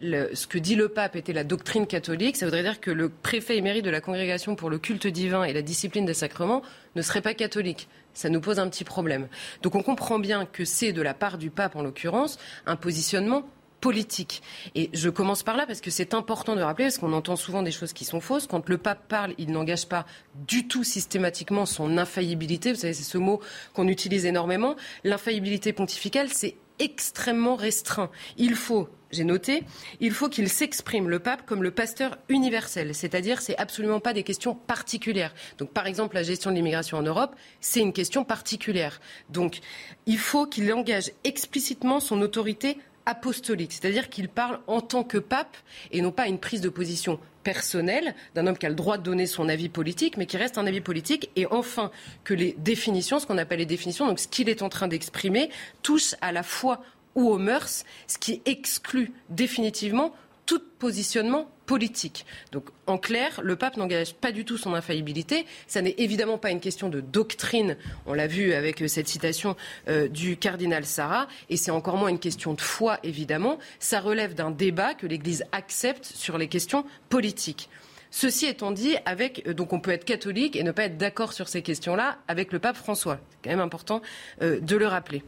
ce 0.00 0.46
que 0.46 0.58
dit 0.58 0.74
le 0.74 0.88
pape 0.88 1.16
était 1.16 1.32
la 1.32 1.44
doctrine 1.44 1.86
catholique, 1.86 2.36
ça 2.36 2.46
voudrait 2.46 2.62
dire 2.62 2.80
que 2.80 2.90
le 2.90 3.08
préfet 3.08 3.56
émérite 3.56 3.84
de 3.84 3.90
la 3.90 4.00
congrégation 4.00 4.56
pour 4.56 4.68
le 4.68 4.78
culte 4.78 5.06
divin 5.06 5.44
et 5.44 5.52
la 5.52 5.62
discipline 5.62 6.04
des 6.04 6.14
sacrements 6.14 6.62
ne 6.96 7.02
serait 7.02 7.22
pas 7.22 7.34
catholique. 7.34 7.88
Ça 8.12 8.28
nous 8.28 8.40
pose 8.40 8.58
un 8.58 8.68
petit 8.68 8.84
problème. 8.84 9.28
Donc 9.62 9.74
on 9.74 9.82
comprend 9.82 10.18
bien 10.18 10.46
que 10.46 10.64
c'est 10.64 10.92
de 10.92 11.02
la 11.02 11.14
part 11.14 11.38
du 11.38 11.50
pape, 11.50 11.76
en 11.76 11.82
l'occurrence, 11.82 12.38
un 12.66 12.76
positionnement 12.76 13.44
politique. 13.84 14.42
Et 14.74 14.88
je 14.94 15.10
commence 15.10 15.42
par 15.42 15.58
là 15.58 15.66
parce 15.66 15.82
que 15.82 15.90
c'est 15.90 16.14
important 16.14 16.56
de 16.56 16.62
rappeler, 16.62 16.86
parce 16.86 16.96
qu'on 16.96 17.12
entend 17.12 17.36
souvent 17.36 17.62
des 17.62 17.70
choses 17.70 17.92
qui 17.92 18.06
sont 18.06 18.22
fausses. 18.22 18.46
Quand 18.46 18.66
le 18.66 18.78
pape 18.78 19.06
parle, 19.08 19.34
il 19.36 19.52
n'engage 19.52 19.86
pas 19.90 20.06
du 20.48 20.66
tout 20.66 20.84
systématiquement 20.84 21.66
son 21.66 21.98
infaillibilité. 21.98 22.72
Vous 22.72 22.78
savez, 22.78 22.94
c'est 22.94 23.02
ce 23.02 23.18
mot 23.18 23.42
qu'on 23.74 23.86
utilise 23.86 24.24
énormément. 24.24 24.74
L'infaillibilité 25.04 25.74
pontificale, 25.74 26.30
c'est 26.30 26.56
extrêmement 26.78 27.56
restreint. 27.56 28.10
Il 28.38 28.54
faut 28.54 28.88
j'ai 29.10 29.22
noté, 29.22 29.62
il 30.00 30.10
faut 30.10 30.28
qu'il 30.28 30.48
s'exprime, 30.48 31.08
le 31.08 31.20
pape, 31.20 31.46
comme 31.46 31.62
le 31.62 31.70
pasteur 31.70 32.18
universel. 32.28 32.96
C'est-à-dire, 32.96 33.42
c'est 33.42 33.56
absolument 33.58 34.00
pas 34.00 34.12
des 34.12 34.24
questions 34.24 34.56
particulières. 34.56 35.32
Donc, 35.58 35.70
par 35.70 35.86
exemple, 35.86 36.16
la 36.16 36.24
gestion 36.24 36.50
de 36.50 36.56
l'immigration 36.56 36.98
en 36.98 37.02
Europe, 37.02 37.36
c'est 37.60 37.78
une 37.78 37.92
question 37.92 38.24
particulière. 38.24 39.00
Donc, 39.28 39.60
il 40.06 40.18
faut 40.18 40.46
qu'il 40.46 40.72
engage 40.72 41.12
explicitement 41.22 42.00
son 42.00 42.22
autorité 42.22 42.76
apostolique, 43.06 43.72
c'est-à-dire 43.72 44.08
qu'il 44.08 44.28
parle 44.28 44.60
en 44.66 44.80
tant 44.80 45.04
que 45.04 45.18
pape 45.18 45.56
et 45.90 46.00
non 46.00 46.12
pas 46.12 46.26
une 46.26 46.38
prise 46.38 46.60
de 46.60 46.68
position 46.68 47.18
personnelle 47.42 48.14
d'un 48.34 48.46
homme 48.46 48.56
qui 48.56 48.66
a 48.66 48.70
le 48.70 48.74
droit 48.74 48.98
de 48.98 49.02
donner 49.02 49.26
son 49.26 49.48
avis 49.48 49.68
politique, 49.68 50.16
mais 50.16 50.26
qui 50.26 50.36
reste 50.36 50.58
un 50.58 50.66
avis 50.66 50.80
politique, 50.80 51.30
et 51.36 51.46
enfin 51.46 51.90
que 52.24 52.34
les 52.34 52.56
définitions, 52.58 53.18
ce 53.18 53.26
qu'on 53.26 53.38
appelle 53.38 53.58
les 53.58 53.66
définitions, 53.66 54.06
donc 54.06 54.18
ce 54.18 54.28
qu'il 54.28 54.48
est 54.48 54.62
en 54.62 54.68
train 54.68 54.88
d'exprimer, 54.88 55.50
touchent 55.82 56.14
à 56.20 56.32
la 56.32 56.42
foi 56.42 56.82
ou 57.14 57.30
aux 57.30 57.38
mœurs, 57.38 57.84
ce 58.08 58.18
qui 58.18 58.42
exclut 58.44 59.12
définitivement 59.28 60.12
tout 60.46 60.62
positionnement 60.78 61.48
politique. 61.66 62.26
Donc, 62.52 62.68
en 62.86 62.98
clair, 62.98 63.40
le 63.42 63.56
pape 63.56 63.76
n'engage 63.76 64.14
pas 64.14 64.32
du 64.32 64.44
tout 64.44 64.58
son 64.58 64.74
infaillibilité. 64.74 65.46
Ça 65.66 65.82
n'est 65.82 65.94
évidemment 65.98 66.38
pas 66.38 66.50
une 66.50 66.60
question 66.60 66.88
de 66.88 67.00
doctrine. 67.00 67.76
On 68.06 68.12
l'a 68.12 68.26
vu 68.26 68.52
avec 68.52 68.82
euh, 68.82 68.88
cette 68.88 69.08
citation 69.08 69.56
euh, 69.88 70.08
du 70.08 70.36
cardinal 70.36 70.84
Sarah. 70.84 71.26
Et 71.48 71.56
c'est 71.56 71.70
encore 71.70 71.96
moins 71.96 72.08
une 72.08 72.18
question 72.18 72.54
de 72.54 72.60
foi, 72.60 72.98
évidemment. 73.02 73.58
Ça 73.78 74.00
relève 74.00 74.34
d'un 74.34 74.50
débat 74.50 74.94
que 74.94 75.06
l'Église 75.06 75.44
accepte 75.52 76.04
sur 76.04 76.38
les 76.38 76.48
questions 76.48 76.84
politiques. 77.08 77.70
Ceci 78.10 78.46
étant 78.46 78.70
dit, 78.70 78.96
avec, 79.06 79.42
euh, 79.46 79.54
donc 79.54 79.72
on 79.72 79.80
peut 79.80 79.90
être 79.90 80.04
catholique 80.04 80.56
et 80.56 80.62
ne 80.62 80.72
pas 80.72 80.84
être 80.84 80.98
d'accord 80.98 81.32
sur 81.32 81.48
ces 81.48 81.62
questions-là 81.62 82.18
avec 82.28 82.52
le 82.52 82.58
pape 82.58 82.76
François. 82.76 83.18
C'est 83.30 83.38
quand 83.44 83.50
même 83.50 83.60
important 83.60 84.02
de 84.40 84.76
le 84.76 84.86
rappeler. 84.86 85.22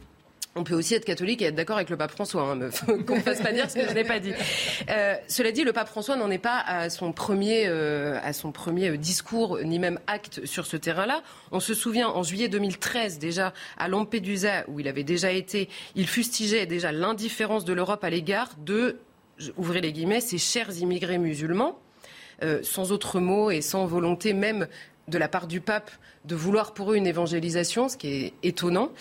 On 0.57 0.63
peut 0.63 0.73
aussi 0.73 0.95
être 0.95 1.05
catholique 1.05 1.41
et 1.41 1.45
être 1.45 1.55
d'accord 1.55 1.77
avec 1.77 1.89
le 1.89 1.97
pape 1.97 2.11
François, 2.11 2.41
hein, 2.51 2.69
qu'on 3.07 3.15
ne 3.15 3.21
fasse 3.21 3.41
pas 3.41 3.51
dire 3.51 3.69
ce 3.69 3.75
que 3.75 3.87
je 3.87 3.93
n'ai 3.93 4.03
pas 4.03 4.19
dit. 4.19 4.33
Euh, 4.89 5.15
cela 5.27 5.51
dit, 5.51 5.63
le 5.63 5.71
pape 5.71 5.87
François 5.87 6.15
n'en 6.15 6.31
est 6.31 6.39
pas 6.39 6.59
à 6.59 6.89
son 6.89 7.11
premier, 7.11 7.67
euh, 7.67 8.19
euh, 8.19 8.97
discours, 8.97 9.59
ni 9.63 9.79
même 9.79 9.99
acte 10.07 10.45
sur 10.45 10.65
ce 10.65 10.75
terrain-là. 10.75 11.21
On 11.51 11.59
se 11.59 11.73
souvient, 11.73 12.09
en 12.09 12.23
juillet 12.23 12.47
2013, 12.47 13.19
déjà, 13.19 13.53
à 13.77 13.87
Lampedusa, 13.87 14.65
où 14.67 14.79
il 14.79 14.87
avait 14.87 15.03
déjà 15.03 15.31
été, 15.31 15.69
il 15.95 16.07
fustigeait 16.07 16.65
déjà 16.65 16.91
l'indifférence 16.91 17.63
de 17.63 17.73
l'Europe 17.73 18.03
à 18.03 18.09
l'égard 18.09 18.49
de, 18.57 18.97
ouvrez 19.57 19.81
les 19.81 19.93
guillemets, 19.93 20.21
ces 20.21 20.39
chers 20.39 20.75
immigrés 20.79 21.19
musulmans. 21.19 21.79
sans 22.61 22.91
autre 22.91 23.19
mot 23.19 23.49
et 23.51 23.61
sans 23.61 23.85
volonté 23.85 24.33
même 24.33 24.67
de 25.07 25.17
la 25.17 25.27
part 25.27 25.47
du 25.47 25.61
pape 25.61 25.89
de 26.25 26.35
vouloir 26.35 26.73
pour 26.73 26.91
eux 26.91 26.95
une 26.95 27.07
évangélisation, 27.07 27.87
ce 27.87 27.95
qui 27.95 28.07
est 28.07 28.33
étonnant. 28.43 28.91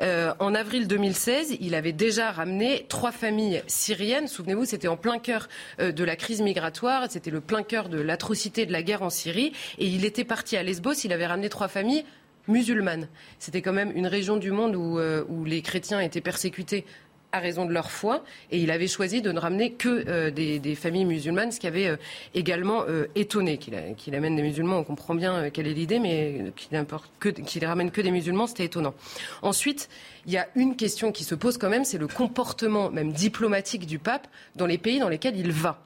Euh, 0.00 0.34
en 0.38 0.54
avril 0.54 0.86
2016, 0.86 1.56
il 1.60 1.74
avait 1.74 1.92
déjà 1.92 2.30
ramené 2.30 2.84
trois 2.88 3.12
familles 3.12 3.62
syriennes. 3.66 4.28
Souvenez-vous, 4.28 4.66
c'était 4.66 4.88
en 4.88 4.96
plein 4.96 5.18
cœur 5.18 5.48
euh, 5.80 5.92
de 5.92 6.04
la 6.04 6.16
crise 6.16 6.42
migratoire, 6.42 7.06
c'était 7.10 7.30
le 7.30 7.40
plein 7.40 7.62
cœur 7.62 7.88
de 7.88 8.00
l'atrocité 8.00 8.66
de 8.66 8.72
la 8.72 8.82
guerre 8.82 9.02
en 9.02 9.10
Syrie. 9.10 9.52
Et 9.78 9.86
il 9.86 10.04
était 10.04 10.24
parti 10.24 10.56
à 10.56 10.62
Lesbos, 10.62 10.92
il 11.04 11.12
avait 11.12 11.26
ramené 11.26 11.48
trois 11.48 11.68
familles 11.68 12.04
musulmanes. 12.46 13.08
C'était 13.38 13.62
quand 13.62 13.72
même 13.72 13.92
une 13.94 14.06
région 14.06 14.36
du 14.36 14.50
monde 14.50 14.76
où, 14.76 14.98
euh, 14.98 15.24
où 15.28 15.44
les 15.44 15.62
chrétiens 15.62 16.00
étaient 16.00 16.20
persécutés 16.20 16.84
à 17.34 17.40
raison 17.40 17.66
de 17.66 17.72
leur 17.72 17.90
foi. 17.90 18.24
Et 18.50 18.58
il 18.58 18.70
avait 18.70 18.86
choisi 18.86 19.20
de 19.20 19.32
ne 19.32 19.38
ramener 19.38 19.72
que 19.72 20.04
euh, 20.08 20.30
des, 20.30 20.74
familles 20.74 21.04
musulmanes, 21.04 21.52
ce 21.52 21.60
qui 21.60 21.66
avait 21.66 21.88
euh, 21.88 21.96
également 22.34 22.84
euh, 22.88 23.06
étonné. 23.14 23.58
Qu'il 23.58 24.14
amène 24.14 24.36
des 24.36 24.42
musulmans, 24.42 24.78
on 24.78 24.84
comprend 24.84 25.14
bien 25.14 25.50
quelle 25.50 25.66
est 25.66 25.74
l'idée, 25.74 25.98
mais 25.98 26.52
qu'il 26.56 27.66
ramène 27.66 27.90
que 27.90 28.00
des 28.00 28.10
musulmans, 28.10 28.46
c'était 28.46 28.64
étonnant. 28.64 28.94
Ensuite, 29.42 29.88
il 30.26 30.32
y 30.32 30.38
a 30.38 30.48
une 30.54 30.76
question 30.76 31.12
qui 31.12 31.24
se 31.24 31.34
pose 31.34 31.58
quand 31.58 31.68
même, 31.68 31.84
c'est 31.84 31.98
le 31.98 32.06
comportement 32.06 32.88
même 32.90 33.12
diplomatique 33.12 33.86
du 33.86 33.98
pape 33.98 34.28
dans 34.54 34.66
les 34.66 34.78
pays 34.78 35.00
dans 35.00 35.08
lesquels 35.08 35.36
il 35.36 35.50
va. 35.50 35.84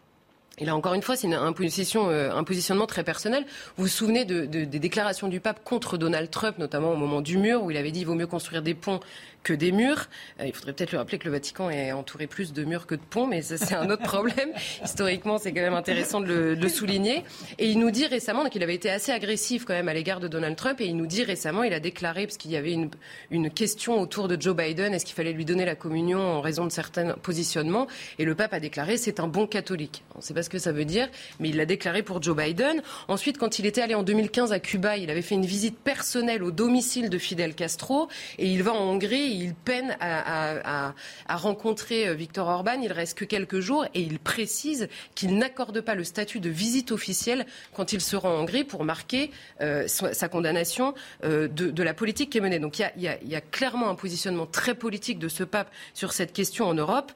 Et 0.61 0.64
là, 0.64 0.74
encore 0.74 0.94
une 0.94 1.02
fois, 1.02 1.16
c'est 1.16 1.32
un, 1.32 1.52
positionnement 1.52 2.87
très 2.87 3.04
personnel. 3.04 3.44
Vous 3.76 3.84
vous 3.84 3.88
souvenez 3.88 4.24
des 4.24 4.66
déclarations 4.66 5.28
du 5.28 5.40
pape 5.40 5.62
contre 5.62 5.96
Donald 5.96 6.30
Trump, 6.30 6.58
notamment 6.58 6.92
au 6.92 6.96
moment 6.96 7.20
du 7.20 7.38
mur, 7.38 7.62
où 7.62 7.70
il 7.70 7.76
avait 7.76 7.92
dit 7.92 8.00
qu'il 8.00 8.08
vaut 8.08 8.14
mieux 8.14 8.26
construire 8.26 8.62
des 8.62 8.74
ponts 8.74 9.00
que 9.42 9.53
des 9.53 9.72
murs. 9.72 10.09
Euh, 10.40 10.46
il 10.46 10.53
faudrait 10.53 10.72
peut-être 10.72 10.90
lui 10.90 10.98
rappeler 10.98 11.18
que 11.18 11.24
le 11.24 11.33
Vatican 11.33 11.70
est 11.70 11.92
entouré 11.92 12.27
plus 12.27 12.53
de 12.53 12.64
murs 12.64 12.87
que 12.87 12.94
de 12.94 13.01
ponts, 13.01 13.27
mais 13.27 13.42
ça 13.42 13.57
c'est 13.57 13.74
un 13.74 13.90
autre 13.90 14.03
problème. 14.05 14.51
Historiquement, 14.85 15.38
c'est 15.38 15.53
quand 15.53 15.61
même 15.61 15.74
intéressant 15.74 16.20
de 16.20 16.57
le, 16.59 16.68
souligner. 16.68 17.24
Et 17.59 17.68
il 17.68 17.79
nous 17.79 17.90
dit 17.90 18.07
récemment 18.07 18.44
qu'il 18.48 18.62
avait 18.62 18.74
été 18.74 18.90
assez 18.90 19.11
agressif 19.11 19.64
quand 19.64 19.74
même 19.74 19.88
à 19.88 19.94
l'égard 19.94 20.20
de 20.20 20.29
Donald 20.29 20.57
Trump, 20.57 20.81
et 20.81 20.87
il 20.87 20.96
nous 20.96 21.07
dit 21.07 21.24
récemment, 21.24 21.62
il 21.62 21.72
a 21.72 21.81
déclaré, 21.81 22.27
parce 22.27 22.37
qu'il 22.37 22.51
y 22.51 22.57
avait 22.57 22.72
une, 22.72 22.90
une 23.31 23.51
question 23.51 24.01
autour 24.01 24.29
de 24.29 24.40
Joe 24.40 24.55
Biden, 24.55 24.92
est-ce 24.92 25.05
qu'il 25.05 25.14
fallait 25.14 25.33
lui 25.33 25.44
donner 25.44 25.64
la 25.64 25.74
communion 25.74 26.20
en 26.20 26.40
raison 26.40 26.64
de 26.64 26.72
certains 26.72 27.14
positionnements, 27.14 27.87
et 28.18 28.24
le 28.24 28.35
pape 28.35 28.53
a 28.53 28.61
déclaré 28.61 28.96
c'est 28.96 29.20
un 29.20 29.29
bon 29.29 29.46
catholique. 29.46 30.03
On 30.14 30.18
ne 30.18 30.22
sait 30.22 30.35
pas 30.35 30.42
ce 30.42 30.51
que 30.51 30.59
ça 30.59 30.72
veut 30.72 30.85
dire, 30.85 31.09
mais 31.40 31.48
il 31.48 31.57
l'a 31.57 31.66
déclaré 31.66 32.03
pour 32.03 32.22
Joe 32.22 32.37
Biden. 32.37 32.83
Ensuite, 33.09 33.38
quand 33.38 33.59
il 33.59 33.66
était 33.66 33.81
allé 33.81 33.94
en 33.94 34.03
2015 34.03 34.53
à 34.53 34.61
Cuba, 34.61 34.96
il 34.96 35.11
avait 35.11 35.22
fait 35.22 35.35
une 35.35 35.46
visite 35.46 35.79
personnelle 35.79 36.42
au 36.42 36.51
domicile 36.51 37.11
de 37.11 37.18
Fidel 37.18 37.55
Castro, 37.55 38.09
et 38.38 38.46
il 38.46 38.62
va 38.62 38.72
en 38.72 38.88
Hongrie, 38.88 39.28
il 39.31 39.55
peine 39.55 39.97
à, 40.01 40.95
rencontrer 41.29 42.09
euh, 42.09 42.14
Viktor 42.14 42.49
Orban. 42.49 42.81
Il 42.83 42.93
reste 42.93 43.19
que 43.19 43.25
quelques 43.25 43.61
jours 43.61 43.87
et 43.95 44.01
il 44.01 44.19
précise 44.19 44.88
qu'il 45.14 45.37
n'accorde 45.38 45.81
pas 45.81 45.95
le 45.95 46.05
statut 46.05 46.41
de 46.41 46.51
visite 46.51 46.93
officielle 46.93 47.47
quand 47.75 47.93
il 47.93 48.01
se 48.01 48.17
rend 48.17 48.31
en 48.31 48.41
Hongrie 48.41 48.64
pour 48.64 48.85
marquer 48.85 49.31
euh, 49.61 49.87
sa 49.87 50.29
condamnation 50.29 50.95
euh, 51.25 51.49
de, 51.49 51.83
la 51.83 51.95
politique 51.95 52.31
qui 52.31 52.38
est 52.38 52.41
menée. 52.41 52.59
Donc 52.59 52.79
il 52.79 53.03
y, 53.03 53.35
a, 53.37 53.41
clairement 53.41 53.88
un 53.88 53.95
positionnement 53.95 54.47
très 54.47 54.75
politique 54.75 55.19
de 55.19 55.29
ce 55.29 55.45
pape 55.45 55.71
sur 55.95 56.12
cette 56.12 56.33
question 56.33 56.67
en 56.67 56.75
Europe. 56.75 57.12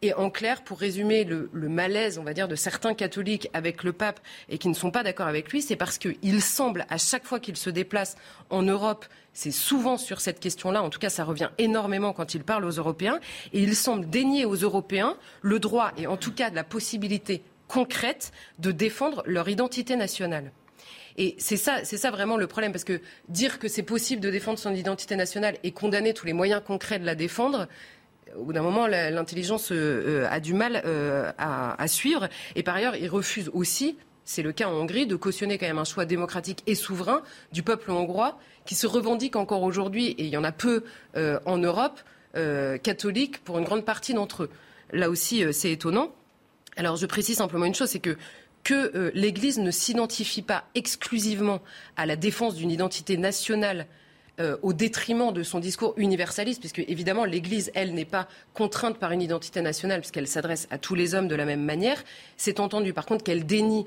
Et 0.00 0.14
en 0.14 0.30
clair, 0.30 0.62
pour 0.62 0.78
résumer 0.78 1.24
le, 1.24 1.48
malaise, 1.52 2.18
on 2.18 2.22
va 2.22 2.32
dire, 2.32 2.46
de 2.46 2.54
certains 2.54 2.94
catholiques 2.94 3.48
avec 3.52 3.82
le 3.82 3.92
pape 3.92 4.20
et 4.48 4.58
qui 4.58 4.68
ne 4.68 4.74
sont 4.74 4.92
pas 4.92 5.02
d'accord 5.02 5.26
avec 5.26 5.50
lui, 5.50 5.60
c'est 5.60 5.76
parce 5.76 5.98
qu'il 5.98 6.40
semble, 6.40 6.86
à 6.88 6.98
chaque 6.98 7.24
fois 7.24 7.40
qu'il 7.40 7.56
se 7.56 7.68
déplace 7.68 8.16
en 8.50 8.62
Europe, 8.62 9.06
c'est 9.32 9.50
souvent 9.50 9.96
sur 9.96 10.20
cette 10.20 10.38
question-là, 10.38 10.82
en 10.82 10.90
tout 10.90 10.98
cas 10.98 11.10
ça 11.10 11.24
revient 11.24 11.50
énormément 11.58 12.12
quand 12.12 12.34
il 12.34 12.44
parle 12.44 12.64
aux 12.64 12.70
Européens, 12.70 13.18
et 13.52 13.60
il 13.60 13.74
semble 13.74 14.08
dénier 14.08 14.44
aux 14.44 14.54
Européens 14.54 15.16
le 15.42 15.58
droit 15.58 15.92
et 15.96 16.06
en 16.06 16.16
tout 16.16 16.32
cas 16.32 16.50
la 16.50 16.64
possibilité 16.64 17.42
concrète 17.66 18.32
de 18.58 18.72
défendre 18.72 19.22
leur 19.26 19.48
identité 19.48 19.96
nationale. 19.96 20.52
Et 21.18 21.34
c'est 21.38 21.56
ça, 21.56 21.84
c'est 21.84 21.96
ça 21.96 22.12
vraiment 22.12 22.36
le 22.36 22.46
problème, 22.46 22.70
parce 22.70 22.84
que 22.84 23.00
dire 23.28 23.58
que 23.58 23.66
c'est 23.66 23.82
possible 23.82 24.22
de 24.22 24.30
défendre 24.30 24.58
son 24.58 24.72
identité 24.72 25.16
nationale 25.16 25.56
et 25.64 25.72
condamner 25.72 26.14
tous 26.14 26.26
les 26.26 26.32
moyens 26.32 26.62
concrets 26.64 27.00
de 27.00 27.04
la 27.04 27.16
défendre, 27.16 27.66
au 28.36 28.44
bout 28.44 28.52
d'un 28.52 28.62
moment, 28.62 28.86
l'intelligence 28.86 29.70
euh, 29.72 30.26
a 30.30 30.40
du 30.40 30.54
mal 30.54 30.82
euh, 30.84 31.32
à, 31.38 31.88
suivre. 31.88 32.28
Et 32.54 32.62
par 32.62 32.76
ailleurs, 32.76 32.96
il 32.96 33.08
refuse 33.08 33.50
aussi, 33.52 33.96
c'est 34.24 34.42
le 34.42 34.52
cas 34.52 34.68
en 34.68 34.72
Hongrie, 34.72 35.06
de 35.06 35.16
cautionner 35.16 35.58
quand 35.58 35.66
même 35.66 35.78
un 35.78 35.84
choix 35.84 36.04
démocratique 36.04 36.62
et 36.66 36.74
souverain 36.74 37.22
du 37.52 37.62
peuple 37.62 37.90
hongrois 37.90 38.38
qui 38.64 38.74
se 38.74 38.86
revendique 38.86 39.36
encore 39.36 39.62
aujourd'hui, 39.62 40.08
et 40.08 40.24
il 40.24 40.28
y 40.28 40.36
en 40.36 40.44
a 40.44 40.52
peu 40.52 40.84
euh, 41.16 41.40
en 41.46 41.58
Europe, 41.58 42.00
catholiques 42.84 43.42
pour 43.42 43.58
une 43.58 43.64
grande 43.64 43.84
partie 43.84 44.14
d'entre 44.14 44.44
eux. 44.44 44.50
Là 44.92 45.10
aussi, 45.10 45.42
c'est 45.52 45.72
étonnant. 45.72 46.12
Alors 46.76 46.94
je 46.94 47.04
précise 47.04 47.38
simplement 47.38 47.64
une 47.64 47.74
chose, 47.74 47.88
c'est 47.88 47.98
que 47.98 48.16
que 48.62 49.10
l'Église 49.12 49.58
ne 49.58 49.72
s'identifie 49.72 50.42
pas 50.42 50.64
exclusivement 50.76 51.60
à 51.96 52.06
la 52.06 52.14
défense 52.14 52.54
d'une 52.54 52.70
identité 52.70 53.16
nationale 53.16 53.88
euh, 54.40 54.56
au 54.62 54.72
détriment 54.72 55.32
de 55.32 55.42
son 55.42 55.58
discours 55.58 55.94
universaliste, 55.96 56.60
puisque 56.60 56.78
évidemment 56.80 57.24
l'Église, 57.24 57.70
elle, 57.74 57.94
n'est 57.94 58.04
pas 58.04 58.28
contrainte 58.54 58.98
par 58.98 59.12
une 59.12 59.22
identité 59.22 59.60
nationale, 59.60 60.00
puisqu'elle 60.00 60.28
s'adresse 60.28 60.68
à 60.70 60.78
tous 60.78 60.94
les 60.94 61.14
hommes 61.14 61.28
de 61.28 61.34
la 61.34 61.44
même 61.44 61.64
manière. 61.64 62.02
C'est 62.36 62.60
entendu, 62.60 62.92
par 62.92 63.06
contre, 63.06 63.24
qu'elle 63.24 63.46
dénie 63.46 63.86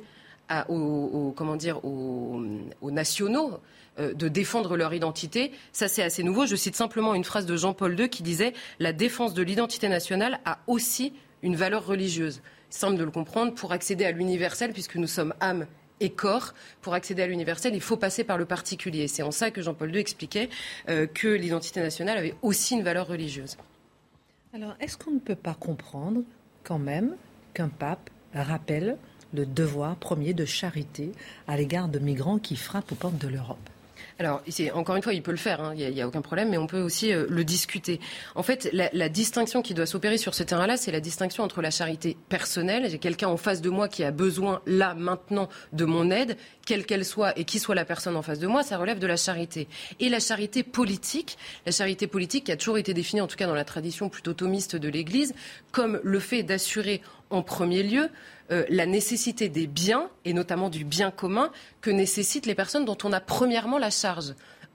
aux, 0.67 1.33
comment 1.35 1.55
dire, 1.55 1.83
aux, 1.85 2.41
nationaux 2.83 3.59
euh, 3.99 4.13
de 4.13 4.27
défendre 4.27 4.75
leur 4.75 4.93
identité. 4.93 5.51
Ça, 5.71 5.87
c'est 5.87 6.03
assez 6.03 6.23
nouveau. 6.23 6.45
Je 6.45 6.55
cite 6.55 6.75
simplement 6.75 7.13
une 7.13 7.23
phrase 7.23 7.45
de 7.45 7.55
Jean-Paul 7.55 7.97
II 7.99 8.09
qui 8.09 8.23
disait 8.23 8.53
La 8.79 8.93
défense 8.93 9.33
de 9.33 9.43
l'identité 9.43 9.87
nationale 9.87 10.39
a 10.45 10.59
aussi 10.67 11.13
une 11.43 11.55
valeur 11.55 11.85
religieuse. 11.85 12.41
Il 12.71 12.75
semble 12.75 12.97
de 12.97 13.03
le 13.03 13.11
comprendre 13.11 13.53
pour 13.53 13.71
accéder 13.71 14.05
à 14.05 14.11
l'universel, 14.11 14.73
puisque 14.73 14.95
nous 14.95 15.07
sommes 15.07 15.33
âme 15.39 15.65
et 16.01 16.09
corps. 16.09 16.53
Pour 16.81 16.93
accéder 16.93 17.21
à 17.21 17.27
l'universel, 17.27 17.73
il 17.73 17.81
faut 17.81 17.95
passer 17.95 18.25
par 18.25 18.37
le 18.37 18.45
particulier. 18.45 19.07
C'est 19.07 19.23
en 19.23 19.31
ça 19.31 19.51
que 19.51 19.61
Jean-Paul 19.61 19.93
II 19.95 20.01
expliquait 20.01 20.49
euh, 20.89 21.07
que 21.07 21.29
l'identité 21.29 21.79
nationale 21.79 22.17
avait 22.17 22.35
aussi 22.41 22.73
une 22.73 22.83
valeur 22.83 23.07
religieuse. 23.07 23.55
Alors, 24.53 24.75
est-ce 24.81 24.97
qu'on 24.97 25.11
ne 25.11 25.19
peut 25.19 25.35
pas 25.35 25.53
comprendre 25.53 26.23
quand 26.63 26.79
même 26.79 27.15
qu'un 27.53 27.69
pape 27.69 28.09
rappelle 28.33 28.97
le 29.33 29.45
devoir 29.45 29.95
premier 29.95 30.33
de 30.33 30.43
charité 30.43 31.13
à 31.47 31.55
l'égard 31.55 31.87
de 31.87 31.99
migrants 31.99 32.39
qui 32.39 32.57
frappent 32.57 32.91
aux 32.91 32.95
portes 32.95 33.17
de 33.17 33.29
l'Europe? 33.29 33.70
Alors, 34.19 34.43
encore 34.73 34.95
une 34.95 35.01
fois, 35.01 35.13
il 35.13 35.21
peut 35.21 35.31
le 35.31 35.37
faire, 35.37 35.61
hein, 35.61 35.73
il 35.75 35.93
n'y 35.93 36.01
a, 36.01 36.07
aucun 36.07 36.21
problème, 36.21 36.49
mais 36.49 36.57
on 36.57 36.67
peut 36.67 36.81
aussi 36.81 37.11
euh, 37.11 37.25
le 37.29 37.43
discuter. 37.43 37.99
En 38.35 38.43
fait, 38.43 38.69
la, 38.73 39.09
distinction 39.09 39.61
qui 39.61 39.73
doit 39.73 39.85
s'opérer 39.85 40.17
sur 40.17 40.35
ce 40.35 40.43
terrain-là, 40.43 40.77
c'est 40.77 40.91
la 40.91 40.99
distinction 40.99 41.43
entre 41.43 41.61
la 41.61 41.71
charité 41.71 42.17
personnelle, 42.29 42.87
j'ai 42.89 42.99
quelqu'un 42.99 43.27
en 43.27 43.37
face 43.37 43.61
de 43.61 43.69
moi 43.69 43.87
qui 43.87 44.03
a 44.03 44.11
besoin, 44.11 44.61
là, 44.65 44.93
maintenant, 44.93 45.49
de 45.73 45.85
mon 45.85 46.11
aide, 46.11 46.37
quelle 46.65 46.85
qu'elle 46.85 47.05
soit, 47.05 47.37
et 47.37 47.45
qui 47.45 47.59
soit 47.59 47.75
la 47.75 47.85
personne 47.85 48.15
en 48.15 48.21
face 48.21 48.39
de 48.39 48.47
moi, 48.47 48.63
ça 48.63 48.77
relève 48.77 48.99
de 48.99 49.07
la 49.07 49.17
charité. 49.17 49.67
Et 49.99 50.09
la 50.09 50.19
charité 50.19 50.63
politique, 50.63 51.37
la 51.65 51.71
charité 51.71 52.07
politique 52.07 52.45
qui 52.45 52.51
a 52.51 52.57
toujours 52.57 52.77
été 52.77 52.93
définie, 52.93 53.21
en 53.21 53.27
tout 53.27 53.37
cas 53.37 53.47
dans 53.47 53.55
la 53.55 53.65
tradition 53.65 54.09
plutôt 54.09 54.33
thomiste 54.33 54.75
de 54.75 54.89
l'Église, 54.89 55.33
comme 55.71 55.99
le 56.03 56.19
fait 56.19 56.43
d'assurer 56.43 57.01
en 57.31 57.41
premier 57.41 57.83
lieu 57.83 58.09
euh, 58.51 58.65
la 58.69 58.85
nécessité 58.85 59.49
des 59.49 59.65
biens, 59.65 60.09
et 60.25 60.33
notamment 60.33 60.69
du 60.69 60.83
bien 60.83 61.09
commun, 61.09 61.51
que 61.79 61.89
nécessitent 61.89 62.45
les 62.45 62.55
personnes 62.55 62.85
dont 62.85 62.97
on 63.03 63.13
a 63.13 63.21
premièrement 63.21 63.77
la 63.77 63.89
charge. 63.89 64.33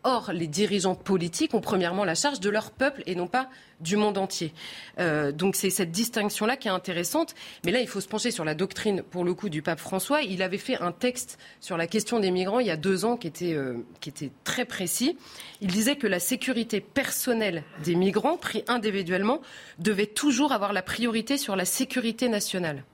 Or, 0.08 0.30
les 0.32 0.46
dirigeants 0.46 0.94
politiques 0.94 1.52
ont 1.52 1.60
premièrement 1.60 2.04
la 2.04 2.14
charge 2.14 2.38
de 2.38 2.48
leur 2.48 2.70
peuple 2.70 3.02
et 3.06 3.16
non 3.16 3.26
pas 3.26 3.50
du 3.80 3.96
monde 3.96 4.18
entier. 4.18 4.52
Euh, 5.00 5.32
donc 5.32 5.56
c'est 5.56 5.68
cette 5.68 5.90
distinction-là 5.90 6.56
qui 6.56 6.68
est 6.68 6.70
intéressante. 6.70 7.34
Mais 7.64 7.72
là, 7.72 7.80
il 7.80 7.88
faut 7.88 8.00
se 8.00 8.06
pencher 8.06 8.30
sur 8.30 8.44
la 8.44 8.54
doctrine, 8.54 9.02
pour 9.02 9.24
le 9.24 9.34
coup, 9.34 9.48
du 9.48 9.62
pape 9.62 9.80
François. 9.80 10.22
Il 10.22 10.42
avait 10.42 10.58
fait 10.58 10.80
un 10.80 10.92
texte 10.92 11.40
sur 11.58 11.76
la 11.76 11.88
question 11.88 12.20
des 12.20 12.30
migrants 12.30 12.60
il 12.60 12.68
y 12.68 12.70
a 12.70 12.76
deux 12.76 13.04
ans 13.04 13.16
qui 13.16 13.26
était, 13.26 13.54
euh, 13.54 13.84
qui 13.98 14.10
était 14.10 14.30
très 14.44 14.64
précis. 14.64 15.18
Il 15.60 15.72
disait 15.72 15.96
que 15.96 16.06
la 16.06 16.20
sécurité 16.20 16.80
personnelle 16.80 17.64
des 17.82 17.96
migrants, 17.96 18.36
pris 18.36 18.62
individuellement, 18.68 19.40
devait 19.80 20.06
toujours 20.06 20.52
avoir 20.52 20.72
la 20.72 20.82
priorité 20.82 21.36
sur 21.36 21.56
la 21.56 21.64
sécurité 21.64 22.28
nationale 22.28 22.84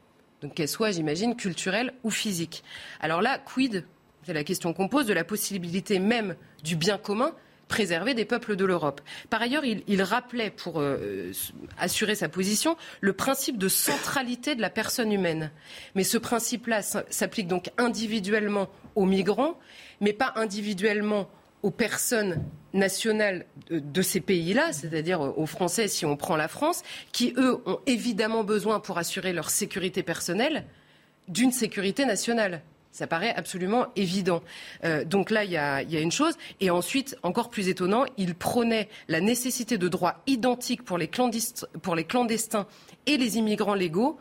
donc 0.40 0.54
qu'elle 0.54 0.66
soit, 0.66 0.90
j'imagine, 0.90 1.36
culturelle 1.36 1.92
ou 2.02 2.10
physique. 2.10 2.64
Alors 3.00 3.22
là, 3.22 3.38
quid, 3.38 3.84
c'est 4.24 4.32
la 4.32 4.44
question 4.44 4.72
qu'on 4.72 4.88
pose, 4.88 5.06
de 5.06 5.12
la 5.12 5.24
possibilité 5.24 5.98
même 5.98 6.36
du 6.62 6.76
bien 6.76 6.98
commun 6.98 7.34
préservé 7.72 8.12
des 8.12 8.26
peuples 8.26 8.54
de 8.54 8.66
l'Europe. 8.66 9.00
Par 9.30 9.40
ailleurs, 9.40 9.64
il, 9.64 10.02
rappelait, 10.02 10.50
pour 10.50 10.78
euh, 10.78 11.32
assurer 11.78 12.14
sa 12.14 12.28
position, 12.28 12.76
le 13.00 13.14
principe 13.14 13.56
de 13.56 13.68
centralité 13.68 14.54
de 14.54 14.60
la 14.60 14.68
personne 14.68 15.10
humaine. 15.10 15.50
Mais 15.94 16.04
ce 16.04 16.18
principe-là 16.18 16.82
s'applique 16.82 17.48
donc 17.48 17.70
individuellement 17.78 18.68
aux 18.94 19.06
migrants, 19.06 19.58
mais 20.02 20.12
pas 20.12 20.34
individuellement 20.36 21.30
aux 21.62 21.70
personnes 21.70 22.44
nationales 22.74 23.46
de, 23.70 24.02
ces 24.02 24.20
pays-là, 24.20 24.72
c'est-à-dire 24.72 25.20
aux 25.20 25.46
Français 25.46 25.88
si 25.88 26.04
on 26.04 26.16
prend 26.16 26.36
la 26.36 26.48
France, 26.48 26.82
qui 27.12 27.32
eux 27.38 27.62
ont 27.64 27.78
évidemment 27.86 28.44
besoin 28.44 28.80
pour 28.80 28.98
assurer 28.98 29.32
leur 29.32 29.48
sécurité 29.48 30.02
personnelle 30.02 30.66
d'une 31.28 31.52
sécurité 31.52 32.04
nationale. 32.04 32.62
Ça 32.92 33.06
paraît 33.06 33.34
absolument 33.34 33.86
évident. 33.96 34.42
Euh, 34.84 35.04
donc 35.04 35.30
là, 35.30 35.44
il 35.44 35.50
y, 35.50 35.56
a, 35.56 35.82
une 35.82 36.12
chose. 36.12 36.34
Et 36.60 36.70
ensuite, 36.70 37.16
encore 37.22 37.48
plus 37.48 37.68
étonnant, 37.68 38.04
il 38.18 38.34
prônait 38.34 38.90
la 39.08 39.20
nécessité 39.20 39.78
de 39.78 39.88
droits 39.88 40.22
identiques 40.26 40.84
pour 40.84 40.98
les, 40.98 41.10
pour 41.80 41.96
les 41.96 42.04
clandestins 42.04 42.66
et 43.06 43.16
les 43.16 43.38
immigrants 43.38 43.74
légaux. 43.74 44.18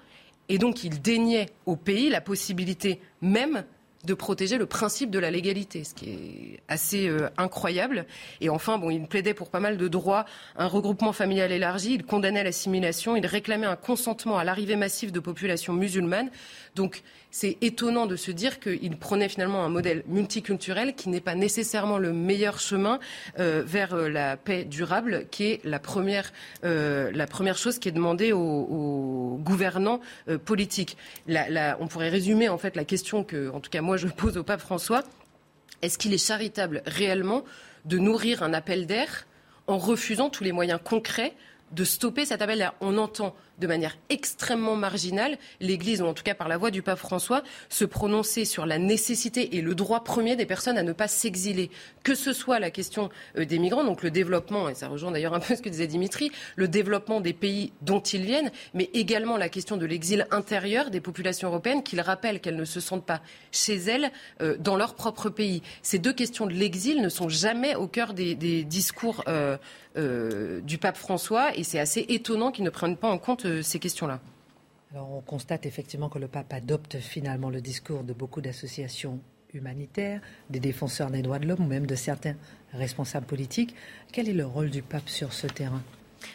Et 0.47 0.57
donc, 0.57 0.85
il 0.85 1.01
déniait 1.01 1.47
au 1.65 1.75
pays 1.75 2.09
la 2.09 2.21
possibilité 2.21 3.01
même 3.21 3.65
de 4.05 4.13
protéger 4.13 4.57
le 4.57 4.65
principe 4.65 5.11
de 5.11 5.19
la 5.19 5.29
légalité, 5.29 5.83
ce 5.83 5.93
qui 5.93 6.09
est 6.09 6.59
assez 6.67 7.07
euh, 7.07 7.29
incroyable. 7.37 8.05
Et 8.39 8.49
enfin, 8.49 8.77
bon, 8.77 8.89
il 8.89 9.05
plaidait 9.07 9.33
pour 9.33 9.49
pas 9.49 9.59
mal 9.59 9.77
de 9.77 9.87
droits, 9.87 10.25
un 10.57 10.67
regroupement 10.67 11.13
familial 11.13 11.51
élargi, 11.51 11.93
il 11.93 12.03
condamnait 12.03 12.43
l'assimilation, 12.43 13.15
il 13.15 13.25
réclamait 13.25 13.67
un 13.67 13.75
consentement 13.75 14.37
à 14.37 14.43
l'arrivée 14.43 14.75
massive 14.75 15.11
de 15.11 15.19
populations 15.19 15.73
musulmanes. 15.73 16.31
Donc, 16.75 17.03
c'est 17.31 17.57
étonnant 17.61 18.07
de 18.07 18.15
se 18.15 18.31
dire 18.31 18.59
qu'il 18.59 18.97
prenait 18.97 19.29
finalement 19.29 19.63
un 19.63 19.69
modèle 19.69 20.03
multiculturel 20.07 20.95
qui 20.95 21.09
n'est 21.09 21.21
pas 21.21 21.35
nécessairement 21.35 21.97
le 21.97 22.11
meilleur 22.11 22.59
chemin 22.59 22.99
euh, 23.39 23.63
vers 23.65 23.93
euh, 23.93 24.09
la 24.09 24.35
paix 24.35 24.65
durable, 24.65 25.27
qui 25.31 25.45
est 25.45 25.61
la 25.63 25.79
première, 25.79 26.33
la 26.63 27.27
première 27.27 27.57
chose 27.57 27.79
qui 27.79 27.89
est 27.89 27.93
demandée 27.93 28.31
aux, 28.33 29.39
gouvernants 29.41 29.99
politiques. 30.45 30.97
on 31.27 31.87
pourrait 31.87 32.09
résumer 32.09 32.49
en 32.49 32.57
fait 32.57 32.75
la 32.75 32.83
question 32.83 33.23
que, 33.23 33.49
en 33.49 33.59
tout 33.59 33.69
cas 33.69 33.81
moi, 33.81 33.90
je 33.97 34.07
pose 34.07 34.37
au 34.37 34.43
pape 34.43 34.61
François. 34.61 35.03
Est-ce 35.81 35.97
qu'il 35.97 36.13
est 36.13 36.25
charitable 36.25 36.83
réellement 36.85 37.43
de 37.85 37.97
nourrir 37.97 38.43
un 38.43 38.53
appel 38.53 38.85
d'air 38.85 39.25
en 39.67 39.77
refusant 39.77 40.29
tous 40.29 40.43
les 40.43 40.51
moyens 40.51 40.79
concrets 40.83 41.33
de 41.71 41.83
stopper 41.83 42.25
cet 42.25 42.41
appel. 42.41 42.71
On 42.81 42.97
entend 42.97 43.35
de 43.61 43.67
manière 43.67 43.95
extrêmement 44.09 44.75
marginale 44.75 45.37
l'Église, 45.61 46.01
ou 46.01 46.05
en 46.05 46.13
tout 46.13 46.23
cas 46.23 46.33
par 46.33 46.49
la 46.49 46.57
voix 46.57 46.71
du 46.71 46.81
pape 46.81 46.97
François, 46.97 47.43
se 47.69 47.85
prononcer 47.85 48.43
sur 48.43 48.65
la 48.65 48.77
nécessité 48.77 49.55
et 49.55 49.61
le 49.61 49.75
droit 49.75 50.03
premier 50.03 50.35
des 50.35 50.45
personnes 50.45 50.77
à 50.77 50.83
ne 50.83 50.93
pas 50.93 51.07
s'exiler. 51.07 51.69
Que 52.03 52.15
ce 52.15 52.33
soit 52.33 52.59
la 52.59 52.71
question 52.71 53.09
euh, 53.37 53.45
des 53.45 53.59
migrants, 53.59 53.83
donc 53.83 54.03
le 54.03 54.11
développement, 54.11 54.67
et 54.67 54.75
ça 54.75 54.87
rejoint 54.87 55.11
d'ailleurs 55.11 55.33
un 55.33 55.39
peu 55.39 55.55
ce 55.55 55.61
que 55.61 55.69
disait 55.69 55.87
Dimitri, 55.87 56.31
le 56.55 56.67
développement 56.67 57.21
des 57.21 57.33
pays 57.33 57.71
dont 57.81 57.99
ils 57.99 58.23
viennent, 58.23 58.51
mais 58.73 58.89
également 58.93 59.37
la 59.37 59.49
question 59.49 59.77
de 59.77 59.85
l'exil 59.85 60.27
intérieur 60.31 60.89
des 60.89 60.99
populations 60.99 61.47
européennes, 61.49 61.83
qu'ils 61.83 62.01
rappellent 62.01 62.41
qu'elles 62.41 62.55
ne 62.55 62.65
se 62.65 62.79
sentent 62.79 63.05
pas 63.05 63.21
chez 63.51 63.75
elles 63.75 64.11
euh, 64.41 64.57
dans 64.59 64.75
leur 64.75 64.95
propre 64.95 65.29
pays. 65.29 65.61
Ces 65.83 65.99
deux 65.99 66.13
questions 66.13 66.47
de 66.47 66.53
l'exil 66.53 67.01
ne 67.01 67.09
sont 67.09 67.29
jamais 67.29 67.75
au 67.75 67.87
cœur 67.87 68.13
des, 68.13 68.35
discours 68.63 69.23
euh, 69.27 69.57
du 69.95 70.77
pape 70.77 70.97
François 70.97 71.55
et 71.57 71.63
c'est 71.63 71.79
assez 71.79 72.05
étonnant 72.09 72.51
qu'ils 72.51 72.65
ne 72.65 72.69
prennent 72.69 72.97
pas 72.97 73.09
en 73.09 73.17
compte 73.17 73.45
euh, 73.45 73.61
ces 73.61 73.79
questions-là. 73.79 74.19
Alors 74.93 75.11
on 75.13 75.21
constate 75.21 75.65
effectivement 75.65 76.09
que 76.09 76.19
le 76.19 76.27
pape 76.27 76.51
adopte 76.53 76.97
finalement 76.97 77.49
le 77.49 77.61
discours 77.61 78.03
de 78.03 78.13
beaucoup 78.13 78.41
d'associations 78.41 79.19
humanitaires, 79.53 80.21
des 80.49 80.59
défenseurs 80.59 81.11
des 81.11 81.21
droits 81.21 81.39
de 81.39 81.47
l'homme 81.47 81.65
ou 81.65 81.67
même 81.67 81.85
de 81.85 81.95
certains 81.95 82.35
responsables 82.73 83.25
politiques. 83.25 83.75
Quel 84.11 84.29
est 84.29 84.33
le 84.33 84.45
rôle 84.45 84.69
du 84.69 84.81
pape 84.81 85.09
sur 85.09 85.33
ce 85.33 85.47
terrain? 85.47 85.81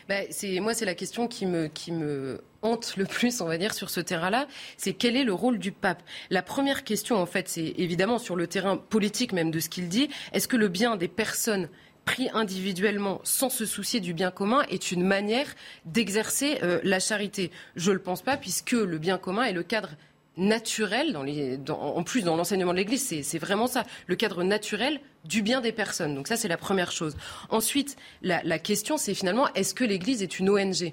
Ben, 0.09 0.26
moi, 0.61 0.74
c'est 0.74 0.84
la 0.84 0.94
question 0.94 1.28
qui 1.28 1.46
me, 1.46 1.68
qui 1.68 1.92
me 1.92 2.42
hante 2.62 2.96
le 2.96 3.04
plus, 3.04 3.40
on 3.40 3.46
va 3.46 3.59
dire, 3.59 3.72
sur 3.72 3.90
ce 3.90 4.00
terrain-là, 4.00 4.48
c'est 4.76 4.92
quel 4.92 5.16
est 5.16 5.24
le 5.24 5.32
rôle 5.32 5.59
du 5.59 5.72
pape? 5.72 6.02
La 6.30 6.42
première 6.42 6.84
question, 6.84 7.16
en 7.16 7.26
fait, 7.26 7.48
c'est 7.48 7.74
évidemment 7.76 8.18
sur 8.18 8.36
le 8.36 8.46
terrain 8.46 8.76
politique 8.76 9.32
même 9.32 9.50
de 9.50 9.61
ce 9.61 9.68
qu'il 9.68 9.88
dit, 9.88 10.09
est-ce 10.32 10.48
que 10.48 10.57
le 10.57 10.68
bien 10.68 10.96
des 10.96 11.09
personnes 11.09 11.68
pris 12.07 12.30
individuellement 12.32 13.20
sans 13.24 13.50
se 13.50 13.66
soucier 13.66 14.00
du 14.00 14.14
bien 14.14 14.30
commun 14.30 14.62
est 14.70 14.90
une 14.92 15.02
manière 15.02 15.54
d'exercer 15.84 16.59
euh, 16.62 16.80
la 16.82 17.00
charité. 17.00 17.50
Je 17.74 17.90
ne 17.90 17.96
le 17.96 18.02
pense 18.02 18.22
pas, 18.22 18.38
puisque 18.38 18.72
le 18.72 18.96
bien 18.96 19.18
commun 19.18 19.44
est 19.44 19.52
le 19.52 19.62
cadre 19.62 19.90
naturel, 20.38 21.16
en 21.16 22.02
plus 22.02 22.22
dans 22.22 22.36
l'enseignement 22.36 22.72
de 22.72 22.76
l'Église, 22.76 23.22
c'est 23.22 23.38
vraiment 23.38 23.66
ça, 23.66 23.84
le 24.07 24.16
cadre 24.16 24.44
naturel 24.44 25.00
du 25.24 25.42
bien 25.42 25.61
des 25.62 25.72
personnes. 25.72 26.14
Donc 26.14 26.28
ça, 26.28 26.36
c'est 26.36 26.48
la 26.48 26.59
première 26.59 26.92
chose. 26.92 27.16
Ensuite, 27.48 27.96
la, 28.22 28.42
la 28.44 28.59
question, 28.59 28.98
c'est 28.98 29.14
finalement, 29.14 29.52
est-ce 29.54 29.74
que 29.74 29.84
l'Église 29.84 30.22
est 30.22 30.38
une 30.38 30.50
ONG 30.50 30.92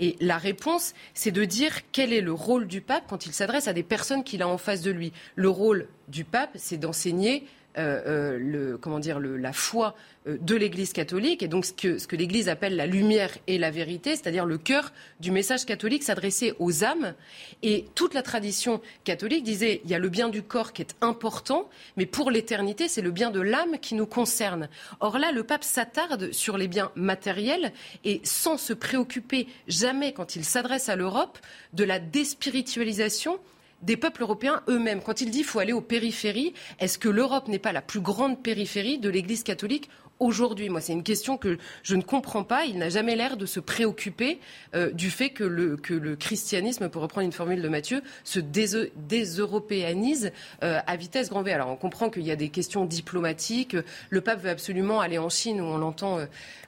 et 0.00 0.16
la 0.20 0.38
réponse, 0.38 0.92
c'est 1.14 1.30
de 1.30 1.44
dire 1.44 1.72
quel 1.92 2.12
est 2.12 2.20
le 2.20 2.32
rôle 2.32 2.66
du 2.66 2.80
pape 2.80 3.04
quand 3.08 3.26
il 3.26 3.32
s'adresse 3.32 3.68
à 3.68 3.72
des 3.72 3.84
personnes 3.84 4.24
qu'il 4.24 4.42
a 4.42 4.48
en 4.48 4.58
face 4.58 4.82
de 4.82 4.90
lui. 4.90 5.12
Le 5.36 5.48
rôle 5.48 5.86
du 6.08 6.24
pape, 6.24 6.50
c'est 6.56 6.78
d'enseigner 6.78 7.46
euh, 7.76 8.02
euh, 8.06 8.38
le, 8.38 8.78
comment 8.78 9.00
dire, 9.00 9.18
le, 9.18 9.36
la 9.36 9.52
foi 9.52 9.96
euh, 10.28 10.36
de 10.40 10.54
l'Église 10.54 10.92
catholique 10.92 11.42
et 11.42 11.48
donc 11.48 11.64
ce 11.64 11.72
que, 11.72 11.98
ce 11.98 12.06
que 12.06 12.14
l'Église 12.14 12.48
appelle 12.48 12.76
la 12.76 12.86
lumière 12.86 13.30
et 13.48 13.58
la 13.58 13.72
vérité, 13.72 14.10
c'est-à-dire 14.10 14.46
le 14.46 14.58
cœur 14.58 14.92
du 15.18 15.32
message 15.32 15.66
catholique 15.66 16.04
s'adresser 16.04 16.54
aux 16.60 16.84
âmes. 16.84 17.14
Et 17.62 17.86
toute 17.96 18.14
la 18.14 18.22
tradition 18.22 18.80
catholique 19.02 19.42
disait 19.42 19.80
il 19.84 19.90
y 19.90 19.94
a 19.94 19.98
le 19.98 20.08
bien 20.08 20.28
du 20.28 20.42
corps 20.42 20.72
qui 20.72 20.82
est 20.82 20.94
important, 21.00 21.68
mais 21.96 22.06
pour 22.06 22.30
l'éternité, 22.30 22.86
c'est 22.86 23.02
le 23.02 23.10
bien 23.10 23.32
de 23.32 23.40
l'âme 23.40 23.78
qui 23.80 23.96
nous 23.96 24.06
concerne. 24.06 24.68
Or 25.00 25.18
là, 25.18 25.32
le 25.32 25.42
pape 25.42 25.64
s'attarde 25.64 26.32
sur 26.32 26.56
les 26.56 26.68
biens 26.68 26.92
matériels 26.94 27.72
et 28.04 28.20
sans 28.22 28.56
se 28.56 28.72
préoccuper 28.72 29.48
jamais, 29.66 30.12
quand 30.12 30.36
il 30.36 30.44
s'adresse 30.44 30.88
à 30.88 30.94
l'Europe, 30.94 31.38
de 31.72 31.82
la 31.82 31.98
déspiritualisation 31.98 33.40
des 33.84 33.96
peuples 33.96 34.22
européens 34.22 34.62
eux-mêmes. 34.68 35.02
Quand 35.02 35.20
il 35.20 35.30
dit 35.30 35.38
qu'il 35.38 35.46
faut 35.46 35.58
aller 35.58 35.72
aux 35.72 35.80
périphéries, 35.80 36.54
est-ce 36.80 36.98
que 36.98 37.08
l'Europe 37.08 37.48
n'est 37.48 37.58
pas 37.58 37.72
la 37.72 37.82
plus 37.82 38.00
grande 38.00 38.42
périphérie 38.42 38.98
de 38.98 39.10
l'Église 39.10 39.42
catholique 39.42 39.90
aujourd'hui 40.20 40.68
Moi, 40.68 40.80
c'est 40.80 40.92
une 40.92 41.02
question 41.02 41.36
que 41.36 41.58
je 41.82 41.96
ne 41.96 42.02
comprends 42.02 42.44
pas. 42.44 42.64
Il 42.64 42.78
n'a 42.78 42.88
jamais 42.88 43.16
l'air 43.16 43.36
de 43.36 43.46
se 43.46 43.60
préoccuper 43.60 44.38
euh, 44.74 44.90
du 44.90 45.10
fait 45.10 45.30
que 45.30 45.44
le, 45.44 45.76
christianisme, 46.16 46.88
pour 46.88 47.02
reprendre 47.02 47.26
une 47.26 47.32
formule 47.32 47.62
de 47.62 47.68
Matthieu, 47.68 48.02
se 48.22 48.40
déseuropéanise 48.40 50.32
euh, 50.62 50.80
à 50.86 50.96
vitesse 50.96 51.30
grand 51.30 51.42
V. 51.42 51.52
Alors, 51.52 51.68
on 51.68 51.76
comprend 51.76 52.10
qu'il 52.10 52.22
y 52.22 52.30
a 52.30 52.36
des 52.36 52.48
questions 52.48 52.84
diplomatiques. 52.84 53.76
Le 54.10 54.20
pape 54.20 54.42
veut 54.42 54.50
absolument 54.50 55.00
aller 55.00 55.18
en 55.18 55.28
Chine, 55.28 55.60
où 55.60 55.64
on 55.64 55.78
l'entend. 55.78 56.18
Euh, 56.18 56.26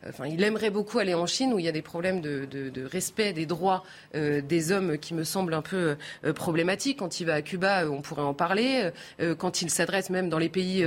enfin, 0.08 0.26
il 0.26 0.42
aimerait 0.42 0.70
beaucoup 0.70 0.98
aller 0.98 1.14
en 1.14 1.26
Chine, 1.26 1.52
où 1.52 1.58
il 1.58 1.64
y 1.64 1.68
a 1.68 1.72
des 1.72 1.82
problèmes 1.82 2.20
de, 2.20 2.46
de, 2.50 2.68
de 2.68 2.84
respect 2.84 3.32
des 3.32 3.46
droits 3.46 3.84
des 4.14 4.72
hommes 4.72 4.98
qui 4.98 5.14
me 5.14 5.24
semblent 5.24 5.54
un 5.54 5.62
peu 5.62 5.96
problématiques. 6.34 6.98
Quand 6.98 7.20
il 7.20 7.26
va 7.26 7.34
à 7.34 7.42
Cuba, 7.42 7.88
on 7.88 8.00
pourrait 8.00 8.22
en 8.22 8.34
parler. 8.34 8.90
quand 9.38 9.62
il 9.62 9.70
s'adresse 9.70 10.10
même 10.10 10.28
dans 10.28 10.38
les 10.38 10.48
pays, 10.48 10.86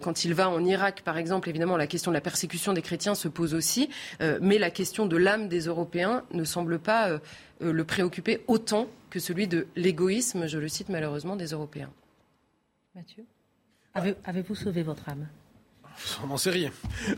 quand 0.00 0.24
il 0.24 0.34
va 0.34 0.50
en 0.50 0.64
Irak, 0.64 1.02
par 1.04 1.16
exemple, 1.16 1.48
évidemment, 1.48 1.76
la 1.76 1.86
question 1.88 2.12
de 2.12 2.14
la 2.14 2.20
persécution 2.20 2.72
des 2.72 2.82
chrétiens 2.82 3.14
se 3.14 3.26
pose 3.26 3.54
aussi, 3.54 3.90
euh, 4.20 4.38
mais 4.40 4.58
la 4.58 4.70
question 4.70 5.06
de 5.06 5.16
l'âme 5.16 5.48
des 5.48 5.62
Européens 5.66 6.24
ne 6.32 6.44
semble 6.44 6.78
pas 6.78 7.10
euh, 7.10 7.18
euh, 7.62 7.72
le 7.72 7.84
préoccuper 7.84 8.44
autant 8.46 8.86
que 9.10 9.18
celui 9.18 9.48
de 9.48 9.66
l'égoïsme, 9.74 10.46
je 10.46 10.58
le 10.58 10.68
cite 10.68 10.88
malheureusement, 10.88 11.34
des 11.34 11.48
Européens. 11.48 11.90
Mathieu? 12.94 13.24
Avez-vous 13.94 14.54
sauvé 14.54 14.82
votre 14.82 15.08
âme? 15.08 15.26
On 16.22 16.28
n'en 16.28 16.36
sait 16.36 16.50
rien. 16.50 16.70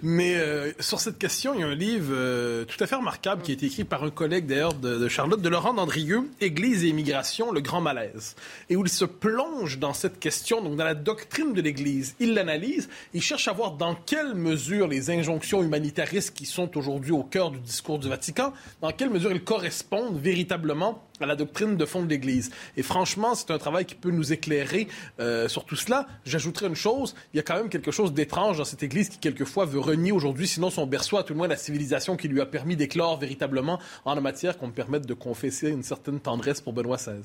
Mais 0.02 0.34
euh, 0.36 0.72
sur 0.80 1.00
cette 1.00 1.18
question, 1.18 1.54
il 1.54 1.60
y 1.60 1.62
a 1.62 1.66
un 1.66 1.74
livre 1.74 2.12
euh, 2.12 2.64
tout 2.64 2.82
à 2.82 2.86
fait 2.86 2.96
remarquable 2.96 3.42
qui 3.42 3.50
a 3.50 3.54
été 3.54 3.66
écrit 3.66 3.84
par 3.84 4.04
un 4.04 4.10
collègue 4.10 4.46
d'ailleurs 4.46 4.74
de, 4.74 5.08
Charlotte, 5.08 5.40
de 5.40 5.48
Laurent 5.48 5.74
Dandrieux, 5.74 6.28
Église 6.40 6.84
et 6.84 6.88
immigration, 6.88 7.52
le 7.52 7.60
grand 7.60 7.80
malaise. 7.80 8.36
Et 8.68 8.76
où 8.76 8.84
il 8.84 8.88
se 8.88 9.04
plonge 9.04 9.78
dans 9.78 9.94
cette 9.94 10.18
question, 10.18 10.62
donc 10.62 10.76
dans 10.76 10.84
la 10.84 10.94
doctrine 10.94 11.52
de 11.52 11.60
l'Église. 11.60 12.14
Il 12.20 12.34
l'analyse, 12.34 12.88
il 13.14 13.22
cherche 13.22 13.48
à 13.48 13.52
voir 13.52 13.72
dans 13.72 13.94
quelle 13.94 14.34
mesure 14.34 14.86
les 14.86 15.10
injonctions 15.10 15.62
humanitaristes 15.62 16.34
qui 16.34 16.46
sont 16.46 16.76
aujourd'hui 16.76 17.12
au 17.12 17.22
cœur 17.22 17.50
du 17.50 17.58
discours 17.58 17.98
du 17.98 18.08
Vatican, 18.08 18.52
dans 18.80 18.92
quelle 18.92 19.10
mesure 19.10 19.32
ils 19.32 19.44
correspondent 19.44 20.20
véritablement 20.20 21.04
à 21.20 21.26
la 21.26 21.36
doctrine 21.36 21.76
de 21.76 21.84
fond 21.84 22.02
de 22.02 22.08
l'Église. 22.08 22.50
Et 22.76 22.82
franchement, 22.82 23.34
c'est 23.34 23.50
un 23.50 23.58
travail 23.58 23.84
qui 23.84 23.94
peut 23.94 24.10
nous 24.10 24.32
éclairer 24.32 24.88
euh, 25.18 25.48
sur 25.48 25.64
tout 25.64 25.76
cela. 25.76 26.06
J'ajouterai 26.24 26.66
une 26.66 26.74
chose, 26.74 27.14
il 27.32 27.36
y 27.36 27.40
a 27.40 27.42
quand 27.42 27.56
même 27.56 27.68
quelque 27.68 27.90
chose 27.90 28.12
d'étrange 28.12 28.58
dans 28.58 28.64
cette 28.70 28.82
Église 28.82 29.08
qui, 29.08 29.18
quelquefois, 29.18 29.64
veut 29.64 29.80
renier 29.80 30.12
aujourd'hui, 30.12 30.48
sinon 30.48 30.70
son 30.70 30.86
berceau, 30.86 31.18
à 31.18 31.24
tout 31.24 31.32
le 31.32 31.38
moins 31.38 31.48
la 31.48 31.56
civilisation 31.56 32.16
qui 32.16 32.28
lui 32.28 32.40
a 32.40 32.46
permis 32.46 32.76
d'éclore 32.76 33.18
véritablement 33.18 33.78
en 34.04 34.14
la 34.14 34.20
matière, 34.20 34.56
qu'on 34.56 34.68
me 34.68 34.72
permette 34.72 35.06
de 35.06 35.14
confesser 35.14 35.70
une 35.70 35.82
certaine 35.82 36.20
tendresse 36.20 36.60
pour 36.60 36.72
Benoît 36.72 36.96
XVI. 36.96 37.22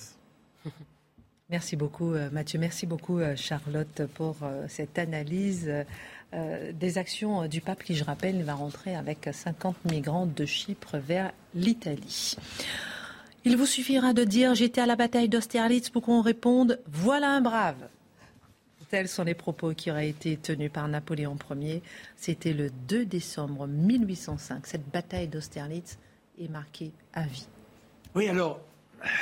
Merci 1.49 1.75
beaucoup, 1.75 2.13
euh, 2.13 2.29
Mathieu. 2.31 2.59
Merci 2.59 2.87
beaucoup, 2.87 3.19
euh, 3.19 3.35
Charlotte, 3.35 4.01
pour 4.15 4.37
cette 4.67 4.97
analyse 4.99 5.71
des 6.73 6.97
actions 6.97 7.47
du 7.47 7.61
pape 7.61 7.81
qui, 7.81 7.95
je 7.95 8.03
rappelle, 8.03 8.43
va 8.43 8.55
rentrer 8.55 8.93
avec 8.93 9.29
50 9.31 9.85
migrants 9.85 10.25
de 10.25 10.45
Chypre 10.45 10.97
vers 10.97 11.31
l'Italie. 11.53 12.35
Il 13.45 13.57
vous 13.57 13.67
suffira 13.67 14.13
de 14.13 14.23
dire 14.23 14.55
j'étais 14.55 14.81
à 14.81 14.87
la 14.87 14.95
bataille 14.95 15.29
d'Austerlitz 15.29 15.91
pour 15.91 16.01
qu'on 16.01 16.21
réponde 16.21 16.79
voilà 16.91 17.29
un 17.29 17.41
brave. 17.41 17.77
Tels 18.89 19.07
sont 19.07 19.23
les 19.23 19.33
propos 19.33 19.73
qui 19.73 19.91
auraient 19.91 20.09
été 20.09 20.37
tenus 20.37 20.71
par 20.71 20.87
Napoléon 20.87 21.37
Ier. 21.59 21.81
C'était 22.15 22.53
le 22.53 22.69
2 22.87 23.05
décembre 23.05 23.67
1805. 23.67 24.67
Cette 24.67 24.89
bataille 24.89 25.27
d'Austerlitz 25.27 25.97
est 26.39 26.49
marquée 26.49 26.91
à 27.13 27.23
vie. 27.23 27.47
Oui, 28.13 28.29
alors, 28.29 28.59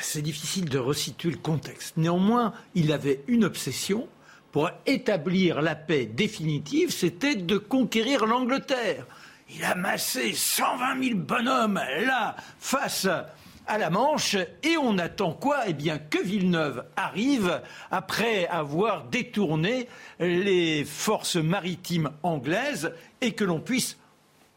c'est 0.01 0.21
difficile 0.21 0.69
de 0.69 0.77
resituer 0.77 1.31
le 1.31 1.37
contexte. 1.37 1.97
Néanmoins, 1.97 2.53
il 2.75 2.91
avait 2.91 3.23
une 3.27 3.43
obsession 3.43 4.07
pour 4.53 4.69
établir 4.85 5.63
la 5.63 5.75
paix 5.75 6.05
définitive, 6.05 6.91
c'était 6.91 7.35
de 7.35 7.57
conquérir 7.57 8.27
l'Angleterre. 8.27 9.07
Il 9.49 9.63
a 9.63 9.73
massé 9.73 10.33
120 10.33 11.03
000 11.03 11.19
bonhommes 11.19 11.81
là, 12.05 12.35
face 12.59 13.05
à 13.05 13.33
la 13.67 13.89
Manche 13.89 14.35
et 14.35 14.77
on 14.81 14.97
attend 14.97 15.33
quoi? 15.33 15.67
Eh 15.67 15.73
bien 15.73 15.97
que 15.97 16.21
Villeneuve 16.21 16.85
arrive 16.95 17.61
après 17.91 18.47
avoir 18.47 19.05
détourné 19.05 19.87
les 20.19 20.83
forces 20.85 21.37
maritimes 21.37 22.11
anglaises 22.23 22.93
et 23.21 23.31
que 23.33 23.43
l'on 23.43 23.59
puisse 23.59 23.97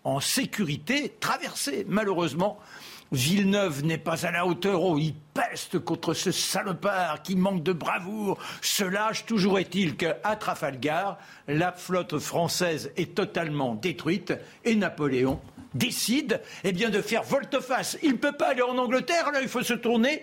en 0.05 0.21
sécurité 0.21 1.15
traverser. 1.21 1.85
Malheureusement, 1.89 2.59
Villeneuve 3.13 3.85
n'est 3.85 3.99
pas 3.99 4.27
à 4.27 4.33
la 4.33 4.47
hauteur. 4.47 4.83
Oh, 4.83 4.99
il 4.99 5.15
peste 5.35 5.79
contre 5.79 6.13
ce 6.13 6.33
salopard 6.33 7.23
qui 7.23 7.37
manque 7.37 7.63
de 7.63 7.73
bravoure, 7.73 8.39
se 8.61 8.85
lâche. 8.85 9.27
Toujours 9.27 9.59
est-il 9.59 9.97
qu'à 9.97 10.15
Trafalgar, 10.37 11.19
la 11.47 11.73
flotte 11.73 12.19
française 12.19 12.93
est 12.97 13.15
totalement 13.15 13.75
détruite 13.75 14.35
et 14.65 14.75
Napoléon 14.75 15.41
décide 15.77 16.41
eh 16.65 16.73
bien, 16.73 16.91
de 16.91 17.01
faire 17.01 17.23
volte-face. 17.23 17.99
Il 18.03 18.13
ne 18.13 18.17
peut 18.17 18.33
pas 18.33 18.49
aller 18.49 18.63
en 18.63 18.79
Angleterre, 18.79 19.31
là 19.33 19.41
il 19.41 19.49
faut 19.49 19.63
se 19.63 19.75
tourner 19.75 20.23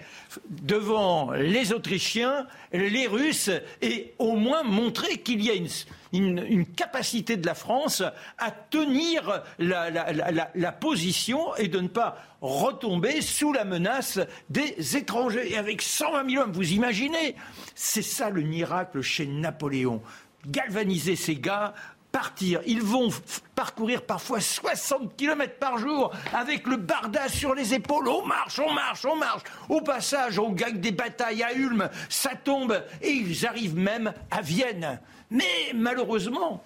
devant 0.49 1.31
les 1.31 1.73
Autrichiens, 1.73 2.47
les 2.71 3.07
Russes, 3.07 3.51
et 3.81 4.13
au 4.19 4.35
moins 4.35 4.63
montrer 4.63 5.17
qu'il 5.17 5.43
y 5.43 5.49
a 5.49 5.53
une, 5.53 6.65
capacité 6.75 7.37
de 7.37 7.45
la 7.45 7.55
France 7.55 8.03
à 8.37 8.51
tenir 8.51 9.43
la, 9.59 10.71
position 10.71 11.55
et 11.55 11.67
de 11.67 11.79
ne 11.79 11.87
pas 11.87 12.17
retomber 12.41 13.21
sous 13.21 13.53
la 13.53 13.65
menace 13.65 14.19
des 14.49 14.97
étrangers. 14.97 15.51
Et 15.51 15.57
avec 15.57 15.81
120 15.81 16.29
000 16.29 16.43
hommes, 16.43 16.51
vous 16.51 16.73
imaginez 16.73 17.35
C'est 17.75 18.03
ça 18.03 18.29
le 18.29 18.41
miracle 18.41 19.01
chez 19.01 19.25
Napoléon 19.25 20.01
galvaniser 20.47 21.15
ces 21.15 21.35
gars, 21.35 21.73
partir. 22.13 22.61
Ils 22.65 22.81
vont 22.81 23.09
parcourir 23.55 24.03
parfois 24.03 24.39
60 24.39 25.17
km 25.17 25.55
par 25.59 25.77
jour 25.79 26.13
avec 26.31 26.65
le 26.67 26.77
barda 26.77 27.27
sur 27.27 27.53
les 27.53 27.73
épaules. 27.73 28.07
On 28.07 28.25
marche, 28.25 28.59
on 28.59 28.71
marche, 28.71 29.03
on 29.03 29.17
marche. 29.17 29.41
Au 29.67 29.81
passage, 29.81 30.39
on 30.39 30.51
gagne 30.51 30.79
des 30.79 30.91
batailles 30.91 31.43
à 31.43 31.53
Ulm, 31.53 31.89
ça 32.07 32.35
tombe 32.35 32.81
et 33.01 33.09
ils 33.09 33.45
arrivent 33.45 33.75
même 33.75 34.13
à 34.31 34.41
Vienne. 34.41 35.01
Mais 35.31 35.73
malheureusement, 35.73 36.63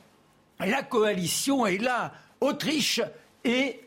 la 0.60 0.84
coalition 0.84 1.66
est 1.66 1.78
là. 1.78 2.12
Autriche 2.41 3.02
et 3.43 3.80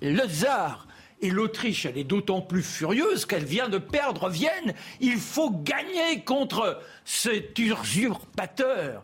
le 0.00 0.28
tsar. 0.28 0.86
Et 1.22 1.30
l'Autriche, 1.30 1.86
elle 1.86 1.96
est 1.96 2.04
d'autant 2.04 2.42
plus 2.42 2.62
furieuse 2.62 3.24
qu'elle 3.24 3.46
vient 3.46 3.70
de 3.70 3.78
perdre 3.78 4.28
Vienne. 4.28 4.74
Il 5.00 5.16
faut 5.16 5.50
gagner 5.50 6.22
contre 6.24 6.82
cet 7.06 7.58
usurpateur. 7.58 9.02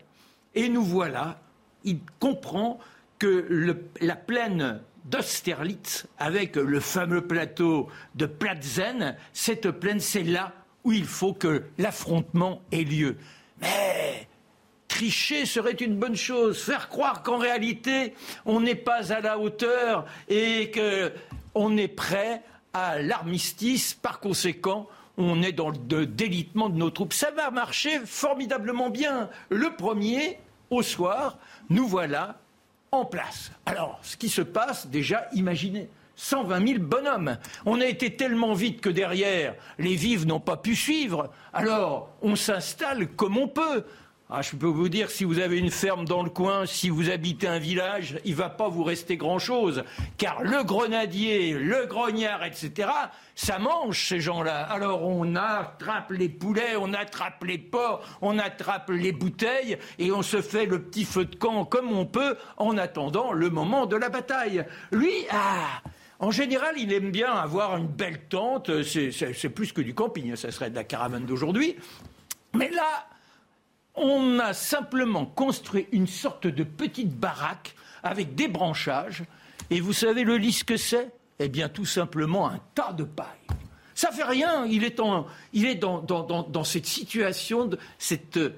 Et 0.55 0.69
nous 0.69 0.85
voilà 0.85 1.39
il 1.85 2.01
comprend 2.19 2.79
que 3.19 3.85
la 4.01 4.17
plaine 4.17 4.81
d'Austerlitz, 5.05 6.07
avec 6.19 6.57
le 6.57 6.81
fameux 6.81 7.27
plateau 7.27 7.89
de 8.15 8.27
Platzen, 8.27 9.17
cette 9.33 9.71
plaine, 9.71 10.01
c'est 10.01 10.23
là 10.23 10.53
où 10.85 10.93
il 10.93 11.05
faut 11.05 11.33
que 11.33 11.65
l'affrontement 11.79 12.63
ait 12.73 12.85
lieu. 12.85 13.17
Mais 13.61 14.29
tricher 14.89 15.47
serait 15.47 15.73
une 15.73 15.97
bonne 15.97 16.17
chose, 16.17 16.63
faire 16.63 16.89
croire 16.89 17.23
qu'en 17.23 17.39
réalité, 17.39 18.15
on 18.45 18.61
n'est 18.61 18.75
pas 18.75 19.13
à 19.13 19.21
la 19.21 19.39
hauteur 19.39 20.07
et 20.29 20.71
qu'on 20.71 21.77
est 21.77 21.89
prêt 21.89 22.43
à 22.73 23.01
l'armistice, 23.01 23.95
par 23.95 24.21
conséquent, 24.21 24.89
on 25.19 25.43
est 25.43 25.53
dans 25.53 25.71
le 25.71 26.07
délitement 26.07 26.69
de 26.69 26.77
nos 26.77 26.91
troupes. 26.91 27.13
Ça 27.13 27.31
va 27.31 27.51
marcher 27.51 28.01
formidablement 28.05 28.91
bien. 28.91 29.29
Le 29.51 29.75
premier, 29.77 30.39
au 30.73 30.83
soir, 30.83 31.39
nous 31.71 31.87
voilà 31.87 32.39
en 32.91 33.05
place. 33.05 33.53
Alors, 33.67 33.99
ce 34.03 34.17
qui 34.17 34.29
se 34.29 34.43
passe, 34.43 34.87
déjà, 34.87 35.27
imaginez. 35.33 35.89
120 36.15 36.67
000 36.67 36.79
bonhommes. 36.81 37.39
On 37.65 37.81
a 37.81 37.87
été 37.87 38.15
tellement 38.15 38.53
vite 38.53 38.81
que 38.81 38.91
derrière, 38.91 39.55
les 39.79 39.97
vives 39.97 40.27
n'ont 40.27 40.41
pas 40.41 40.57
pu 40.57 40.77
suivre. 40.77 41.33
Alors, 41.53 42.11
on 42.21 42.37
s'installe 42.37 43.09
comme 43.09 43.39
on 43.39 43.49
peut. 43.49 43.85
Ah, 44.35 44.41
je 44.41 44.57
peux 44.57 44.67
vous 44.67 44.89
dire, 44.89 45.11
si 45.11 45.25
vous 45.25 45.41
avez 45.41 45.59
une 45.59 45.71
ferme 45.71 46.07
dans 46.07 46.23
le 46.23 46.31
coin, 46.31 46.65
si 46.65 46.89
vous 46.89 47.11
habitez 47.11 47.47
un 47.47 47.59
village, 47.59 48.19
il 48.25 48.35
va 48.35 48.49
pas 48.49 48.71
vous 48.71 48.83
rester 48.83 49.19
grand-chose. 49.19 49.85
Car 50.17 50.43
le 50.43 50.65
grenadier, 50.65 51.53
le 51.53 51.85
grognard, 51.85 52.43
etc., 52.43 52.89
ça 53.35 53.59
mange 53.59 54.09
ces 54.09 54.21
gens-là. 54.21 54.63
Alors 54.63 55.07
on 55.07 55.37
attrape 55.37 56.13
les 56.13 56.31
poulets, 56.31 56.77
on 56.81 56.95
attrape 56.95 57.45
les 57.45 57.59
porcs, 57.59 58.01
on 58.23 58.39
attrape 58.39 58.89
les 58.89 59.13
bouteilles 59.13 59.77
et 59.99 60.11
on 60.13 60.23
se 60.23 60.41
fait 60.41 60.65
le 60.65 60.81
petit 60.81 61.05
feu 61.05 61.27
de 61.27 61.37
camp 61.37 61.67
comme 61.67 61.93
on 61.93 62.07
peut 62.07 62.39
en 62.57 62.79
attendant 62.79 63.33
le 63.33 63.51
moment 63.51 63.85
de 63.85 63.97
la 63.97 64.09
bataille. 64.09 64.65
Lui, 64.93 65.13
ah 65.31 65.83
en 66.21 66.31
général, 66.31 66.77
il 66.79 66.91
aime 66.95 67.11
bien 67.11 67.35
avoir 67.35 67.77
une 67.77 67.89
belle 67.89 68.21
tente, 68.31 68.83
c'est 68.83 69.51
plus 69.51 69.73
que 69.73 69.83
du 69.83 69.93
camping, 69.93 70.37
ça 70.37 70.51
serait 70.51 70.71
de 70.71 70.77
la 70.77 70.85
caravane 70.85 71.27
d'aujourd'hui. 71.27 71.77
Mais 72.55 72.71
là, 72.71 73.07
on 73.95 74.39
a 74.39 74.53
simplement 74.55 75.27
construit 75.27 75.87
une 75.93 76.07
sorte 76.07 76.47
de 76.47 76.65
petite 76.65 77.15
baraque 77.15 77.75
avec 78.03 78.35
des 78.35 78.49
branchages. 78.49 79.25
Et 79.71 79.81
vous 79.81 79.93
savez 79.93 80.25
le 80.25 80.37
lit 80.37 80.63
que 80.67 80.77
c'est? 80.77 81.11
Eh 81.39 81.49
bien, 81.49 81.69
tout 81.69 81.87
simplement 81.87 82.49
un 82.49 82.61
tas 82.75 82.93
de 82.93 83.05
paille. 83.05 83.27
Ça 83.95 84.11
fait 84.11 84.25
rien. 84.25 84.65
Il 84.67 84.85
est, 84.85 84.97
dans, 84.97 86.65
cette 86.65 86.87
situation, 86.87 87.67
de, 87.67 87.79
cette 87.99 88.37
euh, 88.37 88.55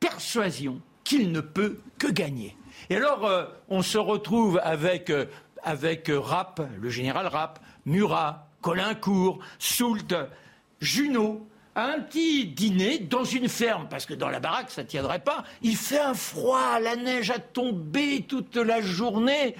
persuasion 0.00 0.80
qu'il 1.04 1.32
ne 1.32 1.40
peut 1.40 1.78
que 1.98 2.06
gagner. 2.06 2.56
Et 2.90 2.96
alors, 2.96 3.26
euh, 3.26 3.44
on 3.68 3.82
se 3.82 3.98
retrouve 3.98 4.60
avec, 4.62 5.10
euh, 5.10 5.26
Rapp, 5.64 6.62
le 6.80 6.88
général 6.88 7.26
Rapp, 7.26 7.60
Murat, 7.84 8.48
Colincourt, 8.62 9.40
Soult, 9.58 10.14
Junot, 10.80 11.46
un 11.78 12.00
petit 12.00 12.46
dîner 12.46 12.98
dans 12.98 13.24
une 13.24 13.48
ferme, 13.48 13.86
parce 13.88 14.06
que 14.06 14.14
dans 14.14 14.28
la 14.28 14.40
baraque, 14.40 14.70
ça 14.70 14.82
ne 14.82 14.88
tiendrait 14.88 15.20
pas. 15.20 15.44
Il 15.62 15.76
fait 15.76 16.00
un 16.00 16.14
froid, 16.14 16.80
la 16.80 16.96
neige 16.96 17.30
a 17.30 17.38
tombé 17.38 18.24
toute 18.26 18.56
la 18.56 18.80
journée. 18.80 19.54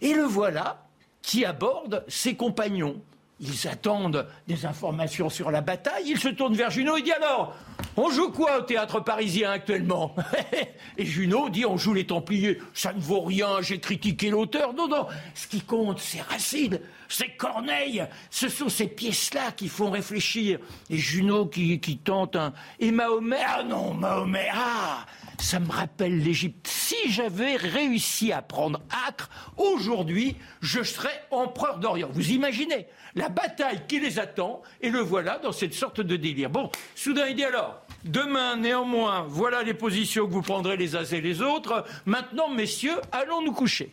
Et 0.00 0.14
le 0.14 0.22
voilà 0.22 0.86
qui 1.22 1.44
aborde 1.44 2.04
ses 2.06 2.36
compagnons. 2.36 3.00
Ils 3.40 3.66
attendent 3.66 4.28
des 4.46 4.64
informations 4.64 5.28
sur 5.28 5.50
la 5.50 5.60
bataille. 5.60 6.04
Il 6.06 6.18
se 6.18 6.28
tourne 6.28 6.54
vers 6.54 6.70
Junot 6.70 6.98
et 6.98 7.02
dit 7.02 7.12
alors, 7.12 7.54
on 7.96 8.08
joue 8.10 8.30
quoi 8.30 8.58
au 8.58 8.62
théâtre 8.62 9.00
parisien 9.00 9.50
actuellement? 9.50 10.14
Et 10.98 11.04
Junot 11.04 11.48
dit 11.48 11.66
on 11.66 11.76
joue 11.76 11.94
les 11.94 12.06
Templiers. 12.06 12.60
Ça 12.74 12.92
ne 12.92 13.00
vaut 13.00 13.22
rien, 13.22 13.60
j'ai 13.60 13.80
critiqué 13.80 14.30
l'auteur. 14.30 14.72
Non, 14.72 14.86
non, 14.86 15.06
ce 15.34 15.48
qui 15.48 15.60
compte, 15.60 15.98
c'est 15.98 16.20
Racine, 16.20 16.78
c'est 17.08 17.36
Corneille. 17.36 18.04
Ce 18.30 18.48
sont 18.48 18.68
ces 18.68 18.88
pièces-là 18.88 19.52
qui 19.52 19.68
font 19.68 19.90
réfléchir. 19.90 20.58
Et 20.90 20.98
Junot 20.98 21.46
qui, 21.46 21.98
tente 22.02 22.36
un. 22.36 22.52
Et 22.80 22.90
Mahomet, 22.90 23.42
ah 23.46 23.62
non, 23.62 23.94
Mahomet, 23.94 24.48
ah 24.52 25.06
ça 25.40 25.60
me 25.60 25.70
rappelle 25.70 26.18
l'Égypte. 26.18 26.66
Si 26.68 27.10
j'avais 27.10 27.56
réussi 27.56 28.32
à 28.32 28.40
prendre 28.40 28.80
Acre, 29.08 29.28
aujourd'hui, 29.56 30.36
je 30.62 30.82
serais 30.82 31.24
empereur 31.30 31.78
d'Orient. 31.78 32.08
Vous 32.12 32.30
imaginez 32.30 32.86
la 33.14 33.28
bataille 33.28 33.82
qui 33.86 34.00
les 34.00 34.18
attend, 34.18 34.62
et 34.80 34.90
le 34.90 35.00
voilà 35.00 35.38
dans 35.38 35.52
cette 35.52 35.74
sorte 35.74 36.00
de 36.00 36.16
délire. 36.16 36.50
Bon, 36.50 36.70
soudain 36.94 37.26
il 37.28 37.36
dit 37.36 37.44
alors, 37.44 37.82
demain 38.04 38.56
néanmoins, 38.56 39.26
voilà 39.28 39.62
les 39.62 39.74
positions 39.74 40.26
que 40.26 40.32
vous 40.32 40.42
prendrez 40.42 40.76
les 40.76 40.96
uns 40.96 41.04
et 41.04 41.20
les 41.20 41.42
autres. 41.42 41.84
Maintenant, 42.06 42.48
messieurs, 42.48 42.96
allons 43.12 43.42
nous 43.42 43.52
coucher. 43.52 43.92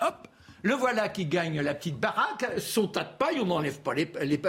Hop 0.00 0.28
le 0.66 0.74
voilà 0.74 1.08
qui 1.08 1.26
gagne 1.26 1.60
la 1.60 1.74
petite 1.74 1.98
baraque, 1.98 2.44
son 2.58 2.88
tas 2.88 3.04
de 3.04 3.16
paille, 3.18 3.38
on 3.40 3.46
n'enlève 3.46 3.80
pas 3.80 3.94
les, 3.94 4.10
les, 4.22 4.40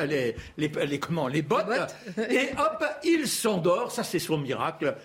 les, 0.57 0.99
comment, 0.99 1.27
les 1.27 1.43
bottes, 1.43 1.95
et 2.29 2.49
hop, 2.57 2.83
il 3.03 3.27
s'endort, 3.27 3.91
ça 3.91 4.03
c'est 4.03 4.19
son 4.19 4.39
miracle. 4.39 4.95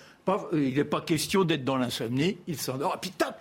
il 0.53 0.75
n'est 0.75 0.85
pas 0.85 1.03
question 1.03 1.45
d'être 1.45 1.65
dans 1.65 1.77
l'insomnie, 1.77 2.39
il 2.47 2.59
s'endort, 2.59 2.95
et 2.97 2.99
puis 2.99 3.11
tac, 3.11 3.37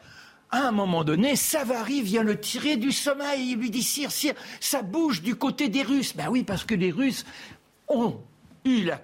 à 0.52 0.68
un 0.68 0.72
moment 0.72 1.06
donné, 1.06 1.38
Savary 1.38 2.02
vient 2.02 2.24
le 2.24 2.38
tirer 2.38 2.76
du 2.76 2.92
sommeil. 2.92 3.52
Il 3.52 3.58
lui 3.58 3.70
dit 3.70 3.84
Sire, 3.84 4.12
sire, 4.12 4.34
ça 4.60 4.82
bouge 4.82 5.22
du 5.22 5.36
côté 5.36 5.70
des 5.70 5.82
Russes. 5.82 6.14
Ben 6.14 6.28
oui, 6.30 6.44
parce 6.44 6.66
que 6.66 6.76
les 6.76 6.92
Russes 6.92 7.26
ont 7.88 8.20
eu 8.66 8.84
la 8.84 9.02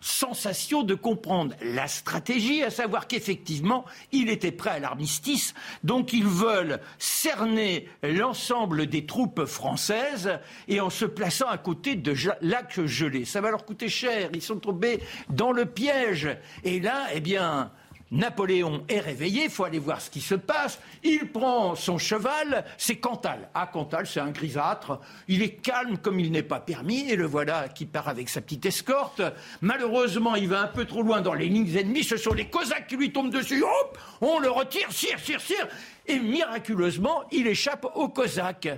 sensation 0.00 0.82
de 0.82 0.94
comprendre 0.94 1.54
la 1.62 1.88
stratégie, 1.88 2.62
à 2.62 2.70
savoir 2.70 3.06
qu'effectivement, 3.06 3.84
il 4.12 4.28
était 4.28 4.52
prêt 4.52 4.70
à 4.70 4.78
l'armistice, 4.78 5.54
donc 5.84 6.12
ils 6.12 6.26
veulent 6.26 6.80
cerner 6.98 7.88
l'ensemble 8.02 8.86
des 8.86 9.06
troupes 9.06 9.44
françaises 9.44 10.38
et 10.68 10.80
en 10.80 10.90
se 10.90 11.04
plaçant 11.04 11.48
à 11.48 11.58
côté 11.58 11.94
de 11.94 12.14
lacs 12.40 12.84
gelés. 12.86 13.24
Ça 13.24 13.40
va 13.40 13.50
leur 13.50 13.64
coûter 13.64 13.88
cher, 13.88 14.30
ils 14.32 14.42
sont 14.42 14.58
tombés 14.58 15.00
dans 15.28 15.52
le 15.52 15.66
piège. 15.66 16.28
Et 16.64 16.80
là, 16.80 17.06
eh 17.12 17.20
bien, 17.20 17.70
Napoléon 18.10 18.84
est 18.88 19.00
réveillé, 19.00 19.44
il 19.44 19.50
faut 19.50 19.64
aller 19.64 19.78
voir 19.78 20.00
ce 20.00 20.08
qui 20.08 20.20
se 20.20 20.34
passe. 20.34 20.80
Il 21.04 21.30
prend 21.30 21.74
son 21.74 21.98
cheval, 21.98 22.64
c'est 22.78 22.96
Cantal. 22.96 23.50
Ah, 23.54 23.66
Cantal, 23.66 24.06
c'est 24.06 24.20
un 24.20 24.30
grisâtre. 24.30 25.00
Il 25.28 25.42
est 25.42 25.50
calme 25.50 25.98
comme 25.98 26.18
il 26.18 26.32
n'est 26.32 26.42
pas 26.42 26.60
permis, 26.60 27.10
et 27.10 27.16
le 27.16 27.26
voilà 27.26 27.68
qui 27.68 27.84
part 27.84 28.08
avec 28.08 28.28
sa 28.30 28.40
petite 28.40 28.64
escorte. 28.64 29.20
Malheureusement, 29.60 30.36
il 30.36 30.48
va 30.48 30.62
un 30.62 30.68
peu 30.68 30.86
trop 30.86 31.02
loin 31.02 31.20
dans 31.20 31.34
les 31.34 31.48
lignes 31.48 31.76
ennemies. 31.76 32.04
Ce 32.04 32.16
sont 32.16 32.32
les 32.32 32.48
Cosaques 32.48 32.86
qui 32.86 32.96
lui 32.96 33.12
tombent 33.12 33.32
dessus. 33.32 33.62
Hop 33.62 33.98
On 34.22 34.38
le 34.38 34.50
retire, 34.50 34.90
sire, 34.90 35.18
sire, 35.18 35.40
sire. 35.40 35.68
Et 36.06 36.18
miraculeusement, 36.18 37.24
il 37.30 37.46
échappe 37.46 37.86
aux 37.94 38.08
Cosaques. 38.08 38.68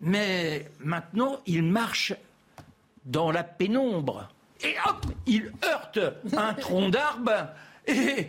Mais 0.00 0.66
maintenant, 0.80 1.40
il 1.46 1.62
marche 1.62 2.14
dans 3.04 3.30
la 3.30 3.44
pénombre. 3.44 4.28
Et 4.64 4.74
hop 4.86 5.06
Il 5.26 5.52
heurte 5.64 6.00
un 6.36 6.54
tronc 6.54 6.88
d'arbre. 6.88 7.48
Et 7.86 8.28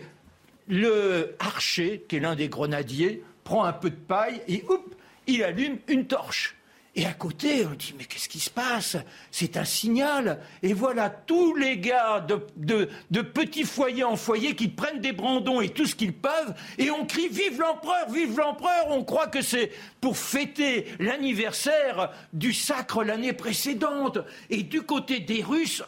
le 0.68 1.36
archer, 1.40 2.06
qui 2.08 2.18
est 2.18 2.20
l'un 2.20 2.36
des 2.36 2.50
grenadiers, 2.50 3.24
prend 3.44 3.64
un 3.66 3.74
peu 3.74 3.90
de 3.90 3.96
paille 3.96 4.42
et 4.48 4.64
hop, 4.68 4.96
il 5.28 5.44
allume 5.44 5.78
une 5.88 6.06
torche. 6.06 6.56
Et 6.96 7.08
à 7.08 7.14
côté, 7.14 7.66
on 7.66 7.74
dit, 7.74 7.96
mais 7.98 8.06
qu'est-ce 8.06 8.30
qui 8.30 8.40
se 8.40 8.52
passe? 8.52 8.98
C'est 9.32 9.58
un 9.58 9.66
signal. 9.66 10.40
Et 10.62 10.74
voilà 10.74 11.10
tous 11.10 11.56
les 11.56 11.80
gars 11.80 12.20
de, 12.20 12.88
de, 13.10 13.22
petits 13.22 13.64
foyers 13.64 14.04
en 14.04 14.16
foyer 14.16 14.56
qui 14.56 14.68
prennent 14.68 15.02
des 15.02 15.12
brandons 15.12 15.60
et 15.60 15.70
tout 15.70 15.88
ce 15.88 15.96
qu'ils 15.96 16.14
peuvent, 16.14 16.54
et 16.78 16.92
on 16.92 17.06
crie, 17.08 17.30
vive 17.30 17.60
l'empereur, 17.60 18.10
vive 18.12 18.38
l'empereur. 18.38 18.86
On 18.90 19.04
croit 19.04 19.26
que 19.26 19.42
c'est 19.42 19.72
pour 20.02 20.18
fêter 20.18 20.86
l'anniversaire 21.00 22.12
du 22.32 22.54
sacre 22.54 23.04
l'année 23.04 23.34
précédente. 23.34 24.20
Et 24.52 24.62
du 24.62 24.84
côté 24.84 25.20
des 25.20 25.42
Russes, 25.42 25.84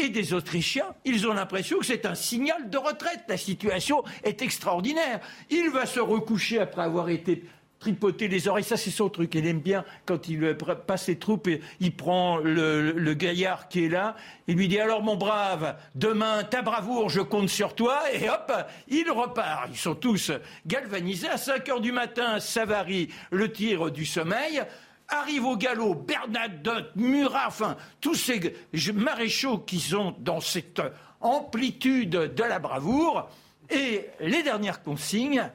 et 0.00 0.08
des 0.08 0.34
Autrichiens, 0.34 0.94
ils 1.04 1.26
ont 1.26 1.32
l'impression 1.32 1.78
que 1.78 1.86
c'est 1.86 2.06
un 2.06 2.14
signal 2.14 2.70
de 2.70 2.78
retraite. 2.78 3.24
La 3.28 3.36
situation 3.36 4.02
est 4.24 4.42
extraordinaire. 4.42 5.20
Il 5.50 5.70
va 5.70 5.86
se 5.86 6.00
recoucher 6.00 6.58
après 6.58 6.82
avoir 6.82 7.08
été 7.08 7.44
tripoté 7.80 8.28
les 8.28 8.46
oreilles. 8.46 8.64
Ça, 8.64 8.76
c'est 8.76 8.90
son 8.90 9.08
truc. 9.08 9.34
Il 9.34 9.46
aime 9.46 9.60
bien 9.60 9.84
quand 10.06 10.28
il 10.28 10.56
passe 10.86 11.06
ses 11.06 11.18
troupes 11.18 11.48
et 11.48 11.60
il 11.80 11.96
prend 11.96 12.36
le, 12.36 13.14
gaillard 13.14 13.68
qui 13.68 13.86
est 13.86 13.88
là. 13.88 14.14
Il 14.46 14.56
lui 14.56 14.68
dit 14.68 14.78
alors, 14.78 15.02
mon 15.02 15.16
brave, 15.16 15.76
demain, 15.94 16.44
ta 16.44 16.62
bravoure, 16.62 17.08
je 17.08 17.20
compte 17.20 17.48
sur 17.48 17.74
toi. 17.74 18.00
Et 18.12 18.28
hop, 18.28 18.52
il 18.88 19.10
repart. 19.10 19.68
Ils 19.70 19.78
sont 19.78 19.94
tous 19.94 20.30
galvanisés. 20.66 21.28
À 21.28 21.38
5 21.38 21.68
heures 21.68 21.80
du 21.80 21.92
matin, 21.92 22.38
Savary 22.38 23.08
le 23.30 23.50
tire 23.50 23.90
du 23.90 24.04
sommeil 24.04 24.62
arrive 25.10 25.44
au 25.44 25.56
galop 25.56 25.94
Bernadotte, 25.94 26.94
Murat, 26.96 27.48
enfin, 27.48 27.76
tous 28.00 28.14
ces 28.14 28.54
maréchaux 28.92 29.58
qui 29.58 29.80
sont 29.80 30.14
dans 30.18 30.40
cette 30.40 30.82
amplitude 31.20 32.10
de 32.10 32.42
la 32.42 32.58
bravoure. 32.58 33.28
Et 33.70 34.06
les 34.20 34.42
dernières 34.42 34.82
consignes, 34.82 35.50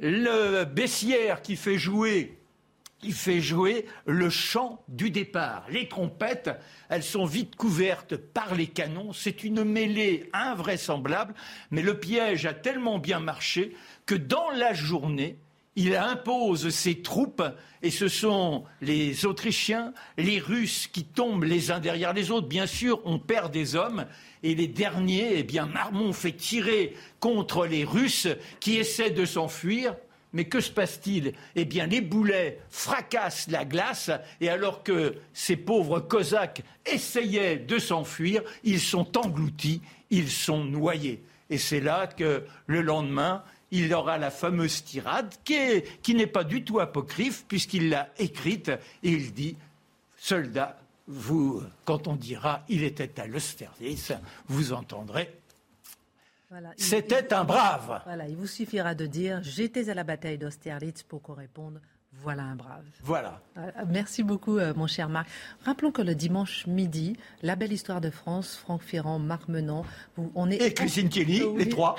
le 0.00 0.64
baissière 0.64 1.42
qui 1.42 1.56
fait 1.56 1.78
jouer 1.78 2.38
il 3.02 3.12
fait 3.12 3.40
jouer 3.40 3.86
le 4.06 4.30
chant 4.30 4.82
du 4.88 5.10
départ. 5.10 5.66
Les 5.70 5.88
trompettes, 5.88 6.50
elles 6.88 7.02
sont 7.02 7.24
vite 7.24 7.56
couvertes 7.56 8.16
par 8.16 8.54
les 8.54 8.68
canons. 8.68 9.12
C'est 9.12 9.44
une 9.44 9.64
mêlée 9.64 10.30
invraisemblable, 10.32 11.34
mais 11.70 11.82
le 11.82 11.98
piège 11.98 12.46
a 12.46 12.54
tellement 12.54 12.98
bien 12.98 13.18
marché 13.18 13.76
que 14.06 14.14
dans 14.14 14.50
la 14.50 14.72
journée, 14.72 15.36
il 15.76 15.96
impose 15.96 16.68
ses 16.70 17.00
troupes, 17.02 17.42
et 17.82 17.90
ce 17.90 18.08
sont 18.08 18.64
les 18.80 19.24
Autrichiens, 19.24 19.92
les 20.18 20.38
Russes 20.38 20.86
qui 20.86 21.04
tombent 21.04 21.44
les 21.44 21.70
uns 21.70 21.80
derrière 21.80 22.12
les 22.12 22.30
autres. 22.30 22.46
Bien 22.46 22.66
sûr, 22.66 23.00
on 23.04 23.18
perd 23.18 23.52
des 23.52 23.74
hommes, 23.74 24.06
et 24.42 24.54
les 24.54 24.68
derniers, 24.68 25.38
eh 25.38 25.42
bien, 25.42 25.66
Marmont 25.66 26.12
fait 26.12 26.32
tirer 26.32 26.94
contre 27.20 27.66
les 27.66 27.84
Russes 27.84 28.28
qui 28.60 28.76
essaient 28.76 29.10
de 29.10 29.24
s'enfuir. 29.24 29.96
Mais 30.34 30.46
que 30.46 30.60
se 30.60 30.70
passe-t-il? 30.70 31.34
Eh 31.56 31.66
bien, 31.66 31.86
les 31.86 32.00
boulets 32.00 32.58
fracassent 32.70 33.48
la 33.50 33.66
glace, 33.66 34.10
et 34.40 34.48
alors 34.48 34.82
que 34.82 35.16
ces 35.34 35.56
pauvres 35.56 36.00
Cosaques 36.00 36.62
essayaient 36.86 37.58
de 37.58 37.78
s'enfuir, 37.78 38.42
ils 38.64 38.80
sont 38.80 39.18
engloutis, 39.18 39.82
ils 40.10 40.30
sont 40.30 40.64
noyés. 40.64 41.22
Et 41.50 41.58
c'est 41.58 41.80
là 41.80 42.06
que 42.06 42.44
le 42.66 42.80
lendemain, 42.80 43.44
il 43.72 43.92
aura 43.94 44.18
la 44.18 44.30
fameuse 44.30 44.84
tirade 44.84 45.34
qui, 45.44 46.14
n'est 46.14 46.26
pas 46.26 46.44
du 46.44 46.62
tout 46.62 46.78
apocryphe 46.78 47.44
puisqu'il 47.48 47.88
l'a 47.88 48.08
écrite 48.18 48.70
et 49.02 49.10
il 49.10 49.32
dit 49.32 49.56
Soldats, 50.16 50.78
vous, 51.08 51.62
quand 51.84 52.06
on 52.06 52.14
dira 52.14 52.62
il 52.68 52.84
était 52.84 53.18
à 53.18 53.26
l'Austerlitz, 53.26 54.12
vous 54.46 54.72
entendrez 54.72 55.34
C'était 56.76 57.32
un 57.32 57.44
brave. 57.44 58.02
Voilà, 58.04 58.28
il 58.28 58.36
vous 58.36 58.46
suffira 58.46 58.94
de 58.94 59.06
dire 59.06 59.42
J'étais 59.42 59.88
à 59.88 59.94
la 59.94 60.04
bataille 60.04 60.38
d'Austerlitz 60.38 61.02
pour 61.02 61.22
qu'on 61.22 61.34
réponde 61.34 61.80
voilà 62.20 62.44
un 62.44 62.54
brave. 62.54 62.84
Voilà. 63.02 63.40
Euh, 63.56 63.70
merci 63.88 64.22
beaucoup, 64.22 64.58
euh, 64.58 64.74
mon 64.76 64.86
cher 64.86 65.08
Marc. 65.08 65.28
Rappelons 65.64 65.90
que 65.90 66.02
le 66.02 66.14
dimanche 66.14 66.66
midi, 66.66 67.16
la 67.42 67.56
belle 67.56 67.72
histoire 67.72 68.00
de 68.00 68.10
France, 68.10 68.54
Franck 68.54 68.82
Ferrand, 68.82 69.18
Marc 69.18 69.48
Menant, 69.48 69.84
on 70.34 70.50
est. 70.50 70.62
Et 70.62 70.74
Christine 70.74 71.08
Kelly, 71.08 71.42
les 71.56 71.68
trois. 71.68 71.96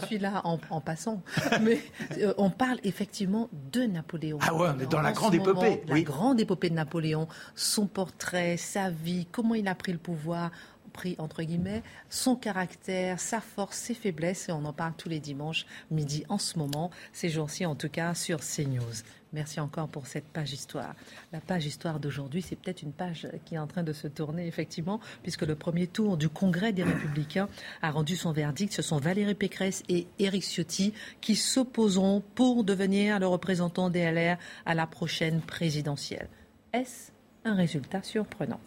Je, 0.00 0.06
suis 0.06 0.18
là 0.18 0.42
en, 0.44 0.80
passant. 0.80 1.22
Mais 1.62 1.80
euh, 2.18 2.34
on 2.38 2.50
parle 2.50 2.78
effectivement 2.84 3.48
de 3.72 3.82
Napoléon. 3.82 4.38
Ah 4.40 4.54
ouais, 4.54 4.70
on 4.74 4.80
est 4.80 4.90
dans 4.90 5.02
la 5.02 5.12
grande 5.12 5.34
épopée. 5.34 5.82
La 5.86 6.00
grande 6.00 6.40
épopée 6.40 6.70
de 6.70 6.74
Napoléon, 6.74 7.28
son 7.54 7.86
portrait, 7.86 8.56
sa 8.56 8.90
vie, 8.90 9.26
comment 9.30 9.54
il 9.54 9.68
a 9.68 9.74
pris 9.74 9.92
le 9.92 9.98
pouvoir 9.98 10.50
pris 10.90 11.14
entre 11.18 11.44
guillemets 11.44 11.84
son 12.08 12.34
caractère, 12.34 13.20
sa 13.20 13.40
force, 13.40 13.76
ses 13.76 13.94
faiblesses 13.94 14.48
et 14.48 14.52
on 14.52 14.64
en 14.64 14.72
parle 14.72 14.92
tous 14.96 15.08
les 15.08 15.20
dimanches 15.20 15.64
midi 15.88 16.24
en 16.28 16.36
ce 16.36 16.58
moment, 16.58 16.90
ces 17.12 17.28
jours-ci 17.28 17.64
en 17.64 17.76
tout 17.76 17.88
cas 17.88 18.14
sur 18.14 18.40
CNews. 18.40 19.04
Merci 19.32 19.60
encore 19.60 19.88
pour 19.88 20.08
cette 20.08 20.24
page 20.24 20.52
histoire. 20.52 20.94
La 21.32 21.40
page 21.40 21.64
histoire 21.64 22.00
d'aujourd'hui, 22.00 22.42
c'est 22.42 22.56
peut-être 22.56 22.82
une 22.82 22.92
page 22.92 23.28
qui 23.44 23.54
est 23.54 23.58
en 23.58 23.68
train 23.68 23.84
de 23.84 23.92
se 23.92 24.08
tourner, 24.08 24.46
effectivement, 24.46 25.00
puisque 25.22 25.42
le 25.42 25.54
premier 25.54 25.86
tour 25.86 26.16
du 26.16 26.28
Congrès 26.28 26.72
des 26.72 26.82
Républicains 26.82 27.48
a 27.80 27.90
rendu 27.92 28.16
son 28.16 28.32
verdict. 28.32 28.72
Ce 28.72 28.82
sont 28.82 28.98
Valérie 28.98 29.34
Pécresse 29.34 29.84
et 29.88 30.08
Éric 30.18 30.42
Ciotti 30.42 30.92
qui 31.20 31.36
s'opposeront 31.36 32.22
pour 32.34 32.64
devenir 32.64 33.20
le 33.20 33.28
représentant 33.28 33.88
des 33.88 34.10
LR 34.10 34.36
à 34.66 34.74
la 34.74 34.86
prochaine 34.86 35.40
présidentielle. 35.40 36.28
Est-ce 36.72 37.12
un 37.44 37.54
résultat 37.54 38.02
surprenant? 38.02 38.60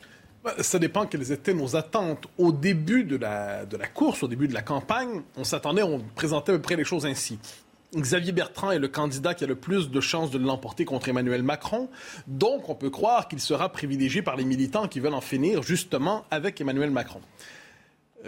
Bah, 0.44 0.54
ça 0.60 0.78
dépend 0.78 1.06
quelles 1.06 1.32
étaient 1.32 1.54
nos 1.54 1.76
attentes. 1.76 2.28
Au 2.38 2.52
début 2.52 3.06
de 3.06 3.16
la, 3.16 3.66
de 3.66 3.78
la 3.78 3.88
course, 3.88 4.24
au 4.24 4.28
début 4.28 4.48
de 4.48 4.54
la 4.54 4.62
campagne, 4.62 5.22
on 5.38 5.44
s'attendait, 5.44 5.84
on 5.84 6.00
présentait 6.16 6.52
à 6.52 6.56
peu 6.56 6.62
près 6.62 6.76
les 6.76 6.84
choses 6.84 7.06
ainsi. 7.06 7.40
Xavier 7.96 8.32
Bertrand 8.32 8.72
est 8.72 8.80
le 8.80 8.88
candidat 8.88 9.34
qui 9.34 9.44
a 9.44 9.48
le 9.48 9.56
plus 9.56 9.92
de 9.92 10.02
chances 10.02 10.32
de 10.32 10.40
l'emporter 10.40 10.86
contre 10.86 11.10
Emmanuel 11.10 11.44
Macron. 11.44 11.90
Donc, 12.28 12.70
on 12.70 12.76
peut 12.76 12.90
croire 12.90 13.28
qu'il 13.28 13.40
sera 13.40 13.70
privilégié 13.72 14.22
par 14.22 14.36
les 14.36 14.46
militants 14.46 14.88
qui 14.88 15.00
veulent 15.00 15.14
en 15.14 15.22
finir 15.22 15.62
justement 15.62 16.26
avec 16.32 16.60
Emmanuel 16.60 16.90
Macron. 16.90 17.22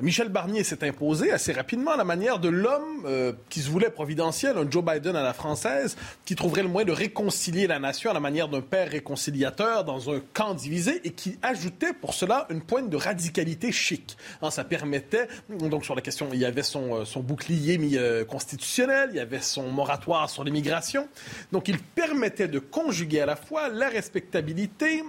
Michel 0.01 0.27
Barnier 0.27 0.65
s'est 0.65 0.85
imposé 0.85 1.31
assez 1.31 1.53
rapidement 1.53 1.91
à 1.91 1.97
la 1.97 2.03
manière 2.03 2.39
de 2.39 2.49
l'homme 2.49 3.05
euh, 3.05 3.31
qui 3.49 3.61
se 3.61 3.69
voulait 3.69 3.89
providentiel, 3.89 4.57
un 4.57 4.69
Joe 4.69 4.83
Biden 4.83 5.15
à 5.15 5.23
la 5.23 5.33
française, 5.33 5.95
qui 6.25 6.35
trouverait 6.35 6.63
le 6.63 6.67
moyen 6.67 6.85
de 6.85 6.91
réconcilier 6.91 7.65
la 7.65 7.79
nation 7.79 8.11
à 8.11 8.13
la 8.13 8.19
manière 8.19 8.49
d'un 8.49 8.59
père 8.59 8.91
réconciliateur 8.91 9.85
dans 9.85 10.13
un 10.13 10.21
camp 10.33 10.53
divisé 10.53 10.99
et 11.05 11.11
qui 11.11 11.39
ajoutait 11.41 11.93
pour 11.93 12.13
cela 12.13 12.45
une 12.49 12.61
pointe 12.61 12.89
de 12.89 12.97
radicalité 12.97 13.71
chic. 13.71 14.17
Hein, 14.41 14.51
ça 14.51 14.65
permettait, 14.65 15.29
donc 15.49 15.85
sur 15.85 15.95
la 15.95 16.01
question, 16.01 16.27
il 16.33 16.39
y 16.39 16.45
avait 16.45 16.63
son, 16.63 17.01
euh, 17.01 17.21
bouclier 17.21 17.79
euh, 17.97 18.25
constitutionnel, 18.25 19.11
il 19.13 19.17
y 19.17 19.21
avait 19.21 19.39
son 19.39 19.69
moratoire 19.71 20.29
sur 20.29 20.43
l'immigration. 20.43 21.07
Donc 21.53 21.69
il 21.69 21.79
permettait 21.79 22.49
de 22.49 22.59
conjuguer 22.59 23.21
à 23.21 23.25
la 23.25 23.37
fois 23.37 23.69
la 23.69 23.87
respectabilité, 23.87 25.03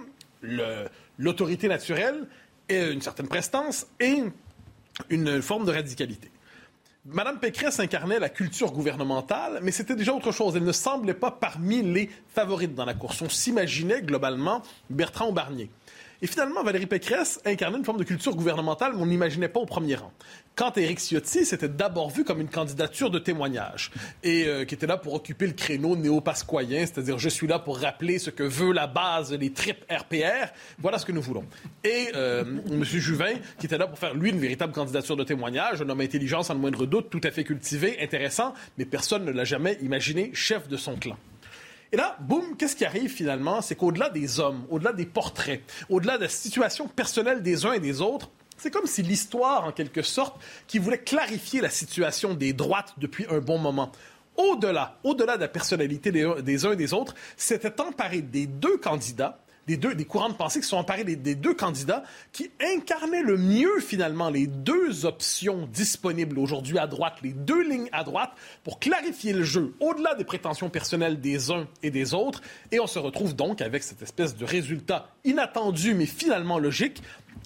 l'autorité 1.17 1.67
naturelle 1.67 2.25
et 2.69 2.91
une 2.91 3.01
certaine 3.01 3.27
prestance 3.27 3.85
et 3.99 4.23
une 5.09 5.41
forme 5.41 5.65
de 5.65 5.71
radicalité. 5.71 6.31
Madame 7.05 7.39
Pécresse 7.39 7.79
incarnait 7.79 8.19
la 8.19 8.27
culture 8.27 8.71
gouvernementale, 8.71 9.59
mais 9.63 9.71
c'était 9.71 9.95
déjà 9.95 10.13
autre 10.13 10.33
chose. 10.33 10.57
Elle 10.57 10.65
ne 10.65 10.73
semblait 10.73 11.13
pas 11.13 11.31
parmi 11.31 11.81
les 11.81 12.09
favorites 12.27 12.75
dans 12.75 12.83
la 12.83 12.93
course. 12.93 13.21
On 13.21 13.29
s'imaginait 13.29 14.01
globalement 14.01 14.61
Bertrand 14.89 15.31
Barnier. 15.31 15.69
Et 16.21 16.27
finalement, 16.27 16.63
Valérie 16.63 16.87
Pécresse 16.87 17.39
incarnait 17.45 17.77
une 17.77 17.85
forme 17.85 17.99
de 17.99 18.03
culture 18.03 18.35
gouvernementale 18.35 18.93
qu'on 18.93 19.05
n'imaginait 19.05 19.49
pas 19.49 19.59
au 19.59 19.67
premier 19.67 19.95
rang. 19.95 20.11
Quant 20.55 20.71
à 20.71 20.81
Éric 20.81 20.99
Ciotti, 20.99 21.45
c'était 21.45 21.69
d'abord 21.69 22.09
vu 22.09 22.23
comme 22.23 22.41
une 22.41 22.49
candidature 22.49 23.11
de 23.11 23.19
témoignage 23.19 23.91
et 24.23 24.47
euh, 24.47 24.65
qui 24.65 24.73
était 24.73 24.87
là 24.87 24.97
pour 24.97 25.13
occuper 25.13 25.45
le 25.45 25.53
créneau 25.53 25.95
néo-pascoyen, 25.95 26.79
c'est-à-dire 26.79 27.19
je 27.19 27.29
suis 27.29 27.45
là 27.45 27.59
pour 27.59 27.77
rappeler 27.77 28.17
ce 28.17 28.31
que 28.31 28.41
veut 28.41 28.71
la 28.71 28.87
base 28.87 29.31
des 29.31 29.51
tripes 29.51 29.85
RPR. 29.91 30.51
Voilà 30.79 30.97
ce 30.97 31.05
que 31.05 31.11
nous 31.11 31.21
voulons. 31.21 31.45
Et 31.83 32.07
euh, 32.15 32.43
M. 32.67 32.83
Juvin, 32.83 33.33
qui 33.59 33.67
était 33.67 33.77
là 33.77 33.85
pour 33.85 33.99
faire, 33.99 34.15
lui, 34.15 34.31
une 34.31 34.39
véritable 34.39 34.73
candidature 34.73 35.15
de 35.15 35.23
témoignage, 35.23 35.83
un 35.83 35.89
homme 35.89 36.01
intelligent, 36.01 36.41
sans 36.41 36.55
le 36.55 36.59
moindre 36.59 36.87
doute, 36.87 37.11
tout 37.11 37.21
à 37.23 37.29
fait 37.29 37.43
cultivé, 37.43 37.97
intéressant, 38.01 38.55
mais 38.79 38.85
personne 38.85 39.23
ne 39.23 39.31
l'a 39.31 39.43
jamais 39.43 39.77
imaginé 39.81 40.31
chef 40.33 40.67
de 40.67 40.77
son 40.77 40.95
clan. 40.95 41.17
Et 41.91 41.97
là, 41.97 42.17
boum, 42.19 42.57
qu'est-ce 42.57 42.75
qui 42.75 42.85
arrive 42.85 43.09
finalement? 43.09 43.61
C'est 43.61 43.75
qu'au-delà 43.75 44.09
des 44.09 44.39
hommes, 44.39 44.65
au-delà 44.69 44.93
des 44.93 45.05
portraits, 45.05 45.61
au-delà 45.89 46.17
de 46.17 46.23
la 46.23 46.29
situation 46.29 46.87
personnelle 46.87 47.41
des 47.41 47.65
uns 47.65 47.73
et 47.73 47.79
des 47.79 48.01
autres, 48.01 48.29
c'est 48.57 48.71
comme 48.71 48.87
si 48.87 49.03
l'histoire, 49.03 49.65
en 49.65 49.71
quelque 49.71 50.01
sorte, 50.01 50.35
qui 50.67 50.79
voulait 50.79 50.97
clarifier 50.97 51.61
la 51.61 51.69
situation 51.69 52.33
des 52.33 52.53
droites 52.53 52.93
depuis 52.97 53.25
un 53.29 53.39
bon 53.39 53.59
moment, 53.59 53.91
au-delà, 54.35 54.97
au-delà 55.03 55.35
de 55.35 55.41
la 55.41 55.47
personnalité 55.47 56.11
des, 56.11 56.65
uns 56.65 56.71
et 56.71 56.75
des 56.75 56.93
autres, 56.93 57.15
s'était 57.35 57.81
emparé 57.81 58.21
des 58.21 58.47
deux 58.47 58.77
candidats 58.77 59.39
des, 59.67 59.77
deux, 59.77 59.93
des 59.93 60.05
courants 60.05 60.29
de 60.29 60.33
pensée 60.33 60.61
qui 60.61 60.67
sont 60.67 60.77
emparés 60.77 61.03
des, 61.03 61.35
deux 61.35 61.53
candidats 61.53 62.03
qui 62.31 62.49
incarnaient 62.61 63.21
le 63.21 63.37
mieux 63.37 63.79
finalement 63.79 64.29
les 64.29 64.47
deux 64.47 65.05
options 65.05 65.67
disponibles 65.71 66.39
aujourd'hui 66.39 66.79
à 66.79 66.87
droite, 66.87 67.17
les 67.21 67.33
deux 67.33 67.61
lignes 67.63 67.89
à 67.91 68.03
droite, 68.03 68.31
pour 68.63 68.79
clarifier 68.79 69.33
le 69.33 69.43
jeu 69.43 69.75
au-delà 69.79 70.15
des 70.15 70.23
prétentions 70.23 70.69
personnelles 70.69 71.19
des 71.19 71.51
uns 71.51 71.67
et 71.83 71.91
des 71.91 72.13
autres. 72.13 72.41
Et 72.71 72.79
on 72.79 72.87
se 72.87 72.97
retrouve 72.97 73.35
donc 73.35 73.61
avec 73.61 73.83
cette 73.83 74.01
espèce 74.01 74.35
de 74.35 74.45
résultat 74.45 75.09
inattendu 75.25 75.93
mais 75.93 76.05
finalement 76.05 76.59
logique. 76.59 77.01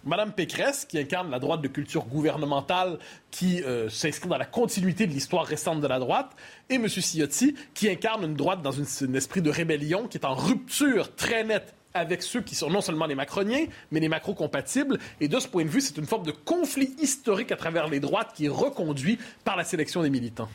Madame 0.06 0.32
Pécresse, 0.32 0.86
qui 0.86 0.98
incarne 0.98 1.30
la 1.30 1.38
droite 1.38 1.62
de 1.62 1.68
culture 1.68 2.06
gouvernementale 2.06 2.98
qui 3.30 3.62
euh, 3.64 3.90
s'inscrit 3.90 4.30
dans 4.30 4.38
la 4.38 4.46
continuité 4.46 5.06
de 5.06 5.12
l'histoire 5.12 5.46
récente 5.46 5.80
de 5.80 5.88
la 5.88 6.00
droite, 6.00 6.32
et 6.70 6.76
M. 6.76 6.88
Ciotti, 6.88 7.56
qui 7.74 7.90
incarne 7.90 8.24
une 8.24 8.34
droite 8.34 8.62
dans 8.62 8.80
un 8.80 9.14
esprit 9.14 9.42
de 9.42 9.50
rébellion 9.50 10.08
qui 10.08 10.18
est 10.18 10.26
en 10.26 10.34
rupture 10.34 11.14
très 11.16 11.44
nette 11.44 11.76
avec 11.94 12.24
ceux 12.24 12.42
qui 12.42 12.56
sont 12.56 12.70
non 12.70 12.82
seulement 12.82 13.06
les 13.06 13.16
macroniens, 13.16 13.66
mais 13.92 14.00
les 14.00 14.10
macro-compatibles. 14.10 15.00
Et 15.20 15.28
de 15.28 15.40
ce 15.40 15.48
point 15.48 15.64
de 15.64 15.70
vue, 15.70 15.82
c'est 15.82 15.98
une 15.98 16.06
forme 16.06 16.26
de 16.26 16.32
conflit 16.32 16.96
historique 17.00 17.52
à 17.52 17.58
travers 17.58 17.88
les 17.88 18.00
droites 18.00 18.34
qui 18.34 18.46
est 18.46 18.50
reconduit 18.50 19.20
par 19.44 19.56
la 19.56 19.64
sélection 19.64 20.02
des 20.02 20.10
militants. 20.10 20.50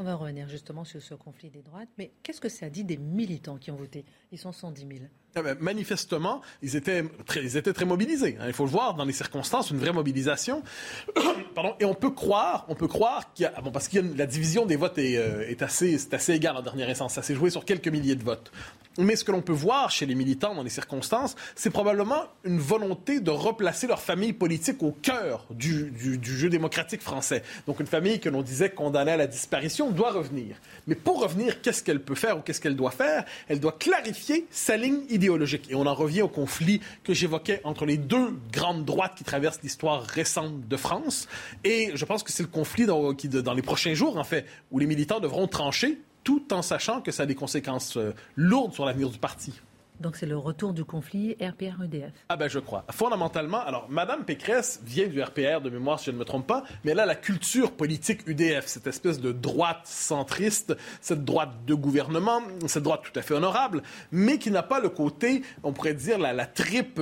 On 0.00 0.04
va 0.04 0.14
revenir 0.14 0.48
justement 0.48 0.84
sur 0.84 1.02
ce 1.02 1.14
conflit 1.14 1.50
des 1.50 1.62
droites. 1.62 1.88
Mais 1.98 2.12
qu'est-ce 2.22 2.40
que 2.40 2.48
ça 2.48 2.70
dit 2.70 2.84
des 2.84 2.96
militants 2.96 3.56
qui 3.56 3.72
ont 3.72 3.76
voté? 3.76 4.04
Ils 4.30 4.38
sont 4.38 4.52
110 4.52 4.86
000. 4.86 4.92
Ah 5.34 5.42
ben, 5.42 5.56
manifestement, 5.60 6.40
ils 6.62 6.74
étaient, 6.74 7.04
très, 7.26 7.84
mobilisés. 7.84 8.36
Hein. 8.40 8.44
Il 8.46 8.52
faut 8.52 8.64
le 8.64 8.70
voir 8.70 8.94
dans 8.94 9.04
les 9.04 9.12
circonstances, 9.12 9.70
une 9.70 9.78
vraie 9.78 9.92
mobilisation. 9.92 10.62
Et 11.80 11.84
on 11.84 11.94
peut 11.94 12.10
croire, 12.10 12.64
on 12.68 12.74
peut 12.74 12.88
croire 12.88 13.32
qu'il 13.34 13.44
y 13.44 13.46
a, 13.46 13.60
bon, 13.60 13.70
parce 13.70 13.88
que 13.88 13.98
la 14.16 14.26
division 14.26 14.64
des 14.64 14.76
votes 14.76 14.98
est, 14.98 15.16
euh, 15.16 15.48
est 15.48 15.62
assez, 15.62 15.98
c'est 15.98 16.14
assez 16.14 16.32
égal 16.32 16.56
en 16.56 16.62
dernière 16.62 16.88
instance. 16.88 17.14
Ça 17.14 17.22
s'est 17.22 17.34
joué 17.34 17.50
sur 17.50 17.64
quelques 17.64 17.88
milliers 17.88 18.16
de 18.16 18.24
votes. 18.24 18.50
Mais 19.00 19.14
ce 19.14 19.22
que 19.22 19.30
l'on 19.30 19.42
peut 19.42 19.52
voir 19.52 19.92
chez 19.92 20.06
les 20.06 20.16
militants 20.16 20.56
dans 20.56 20.64
les 20.64 20.70
circonstances, 20.70 21.36
c'est 21.54 21.70
probablement 21.70 22.24
une 22.42 22.58
volonté 22.58 23.20
de 23.20 23.30
replacer 23.30 23.86
leur 23.86 24.00
famille 24.00 24.32
politique 24.32 24.82
au 24.82 24.90
cœur 24.90 25.46
du, 25.50 25.92
du, 25.92 26.18
du 26.18 26.36
jeu 26.36 26.48
démocratique 26.48 27.00
français. 27.00 27.44
Donc 27.68 27.78
une 27.78 27.86
famille 27.86 28.18
que 28.18 28.28
l'on 28.28 28.42
disait 28.42 28.70
condamnée 28.70 29.12
à 29.12 29.16
la 29.16 29.28
disparition 29.28 29.92
doit 29.92 30.10
revenir. 30.10 30.56
Mais 30.88 30.96
pour 30.96 31.22
revenir, 31.22 31.62
qu'est-ce 31.62 31.84
qu'elle 31.84 32.02
peut 32.02 32.16
faire 32.16 32.38
ou 32.38 32.40
qu'est-ce 32.40 32.60
qu'elle 32.60 32.74
doit 32.74 32.90
faire? 32.90 33.24
Elle 33.46 33.60
doit 33.60 33.76
clarifier 33.78 34.48
sa 34.50 34.76
ligne 34.76 35.02
idéologique. 35.10 35.27
Et 35.70 35.74
on 35.74 35.86
en 35.86 35.94
revient 35.94 36.22
au 36.22 36.28
conflit 36.28 36.80
que 37.04 37.14
j'évoquais 37.14 37.60
entre 37.64 37.84
les 37.84 37.96
deux 37.96 38.38
grandes 38.52 38.84
droites 38.84 39.14
qui 39.16 39.24
traversent 39.24 39.60
l'histoire 39.62 40.02
récente 40.02 40.66
de 40.66 40.76
France. 40.76 41.28
Et 41.64 41.90
je 41.94 42.04
pense 42.04 42.22
que 42.22 42.32
c'est 42.32 42.42
le 42.42 42.48
conflit 42.48 42.86
dans, 42.86 43.54
les 43.54 43.62
prochains 43.62 43.94
jours, 43.94 44.16
en 44.16 44.24
fait, 44.24 44.46
où 44.70 44.78
les 44.78 44.86
militants 44.86 45.20
devront 45.20 45.46
trancher 45.46 45.98
tout 46.24 46.52
en 46.52 46.62
sachant 46.62 47.00
que 47.00 47.10
ça 47.10 47.22
a 47.22 47.26
des 47.26 47.34
conséquences 47.34 47.96
euh, 47.96 48.12
lourdes 48.36 48.74
sur 48.74 48.84
l'avenir 48.84 49.08
du 49.08 49.18
parti. 49.18 49.52
Donc 50.00 50.16
c'est 50.16 50.26
le 50.26 50.36
retour 50.36 50.72
du 50.72 50.84
conflit 50.84 51.36
RPR-EDF. 51.40 52.12
Ah 52.28 52.36
ben 52.36 52.48
je 52.48 52.58
crois. 52.58 52.84
Fondamentalement, 52.90 53.60
alors 53.60 53.88
Madame 53.88 54.24
Pécresse 54.24 54.80
vient 54.84 55.08
du 55.08 55.20
RPR 55.22 55.60
de 55.60 55.70
mémoire 55.70 55.98
si 55.98 56.06
je 56.06 56.10
ne 56.12 56.16
me 56.16 56.24
trompe 56.24 56.46
pas, 56.46 56.64
mais 56.84 56.92
a 56.98 57.06
la 57.06 57.14
culture 57.14 57.72
politique 57.72 58.26
UDF, 58.26 58.66
cette 58.66 58.86
espèce 58.86 59.20
de 59.20 59.32
droite 59.32 59.82
centriste, 59.84 60.76
cette 61.00 61.24
droite 61.24 61.64
de 61.66 61.74
gouvernement, 61.74 62.42
cette 62.66 62.82
droite 62.82 63.02
tout 63.04 63.18
à 63.18 63.22
fait 63.22 63.34
honorable, 63.34 63.82
mais 64.12 64.38
qui 64.38 64.50
n'a 64.50 64.62
pas 64.62 64.80
le 64.80 64.88
côté, 64.88 65.42
on 65.62 65.72
pourrait 65.72 65.94
dire 65.94 66.18
la, 66.18 66.32
la 66.32 66.46
tripe 66.46 67.00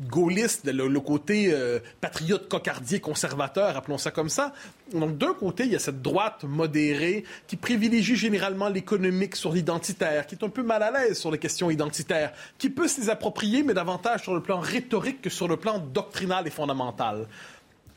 gaulliste, 0.00 0.66
le, 0.66 1.00
côté 1.00 1.52
euh, 1.52 1.78
patriote 2.00 2.48
cocardier 2.48 3.00
conservateur, 3.00 3.76
appelons 3.76 3.98
ça 3.98 4.10
comme 4.10 4.28
ça. 4.28 4.52
Donc 4.92 5.16
d'un 5.18 5.34
côté, 5.34 5.64
il 5.64 5.72
y 5.72 5.76
a 5.76 5.78
cette 5.78 6.02
droite 6.02 6.44
modérée 6.44 7.24
qui 7.46 7.56
privilégie 7.56 8.16
généralement 8.16 8.68
l'économique 8.68 9.36
sur 9.36 9.52
l'identitaire, 9.52 10.26
qui 10.26 10.34
est 10.34 10.44
un 10.44 10.48
peu 10.48 10.62
mal 10.62 10.82
à 10.82 10.90
l'aise 10.90 11.18
sur 11.18 11.30
les 11.30 11.38
questions 11.38 11.70
identitaires, 11.70 12.32
qui 12.58 12.70
peut 12.70 12.88
les 12.98 13.08
approprier, 13.08 13.62
mais 13.62 13.74
davantage 13.74 14.22
sur 14.22 14.34
le 14.34 14.42
plan 14.42 14.58
rhétorique 14.58 15.22
que 15.22 15.30
sur 15.30 15.46
le 15.46 15.56
plan 15.56 15.78
doctrinal 15.78 16.46
et 16.46 16.50
fondamental. 16.50 17.26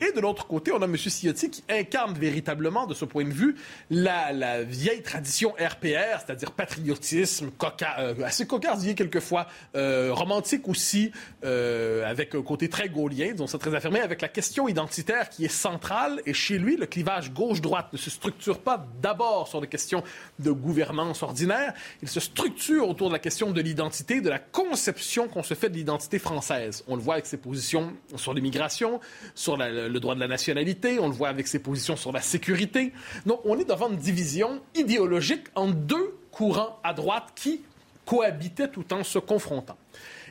Et 0.00 0.12
de 0.12 0.20
l'autre 0.20 0.46
côté, 0.46 0.70
on 0.70 0.80
a 0.80 0.84
M. 0.84 0.96
Ciotti 0.96 1.50
qui 1.50 1.64
incarne 1.68 2.14
véritablement, 2.14 2.86
de 2.86 2.94
ce 2.94 3.04
point 3.04 3.24
de 3.24 3.32
vue, 3.32 3.56
la, 3.90 4.62
vieille 4.62 5.02
tradition 5.02 5.54
RPR, 5.58 6.20
c'est-à-dire 6.24 6.52
patriotisme, 6.52 7.50
coca 7.50 7.96
euh, 7.98 8.14
assez 8.24 8.46
cocardier 8.46 8.94
quelquefois, 8.94 9.48
euh, 9.74 10.10
romantique 10.12 10.68
aussi, 10.68 11.10
euh, 11.44 12.08
avec 12.08 12.34
un 12.34 12.42
côté 12.42 12.68
très 12.68 12.88
gaulien, 12.88 13.34
dont 13.34 13.46
c'est 13.46 13.58
très 13.58 13.74
affirmé, 13.74 14.00
avec 14.00 14.22
la 14.22 14.28
question 14.28 14.68
identitaire 14.68 15.30
qui 15.30 15.44
est 15.44 15.48
centrale. 15.48 16.20
Et 16.26 16.32
chez 16.32 16.58
lui, 16.58 16.76
le 16.76 16.86
clivage 16.86 17.32
gauche-droite 17.32 17.92
ne 17.92 17.98
se 17.98 18.10
structure 18.10 18.60
pas 18.60 18.86
d'abord 19.02 19.48
sur 19.48 19.60
des 19.60 19.66
questions 19.66 20.04
de 20.38 20.52
gouvernance 20.52 21.22
ordinaire, 21.22 21.74
il 22.02 22.08
se 22.08 22.20
structure 22.20 22.88
autour 22.88 23.08
de 23.08 23.14
la 23.14 23.18
question 23.18 23.50
de 23.50 23.60
l'identité, 23.60 24.20
de 24.20 24.30
la 24.30 24.38
conception 24.38 25.28
qu'on 25.28 25.42
se 25.42 25.54
fait 25.54 25.70
de 25.70 25.74
l'identité 25.74 26.18
française. 26.18 26.84
On 26.86 26.94
le 26.94 27.02
voit 27.02 27.14
avec 27.14 27.26
ses 27.26 27.36
positions 27.36 27.92
sur 28.16 28.32
l'immigration, 28.32 29.00
sur 29.34 29.56
la 29.56 29.87
droit 30.00 30.14
de 30.14 30.20
la 30.20 30.28
nationalité, 30.28 30.98
on 30.98 31.08
le 31.08 31.14
voit 31.14 31.28
avec 31.28 31.46
ses 31.46 31.58
positions 31.58 31.96
sur 31.96 32.12
la 32.12 32.20
sécurité. 32.20 32.92
Donc, 33.26 33.40
on 33.44 33.58
est 33.58 33.68
devant 33.68 33.88
une 33.90 33.96
division 33.96 34.60
idéologique 34.74 35.46
en 35.54 35.68
deux 35.68 36.14
courants 36.30 36.78
à 36.84 36.92
droite 36.92 37.30
qui 37.34 37.62
cohabitaient 38.04 38.68
tout 38.68 38.92
en 38.92 39.04
se 39.04 39.18
confrontant. 39.18 39.76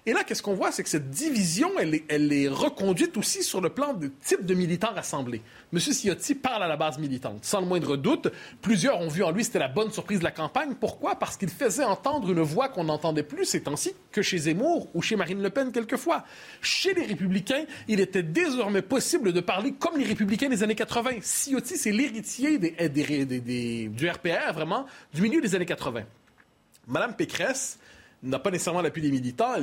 Et 0.07 0.13
là, 0.13 0.23
qu'est-ce 0.23 0.41
qu'on 0.41 0.53
voit? 0.53 0.71
C'est 0.71 0.83
que 0.83 0.89
cette 0.89 1.09
division, 1.09 1.69
elle 1.77 1.95
est, 1.95 2.05
elle 2.07 2.47
reconduite 2.47 3.17
aussi 3.17 3.43
sur 3.43 3.59
le 3.59 3.67
plan 3.67 3.93
de 3.93 4.09
type 4.23 4.45
de 4.45 4.53
militants 4.53 4.93
rassemblés. 4.93 5.41
M. 5.73 5.79
Ciotti 5.79 6.33
parle 6.33 6.63
à 6.63 6.67
la 6.69 6.77
base 6.77 6.97
militante, 6.97 7.43
sans 7.43 7.59
le 7.59 7.65
moindre 7.67 7.97
doute. 7.97 8.29
Plusieurs 8.61 9.01
ont 9.01 9.09
vu 9.09 9.21
en 9.21 9.31
lui, 9.31 9.43
c'était 9.43 9.59
la 9.59 9.67
bonne 9.67 9.91
surprise 9.91 10.19
de 10.19 10.23
la 10.23 10.31
campagne. 10.31 10.75
Pourquoi? 10.79 11.15
Parce 11.15 11.35
qu'il 11.35 11.49
faisait 11.49 11.83
entendre 11.83 12.31
une 12.31 12.39
voix 12.39 12.69
qu'on 12.69 12.85
n'entendait 12.85 13.21
plus 13.21 13.43
ces 13.43 13.63
temps-ci 13.63 13.91
que 14.13 14.21
chez 14.21 14.37
Zemmour 14.37 14.87
ou 14.93 15.01
chez 15.01 15.17
Marine 15.17 15.43
Le 15.43 15.49
Pen 15.49 15.73
quelquefois. 15.73 16.23
Chez 16.61 16.93
les 16.93 17.05
Républicains, 17.05 17.65
il 17.89 17.99
était 17.99 18.23
désormais 18.23 18.83
possible 18.83 19.33
de 19.33 19.41
parler 19.41 19.73
comme 19.73 19.97
les 19.97 20.05
Républicains 20.05 20.47
des 20.47 20.63
années 20.63 20.75
80. 20.75 21.19
Ciotti, 21.21 21.75
c'est 21.75 21.91
l'héritier 21.91 22.57
des, 22.57 23.89
du 23.89 24.09
RPR, 24.09 24.53
vraiment, 24.53 24.85
du 25.13 25.21
milieu 25.21 25.41
des 25.41 25.53
années 25.53 25.65
80. 25.65 26.03
Madame 26.87 27.13
Pécresse, 27.13 27.77
n'a 28.23 28.39
pas 28.39 28.51
nécessairement 28.51 28.81
l'appui 28.81 29.01
des 29.01 29.11
militants. 29.11 29.53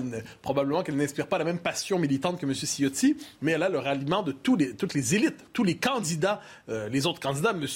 probablement 0.43 0.83
qu'elle 0.83 0.97
n'inspire 0.97 1.27
pas 1.27 1.39
la 1.39 1.45
même 1.45 1.59
passion 1.59 1.99
militante 1.99 2.39
que 2.39 2.47
M. 2.47 2.55
Ciotti, 2.55 3.17
mais 3.43 3.53
elle 3.53 3.63
a 3.63 3.69
le 3.69 3.79
ralliement 3.79 4.23
de 4.23 4.33
tous 4.33 4.57
les, 4.57 4.75
toutes 4.75 4.95
les 4.95 5.15
élites, 5.15 5.45
tous 5.53 5.65
les 5.65 5.77
candidats, 5.77 6.41
euh, 6.69 6.89
les 6.89 7.07
autres 7.07 7.21
candidats, 7.21 7.51
M. 7.51 7.67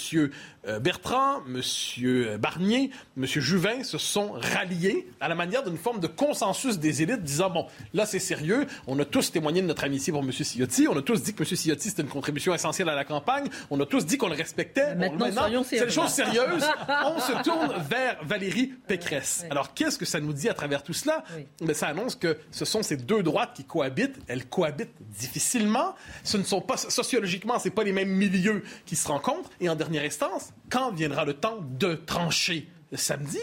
Euh, 0.66 0.78
Bertrand, 0.80 1.42
M. 1.46 2.38
Barnier, 2.38 2.90
M. 3.16 3.26
Juvin, 3.26 3.82
se 3.82 3.98
sont 3.98 4.32
ralliés 4.32 5.08
à 5.20 5.28
la 5.28 5.34
manière 5.34 5.64
d'une 5.64 5.78
forme 5.78 6.00
de 6.00 6.06
consensus 6.06 6.78
des 6.78 7.02
élites, 7.02 7.22
disant, 7.22 7.50
bon, 7.50 7.66
là 7.94 8.06
c'est 8.06 8.18
sérieux, 8.18 8.66
on 8.86 8.98
a 8.98 9.04
tous 9.04 9.32
témoigné 9.32 9.62
de 9.62 9.66
notre 9.66 9.84
amitié 9.84 10.12
pour 10.12 10.22
M. 10.22 10.32
Ciotti, 10.32 10.86
on 10.88 10.96
a 10.96 11.02
tous 11.02 11.22
dit 11.22 11.34
que 11.34 11.42
M. 11.42 11.56
Ciotti 11.56 11.88
c'était 11.90 12.02
une 12.02 12.08
contribution 12.08 12.54
essentielle 12.54 12.88
à 12.88 12.94
la 12.94 13.04
campagne, 13.04 13.48
on 13.70 13.80
a 13.80 13.86
tous 13.86 14.04
dit 14.06 14.18
qu'on 14.18 14.28
le 14.28 14.34
respectait. 14.34 14.94
Maintenant, 14.94 15.64
c'est 15.64 15.78
une 15.78 15.90
chose 15.90 16.10
sérieuse. 16.10 16.64
on 17.06 17.20
se 17.20 17.42
tourne 17.42 17.72
vers 17.88 18.18
Valérie 18.24 18.72
Pécresse. 18.86 19.44
Alors, 19.50 19.74
qu'est-ce 19.74 19.98
que 19.98 20.04
ça 20.04 20.20
nous 20.20 20.32
dit 20.32 20.48
à 20.48 20.54
travers 20.54 20.67
vers 20.68 20.82
tout 20.82 20.92
cela, 20.92 21.24
mais 21.60 21.74
ça 21.74 21.88
annonce 21.88 22.14
que 22.14 22.38
ce 22.50 22.64
sont 22.64 22.82
ces 22.82 22.96
deux 22.96 23.22
droites 23.22 23.54
qui 23.54 23.64
cohabitent. 23.64 24.18
Elles 24.28 24.46
cohabitent 24.46 24.94
difficilement. 25.00 25.94
Ce 26.24 26.36
ne 26.36 26.44
sont 26.44 26.60
pas 26.60 26.76
sociologiquement, 26.76 27.58
c'est 27.58 27.70
pas 27.70 27.84
les 27.84 27.92
mêmes 27.92 28.10
milieux 28.10 28.62
qui 28.86 28.96
se 28.96 29.08
rencontrent. 29.08 29.50
Et 29.60 29.68
en 29.68 29.74
dernière 29.74 30.04
instance, 30.04 30.52
quand 30.70 30.92
viendra 30.92 31.24
le 31.24 31.34
temps 31.34 31.58
de 31.78 31.94
trancher 31.94 32.68
samedi, 32.94 33.40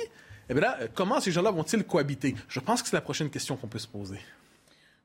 eh 0.50 0.54
bien 0.54 0.62
là, 0.62 0.78
comment 0.94 1.20
ces 1.20 1.32
gens-là 1.32 1.52
vont-ils 1.52 1.84
cohabiter? 1.84 2.36
Je 2.48 2.60
pense 2.60 2.82
que 2.82 2.90
c'est 2.90 2.96
la 2.96 3.02
prochaine 3.02 3.30
question 3.30 3.58
qu'on 3.58 3.68
peut 3.68 3.80
se 3.80 3.88
poser. 3.88 4.20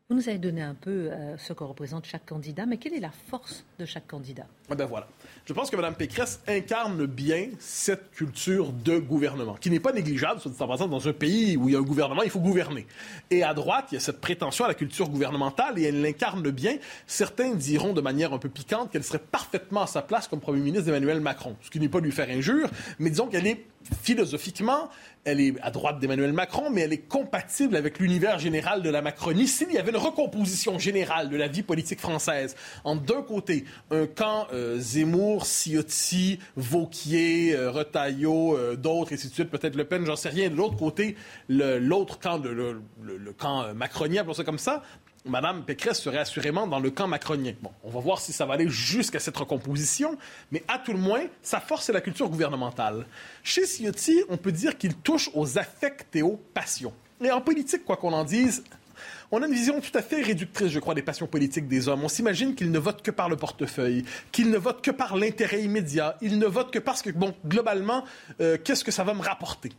Vous 0.09 0.17
nous 0.17 0.29
avez 0.29 0.39
donné 0.39 0.61
un 0.61 0.75
peu 0.75 1.09
euh, 1.13 1.39
ce 1.39 1.53
que 1.53 1.63
représente 1.63 2.05
chaque 2.05 2.27
candidat, 2.27 2.67
mais 2.67 2.79
quelle 2.79 2.95
est 2.95 3.01
la 3.01 3.13
force 3.29 3.65
de 3.79 3.85
chaque 3.85 4.09
candidat? 4.09 4.47
Eh 4.69 4.75
ben 4.75 4.87
voilà. 4.87 5.07
Je 5.47 5.53
pense 5.53 5.71
que 5.71 5.77
Mme 5.77 5.95
Pécresse 5.95 6.41
incarne 6.47 7.07
bien 7.07 7.49
cette 7.59 8.11
culture 8.13 8.73
de 8.73 8.99
gouvernement, 8.99 9.55
qui 9.55 9.71
n'est 9.71 9.81
pas 9.81 9.93
négligeable, 9.93 10.41
soit 10.41 10.53
dit 10.53 10.63
en 10.63 10.89
dans 10.89 11.09
un 11.09 11.13
pays 11.13 11.57
où 11.57 11.69
il 11.69 11.73
y 11.73 11.77
a 11.77 11.79
un 11.79 11.83
gouvernement, 11.83 12.23
il 12.23 12.31
faut 12.31 12.41
gouverner. 12.41 12.87
Et 13.31 13.43
à 13.43 13.55
droite, 13.55 13.87
il 13.91 13.95
y 13.95 13.97
a 13.97 14.01
cette 14.01 14.21
prétention 14.21 14.65
à 14.65 14.69
la 14.69 14.75
culture 14.75 15.09
gouvernementale 15.09 15.79
et 15.79 15.85
elle 15.85 16.01
l'incarne 16.03 16.49
bien. 16.51 16.77
Certains 17.07 17.55
diront 17.55 17.93
de 17.93 18.01
manière 18.01 18.33
un 18.33 18.39
peu 18.39 18.49
piquante 18.49 18.91
qu'elle 18.91 19.05
serait 19.05 19.19
parfaitement 19.19 19.83
à 19.83 19.87
sa 19.87 20.03
place 20.03 20.29
comme 20.29 20.41
premier 20.41 20.61
ministre 20.61 20.87
d'Emmanuel 20.87 21.21
Macron, 21.21 21.57
ce 21.63 21.71
qui 21.71 21.81
n'est 21.81 21.89
pas 21.89 22.01
lui 22.01 22.13
faire 22.13 22.29
injure, 22.29 22.69
mais 22.99 23.11
disons 23.11 23.27
qu'elle 23.27 23.47
est 23.47 23.65
philosophiquement, 24.03 24.91
elle 25.25 25.41
est 25.41 25.55
à 25.63 25.71
droite 25.71 25.99
d'Emmanuel 25.99 26.33
Macron, 26.33 26.71
mais 26.71 26.83
elle 26.83 26.93
est 26.93 27.09
compatible 27.09 27.77
avec 27.77 27.99
l'univers 27.99 28.39
général 28.39 28.83
de 28.83 28.91
la 28.91 29.03
Macronie. 29.03 29.47
S'il 29.47 29.71
y 29.73 29.79
avait 29.79 29.91
une 29.91 29.97
recomposition 29.97 30.79
générale 30.79 31.29
de 31.29 31.37
la 31.37 31.49
vie 31.49 31.63
politique 31.63 32.01
française, 32.01 32.57
en 32.85 32.97
d'un 32.97 33.23
côté, 33.23 33.65
un 33.91 34.07
camp 34.07 34.47
euh, 34.53 34.79
Zemmour, 34.79 35.45
Ciotti, 35.45 36.39
Vauquier, 36.57 37.55
euh, 37.55 37.73
euh, 37.73 38.77
d'autres, 38.77 39.13
et 39.13 39.15
ainsi 39.15 39.29
de 39.29 39.45
peut-être 39.45 39.77
Le 39.77 39.85
Pen, 39.85 40.07
j'en 40.07 40.17
sais 40.17 40.29
rien. 40.31 40.49
De 40.49 40.57
l'autre 40.57 40.77
côté, 40.77 41.17
l'autre 41.49 42.19
camp, 42.19 42.39
le, 42.43 42.81
le 43.03 43.33
camp 43.33 43.75
macronien, 43.75 44.23
appelons 44.23 44.35
ça 44.35 44.45
comme 44.45 44.59
ça, 44.59 44.83
Madame 45.27 45.65
Pécresse 45.65 46.01
serait 46.01 46.19
assurément 46.19 46.67
dans 46.67 46.81
le 46.81 46.91
camp 46.91 47.07
macronien. 47.07 47.53
Bon, 47.61 47.71
on 47.85 47.91
va 47.91 48.01
voir 48.01 48.21
si 48.21 48.33
ça 48.33 48.47
va 48.47 48.55
aller 48.55 48.71
jusqu'à 48.71 49.19
cette 49.19 49.37
recomposition, 49.37 50.17
mais 50.51 50.63
à 50.67 50.79
tout 50.79 50.93
le 50.93 50.99
moins, 50.99 51.23
sa 51.43 51.61
force, 51.61 51.85
c'est 51.85 51.93
la 51.93 52.01
culture 52.01 52.29
gouvernementale. 52.31 53.07
Chez 53.43 53.67
Ciotti, 53.67 54.23
on 54.31 54.39
peut 54.39 54.53
dire 54.53 54.79
qu'il 54.79 54.95
touche 54.95 55.29
aux 55.35 55.59
affects 55.59 56.07
et 56.15 56.23
aux 56.23 56.41
passions. 56.55 56.95
Et 57.23 57.31
en 57.31 57.43
politique, 57.43 57.85
quoi 57.85 57.99
qu'on 57.99 58.15
en 58.15 58.25
dise, 58.25 58.65
on 59.31 59.43
a 59.43 59.47
une 59.47 59.53
vision 59.53 59.79
tout 59.81 59.97
à 59.97 60.01
fait 60.01 60.23
réductrice, 60.23 60.69
je 60.69 60.79
crois, 60.79 60.95
des 60.95 61.03
passions 61.03 61.27
politiques 61.27 61.69
des 61.69 61.87
hommes. 61.89 62.03
On 62.03 62.09
s'imagine 62.09 62.55
qu'ils 62.55 62.71
ne 62.71 62.79
votent 62.79 63.03
que 63.03 63.11
par 63.11 63.29
le 63.29 63.37
portefeuille, 63.37 64.05
qu'ils 64.33 64.51
ne 64.51 64.57
votent 64.57 64.83
que 64.83 64.91
par 64.91 65.17
l'intérêt 65.17 65.63
immédiat, 65.63 66.17
ils 66.23 66.39
ne 66.39 66.47
votent 66.47 66.73
que 66.73 66.79
parce 66.79 67.03
que, 67.03 67.11
bon, 67.11 67.35
globalement, 67.47 68.05
euh, 68.41 68.57
qu'est-ce 68.63 68.85
que 68.85 68.91
ça 68.91 69.05
va 69.05 69.13
me 69.13 69.23
rapporter? 69.23 69.71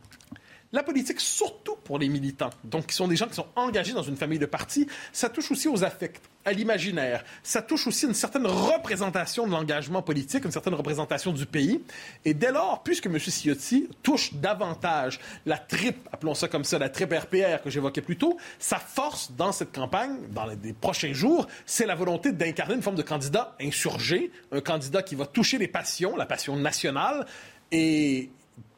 La 0.74 0.82
politique, 0.82 1.20
surtout 1.20 1.76
pour 1.84 1.98
les 1.98 2.08
militants, 2.08 2.48
donc 2.64 2.86
qui 2.86 2.94
sont 2.94 3.06
des 3.06 3.16
gens 3.16 3.26
qui 3.26 3.34
sont 3.34 3.48
engagés 3.56 3.92
dans 3.92 4.02
une 4.02 4.16
famille 4.16 4.38
de 4.38 4.46
partis, 4.46 4.86
ça 5.12 5.28
touche 5.28 5.50
aussi 5.50 5.68
aux 5.68 5.84
affects, 5.84 6.22
à 6.46 6.52
l'imaginaire. 6.52 7.24
Ça 7.42 7.60
touche 7.60 7.86
aussi 7.86 8.06
une 8.06 8.14
certaine 8.14 8.46
représentation 8.46 9.46
de 9.46 9.52
l'engagement 9.52 10.00
politique, 10.00 10.46
une 10.46 10.50
certaine 10.50 10.72
représentation 10.72 11.32
du 11.32 11.44
pays. 11.44 11.82
Et 12.24 12.32
dès 12.32 12.50
lors, 12.50 12.82
puisque 12.82 13.04
M. 13.04 13.18
Ciotti 13.18 13.86
touche 14.02 14.32
davantage 14.32 15.20
la 15.44 15.58
tripe, 15.58 16.08
appelons 16.10 16.34
ça 16.34 16.48
comme 16.48 16.64
ça, 16.64 16.78
la 16.78 16.88
tripe 16.88 17.12
RPR 17.12 17.62
que 17.62 17.68
j'évoquais 17.68 18.00
plus 18.00 18.16
tôt, 18.16 18.38
sa 18.58 18.78
force 18.78 19.32
dans 19.32 19.52
cette 19.52 19.72
campagne, 19.72 20.16
dans 20.30 20.46
les 20.46 20.72
prochains 20.72 21.12
jours, 21.12 21.48
c'est 21.66 21.84
la 21.84 21.94
volonté 21.94 22.32
d'incarner 22.32 22.76
une 22.76 22.82
forme 22.82 22.96
de 22.96 23.02
candidat 23.02 23.54
insurgé, 23.60 24.32
un 24.52 24.62
candidat 24.62 25.02
qui 25.02 25.16
va 25.16 25.26
toucher 25.26 25.58
les 25.58 25.68
passions, 25.68 26.16
la 26.16 26.24
passion 26.24 26.56
nationale, 26.56 27.26
et, 27.72 28.30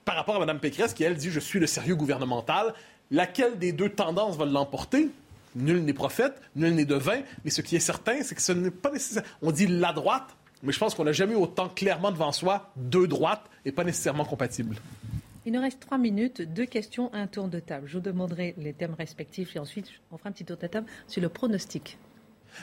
par 0.04 0.16
rapport 0.16 0.36
à 0.36 0.38
Mme 0.38 0.58
Pécresse 0.58 0.94
qui, 0.94 1.04
elle, 1.04 1.16
dit 1.16 1.30
Je 1.30 1.40
suis 1.40 1.58
le 1.58 1.66
sérieux 1.66 1.96
gouvernemental. 1.96 2.74
Laquelle 3.10 3.58
des 3.58 3.72
deux 3.72 3.90
tendances 3.90 4.36
va 4.36 4.44
l'emporter? 4.46 5.08
Nul 5.54 5.84
n'est 5.84 5.92
prophète, 5.92 6.40
nul 6.56 6.74
n'est 6.74 6.84
devin, 6.84 7.20
mais 7.44 7.50
ce 7.50 7.60
qui 7.60 7.76
est 7.76 7.80
certain, 7.80 8.22
c'est 8.22 8.34
que 8.34 8.42
ce 8.42 8.52
n'est 8.52 8.70
pas 8.70 8.90
nécessaire. 8.90 9.22
On 9.40 9.52
dit 9.52 9.68
la 9.68 9.92
droite, 9.92 10.34
mais 10.64 10.72
je 10.72 10.78
pense 10.78 10.94
qu'on 10.94 11.04
n'a 11.04 11.12
jamais 11.12 11.34
eu 11.34 11.36
autant 11.36 11.68
clairement 11.68 12.10
devant 12.10 12.32
soi 12.32 12.72
deux 12.76 13.06
droites 13.06 13.44
et 13.64 13.70
pas 13.70 13.84
nécessairement 13.84 14.24
compatibles. 14.24 14.76
Il 15.46 15.52
nous 15.52 15.60
reste 15.60 15.78
trois 15.78 15.98
minutes, 15.98 16.40
deux 16.40 16.64
questions, 16.64 17.12
un 17.12 17.26
tour 17.26 17.48
de 17.48 17.60
table. 17.60 17.86
Je 17.86 17.98
vous 17.98 18.02
demanderai 18.02 18.54
les 18.56 18.72
thèmes 18.72 18.94
respectifs 18.94 19.54
et 19.54 19.58
ensuite 19.58 19.88
on 20.10 20.16
fera 20.16 20.30
un 20.30 20.32
petit 20.32 20.44
tour 20.44 20.56
de 20.56 20.66
table 20.66 20.86
sur 21.06 21.20
le 21.22 21.28
pronostic. 21.28 21.98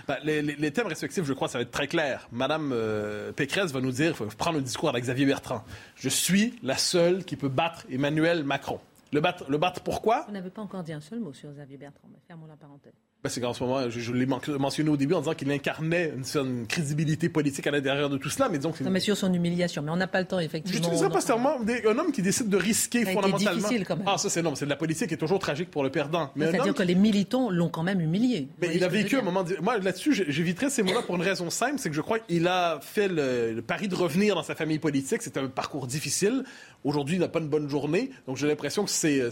Ben, 0.08 0.18
les, 0.24 0.72
thèmes 0.72 0.88
respectifs, 0.88 1.24
je 1.24 1.34
crois, 1.34 1.48
ça 1.48 1.58
va 1.58 1.64
être 1.64 1.72
très 1.72 1.88
clair. 1.88 2.28
Madame 2.32 2.72
euh, 2.74 3.32
Pécresse 3.32 3.72
va 3.72 3.82
nous 3.82 3.92
dire, 3.92 4.16
faut 4.16 4.26
prendre 4.26 4.58
le 4.58 4.64
discours 4.64 4.90
avec 4.90 5.04
Xavier 5.04 5.26
Bertrand. 5.26 5.64
Je 5.96 6.10
suis 6.10 6.60
la 6.64 6.78
seule 6.78 7.26
qui 7.26 7.36
peut 7.36 7.50
battre 7.50 7.86
Emmanuel 7.90 8.44
Macron. 8.44 8.80
Le 9.14 9.20
battre, 9.20 9.46
le 9.50 9.58
battre 9.58 9.82
pourquoi? 9.82 10.24
Vous 10.28 10.34
n'avez 10.34 10.50
pas 10.50 10.62
encore 10.62 10.84
dit 10.84 10.94
un 10.94 11.02
seul 11.02 11.20
mot 11.20 11.34
sur 11.34 11.52
Xavier 11.52 11.78
Bertrand, 11.78 12.08
mais 12.12 12.20
fermons 12.28 12.48
la 12.48 12.56
parenthèse. 12.56 12.94
Ben, 13.24 13.30
c'est 13.30 13.40
qu'en 13.40 13.54
ce 13.54 13.64
moment, 13.64 13.88
je, 13.88 14.12
l'ai 14.14 14.26
mentionné 14.26 14.90
au 14.90 14.98
début 14.98 15.14
en 15.14 15.20
disant 15.20 15.36
qu'il 15.36 15.52
incarnait 15.52 16.12
une 16.18 16.24
certaine 16.24 16.66
crédibilité 16.66 17.30
politique 17.30 17.68
à 17.68 17.72
l'intérieur 17.72 18.10
de 18.10 18.18
tout 18.18 18.30
cela. 18.30 18.50
Mais 18.50 18.58
donc, 18.58 18.82
non, 18.82 18.90
mais 18.90 19.00
sur 19.00 19.16
son 19.16 19.32
humiliation. 19.32 19.84
Mais 19.84 19.92
on 19.92 19.96
n'a 19.96 20.08
pas 20.08 20.22
le 20.22 20.26
temps, 20.26 20.40
effectivement. 20.40 20.90
Je 20.92 21.08
pas 21.08 21.22
seulement 21.22 21.58
un 21.60 21.98
homme 22.00 22.12
qui 22.12 22.24
décide 22.24 22.50
de 22.50 22.58
risquer 22.58 23.06
ça 23.06 23.12
fondamentalement. 23.12 23.52
C'est 23.52 23.58
difficile 23.58 23.86
quand 23.86 23.98
même. 23.98 24.08
Ah, 24.08 24.18
ça, 24.18 24.30
c'est 24.32 24.42
non, 24.42 24.56
c'est 24.56 24.66
de 24.66 24.72
la 24.72 24.76
politique 24.76 25.10
qui 25.10 25.14
est 25.14 25.18
toujours 25.18 25.38
tragique 25.38 25.70
pour 25.70 25.84
le 25.84 25.92
perdant. 25.92 26.32
C'est-à-dire 26.36 26.74
que 26.74 26.84
les 26.84 26.96
militants 26.96 27.52
l'ont 27.52 27.70
quand 27.70 27.84
même 27.84 28.02
humilié. 28.02 28.48
Mais 28.60 28.72
il 28.74 28.84
a 28.84 28.88
vécu 28.88 29.18
un 29.18 29.22
moment. 29.22 29.46
Moi, 29.62 29.78
là-dessus, 29.78 30.26
j'éviterais 30.28 30.72
ces 30.72 30.82
mots-là 30.82 31.04
pour 31.04 31.16
une 31.16 31.22
raison 31.22 31.50
simple 31.50 31.76
c'est 31.78 31.90
que 31.90 31.96
je 31.96 32.02
crois 32.02 32.20
qu'il 32.20 32.48
a 32.48 32.80
fait 32.82 33.08
le, 33.08 33.54
le 33.54 33.62
pari 33.62 33.88
de 33.88 33.96
revenir 33.96 34.36
dans 34.36 34.44
sa 34.44 34.56
famille 34.56 34.80
politique. 34.80 35.22
C'était 35.22 35.40
un 35.40 35.48
parcours 35.48 35.88
difficile. 35.88 36.44
Aujourd'hui, 36.84 37.18
il 37.18 37.20
n'a 37.20 37.28
pas 37.28 37.40
une 37.40 37.50
bonne 37.50 37.70
journée. 37.70 38.12
Donc, 38.28 38.38
j'ai 38.38 38.48
l'impression 38.48 38.84
que 38.84 38.90
c'est 38.90 39.30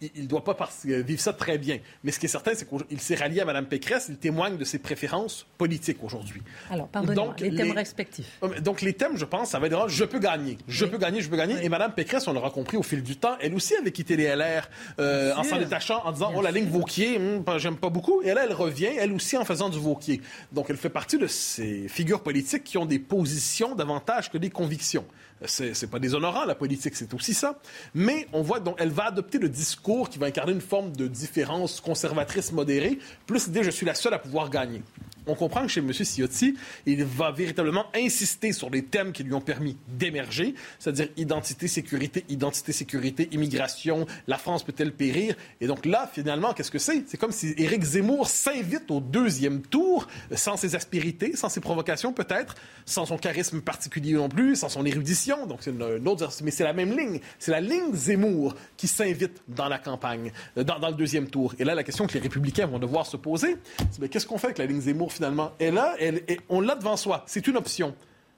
il 0.00 0.22
ne 0.22 0.28
doit 0.28 0.44
pas 0.44 0.56
vivre 0.84 1.20
ça 1.20 1.32
très 1.32 1.58
bien. 1.58 1.78
Mais 2.04 2.12
ce 2.12 2.18
qui 2.18 2.26
est 2.26 2.28
certain, 2.28 2.52
c'est 2.54 2.68
qu'il 2.68 3.00
s'est 3.00 3.14
rallié 3.14 3.40
à 3.40 3.44
Mme 3.44 3.66
Pécresse. 3.66 4.06
Il 4.08 4.16
témoigne 4.16 4.56
de 4.56 4.64
ses 4.64 4.78
préférences 4.78 5.46
politiques 5.56 6.02
aujourd'hui. 6.02 6.42
Alors, 6.70 6.88
pardonnez-moi, 6.88 7.34
les, 7.40 7.54
thèmes 7.54 7.72
respectifs. 7.72 8.38
Oh, 8.40 8.48
donc, 8.60 8.82
les 8.82 8.92
thèmes, 8.92 9.16
je 9.16 9.24
pense, 9.24 9.50
ça 9.50 9.58
va 9.58 9.66
être 9.66 9.88
je 9.88 10.04
peux 10.04 10.18
gagner, 10.18 10.58
je 10.66 10.84
peux 10.84 10.98
gagner, 10.98 11.20
je 11.20 11.28
peux 11.28 11.36
gagner. 11.36 11.64
Et 11.64 11.68
Mme 11.68 11.92
Pécresse, 11.92 12.26
on 12.26 12.32
l'aura 12.32 12.50
compris 12.50 12.76
au 12.76 12.82
fil 12.82 13.02
du 13.02 13.16
temps, 13.16 13.36
elle 13.40 13.54
aussi 13.54 13.74
avait 13.74 13.92
quitté 13.92 14.16
les 14.16 14.34
LR 14.34 14.68
euh, 14.98 15.34
en 15.34 15.42
s'en 15.42 15.58
détachant, 15.58 16.02
en 16.04 16.12
disant, 16.12 16.32
oh, 16.34 16.42
la 16.42 16.50
ligne 16.50 16.68
Vauquier, 16.68 17.16
hum, 17.16 17.44
j'aime 17.58 17.76
pas 17.76 17.90
beaucoup. 17.90 18.22
Et 18.22 18.34
là, 18.34 18.44
elle 18.44 18.52
revient, 18.52 18.90
elle 18.98 19.12
aussi, 19.12 19.36
en 19.36 19.44
faisant 19.44 19.68
du 19.68 19.78
Vauquier. 19.78 20.20
Donc, 20.52 20.66
elle 20.70 20.76
fait 20.76 20.88
partie 20.88 21.18
de 21.18 21.26
ces 21.26 21.88
figures 21.88 22.22
politiques 22.22 22.64
qui 22.64 22.78
ont 22.78 22.86
des 22.86 22.98
positions 22.98 23.74
davantage 23.74 24.30
que 24.30 24.38
des 24.38 24.50
convictions. 24.50 25.04
C'est 25.46 25.90
pas 25.90 25.98
déshonorant, 25.98 26.44
la 26.44 26.54
politique, 26.54 26.96
c'est 26.96 27.12
aussi 27.14 27.34
ça. 27.34 27.58
Mais 27.94 28.26
on 28.32 28.42
voit 28.42 28.60
donc 28.60 28.76
elle 28.78 28.90
va 28.90 29.06
adopter 29.06 29.38
le 29.38 29.48
discours 29.48 30.08
qui 30.08 30.18
va 30.18 30.26
incarner 30.26 30.52
une 30.52 30.60
forme 30.60 30.92
de 30.92 31.06
différence 31.06 31.80
conservatrice 31.80 32.52
modérée, 32.52 32.98
plus 33.26 33.46
l'idée 33.46 33.62
je 33.62 33.70
suis 33.70 33.86
la 33.86 33.94
seule 33.94 34.14
à 34.14 34.18
pouvoir 34.18 34.50
gagner. 34.50 34.82
On 35.28 35.34
comprend 35.34 35.62
que 35.62 35.68
chez 35.68 35.80
M. 35.80 35.92
Ciotti, 35.92 36.56
il 36.86 37.04
va 37.04 37.30
véritablement 37.30 37.84
insister 37.94 38.52
sur 38.52 38.70
les 38.70 38.82
thèmes 38.82 39.12
qui 39.12 39.22
lui 39.22 39.34
ont 39.34 39.42
permis 39.42 39.76
d'émerger, 39.86 40.54
c'est-à-dire 40.78 41.08
identité, 41.18 41.68
sécurité, 41.68 42.24
identité, 42.30 42.72
sécurité, 42.72 43.28
immigration, 43.32 44.06
la 44.26 44.38
France 44.38 44.64
peut-elle 44.64 44.92
périr? 44.92 45.34
Et 45.60 45.66
donc 45.66 45.84
là, 45.84 46.10
finalement, 46.10 46.54
qu'est-ce 46.54 46.70
que 46.70 46.78
c'est? 46.78 47.04
C'est 47.06 47.18
comme 47.18 47.32
si 47.32 47.54
Éric 47.58 47.82
Zemmour 47.82 48.28
s'invite 48.28 48.90
au 48.90 49.00
deuxième 49.00 49.60
tour, 49.60 50.08
sans 50.34 50.56
ses 50.56 50.74
aspérités, 50.74 51.36
sans 51.36 51.50
ses 51.50 51.60
provocations 51.60 52.12
peut-être, 52.12 52.54
sans 52.86 53.04
son 53.04 53.18
charisme 53.18 53.60
particulier 53.60 54.14
non 54.14 54.30
plus, 54.30 54.56
sans 54.56 54.70
son 54.70 54.86
érudition. 54.86 55.46
Donc 55.46 55.58
c'est 55.60 55.70
une, 55.70 56.08
autre, 56.08 56.30
mais 56.42 56.50
c'est 56.50 56.64
la 56.64 56.72
même 56.72 56.96
ligne. 56.96 57.20
C'est 57.38 57.50
la 57.50 57.60
ligne 57.60 57.92
Zemmour 57.92 58.54
qui 58.78 58.88
s'invite 58.88 59.42
dans 59.46 59.68
la 59.68 59.78
campagne, 59.78 60.32
euh, 60.56 60.64
dans, 60.64 60.88
le 60.88 60.94
deuxième 60.94 61.28
tour. 61.28 61.54
Et 61.58 61.64
là, 61.64 61.74
la 61.74 61.84
question 61.84 62.06
que 62.06 62.14
les 62.14 62.20
républicains 62.20 62.66
vont 62.66 62.78
devoir 62.78 63.06
se 63.06 63.18
poser, 63.18 63.56
c'est 63.90 64.08
qu'est-ce 64.08 64.26
qu'on 64.26 64.38
fait 64.38 64.46
avec 64.48 64.58
la 64.58 64.66
ligne 64.66 64.80
Zemmour 64.80 65.12
finalement? 65.18 65.52
Et 65.60 65.70
là, 65.70 65.94
elle, 65.98 66.22
on 66.48 66.60
l'a 66.60 66.74
devant 66.74 66.96
soi. 66.96 67.24
C'est 67.26 67.46
une 67.46 67.56
option. 67.56 67.94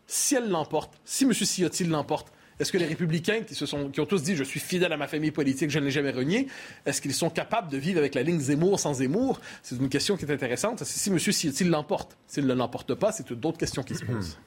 Si 0.06 0.34
elle 0.34 0.48
l'emporte, 0.48 0.98
si 1.04 1.24
M. 1.24 1.32
Ciotti 1.32 1.84
l'emporte, 1.84 2.32
est-ce 2.58 2.72
que 2.72 2.78
les 2.78 2.86
républicains 2.86 3.42
qui, 3.42 3.54
se 3.54 3.64
sont, 3.64 3.90
qui 3.90 4.00
ont 4.00 4.06
tous 4.06 4.22
dit 4.22 4.34
je 4.34 4.44
suis 4.44 4.60
fidèle 4.60 4.92
à 4.92 4.96
ma 4.96 5.06
famille 5.06 5.30
politique, 5.30 5.70
je 5.70 5.78
ne 5.78 5.84
l'ai 5.84 5.90
jamais 5.90 6.10
renié, 6.10 6.48
est-ce 6.84 7.00
qu'ils 7.00 7.14
sont 7.14 7.30
capables 7.30 7.70
de 7.70 7.78
vivre 7.78 7.98
avec 7.98 8.14
la 8.14 8.22
ligne 8.22 8.40
Zemmour 8.40 8.80
sans 8.80 8.94
Zemmour? 8.94 9.40
C'est 9.62 9.76
une 9.76 9.88
question 9.88 10.16
qui 10.16 10.24
est 10.24 10.32
intéressante. 10.32 10.82
Si 10.84 11.10
M. 11.10 11.18
Ciotti 11.18 11.64
l'emporte, 11.64 12.16
s'il 12.26 12.46
ne 12.46 12.54
l'emporte 12.54 12.94
pas, 12.94 13.12
c'est 13.12 13.32
d'autres 13.32 13.58
questions 13.58 13.82
qui 13.82 13.94
se 13.94 14.04
posent. 14.04 14.38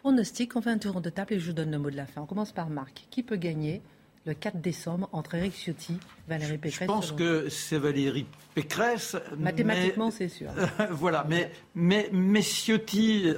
Pronostic, 0.00 0.56
on 0.56 0.62
fait 0.62 0.70
un 0.70 0.78
tour 0.78 1.00
de 1.00 1.10
table 1.10 1.34
et 1.34 1.38
je 1.38 1.46
vous 1.46 1.52
donne 1.52 1.70
le 1.70 1.78
mot 1.78 1.90
de 1.90 1.96
la 1.96 2.06
fin. 2.06 2.22
On 2.22 2.26
commence 2.26 2.52
par 2.52 2.68
Marc. 2.68 3.06
Qui 3.10 3.22
peut 3.22 3.36
gagner 3.36 3.82
le 4.24 4.34
4 4.34 4.60
décembre 4.60 5.08
entre 5.12 5.34
Éric 5.34 5.54
Ciotti 5.54 5.98
Valérie 6.28 6.58
Pécresse 6.58 6.80
Je 6.82 6.86
pense 6.86 7.12
que 7.12 7.48
c'est 7.48 7.78
Valérie 7.78 8.26
Pécresse. 8.54 9.16
Mathématiquement, 9.36 10.10
c'est 10.10 10.28
sûr. 10.28 10.50
voilà, 10.90 11.26
mais, 11.28 11.50
mais, 11.74 12.08
mais 12.12 12.42
Ciotti, 12.42 13.28
euh, 13.28 13.36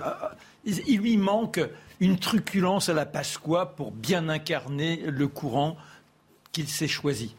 il 0.64 0.98
lui 0.98 1.16
manque 1.16 1.60
une 2.00 2.18
truculence 2.18 2.88
à 2.88 2.94
la 2.94 3.06
Pasqua 3.06 3.66
pour 3.66 3.92
bien 3.92 4.28
incarner 4.28 5.02
le 5.06 5.28
courant 5.28 5.76
qu'il 6.52 6.68
s'est 6.68 6.88
choisi. 6.88 7.34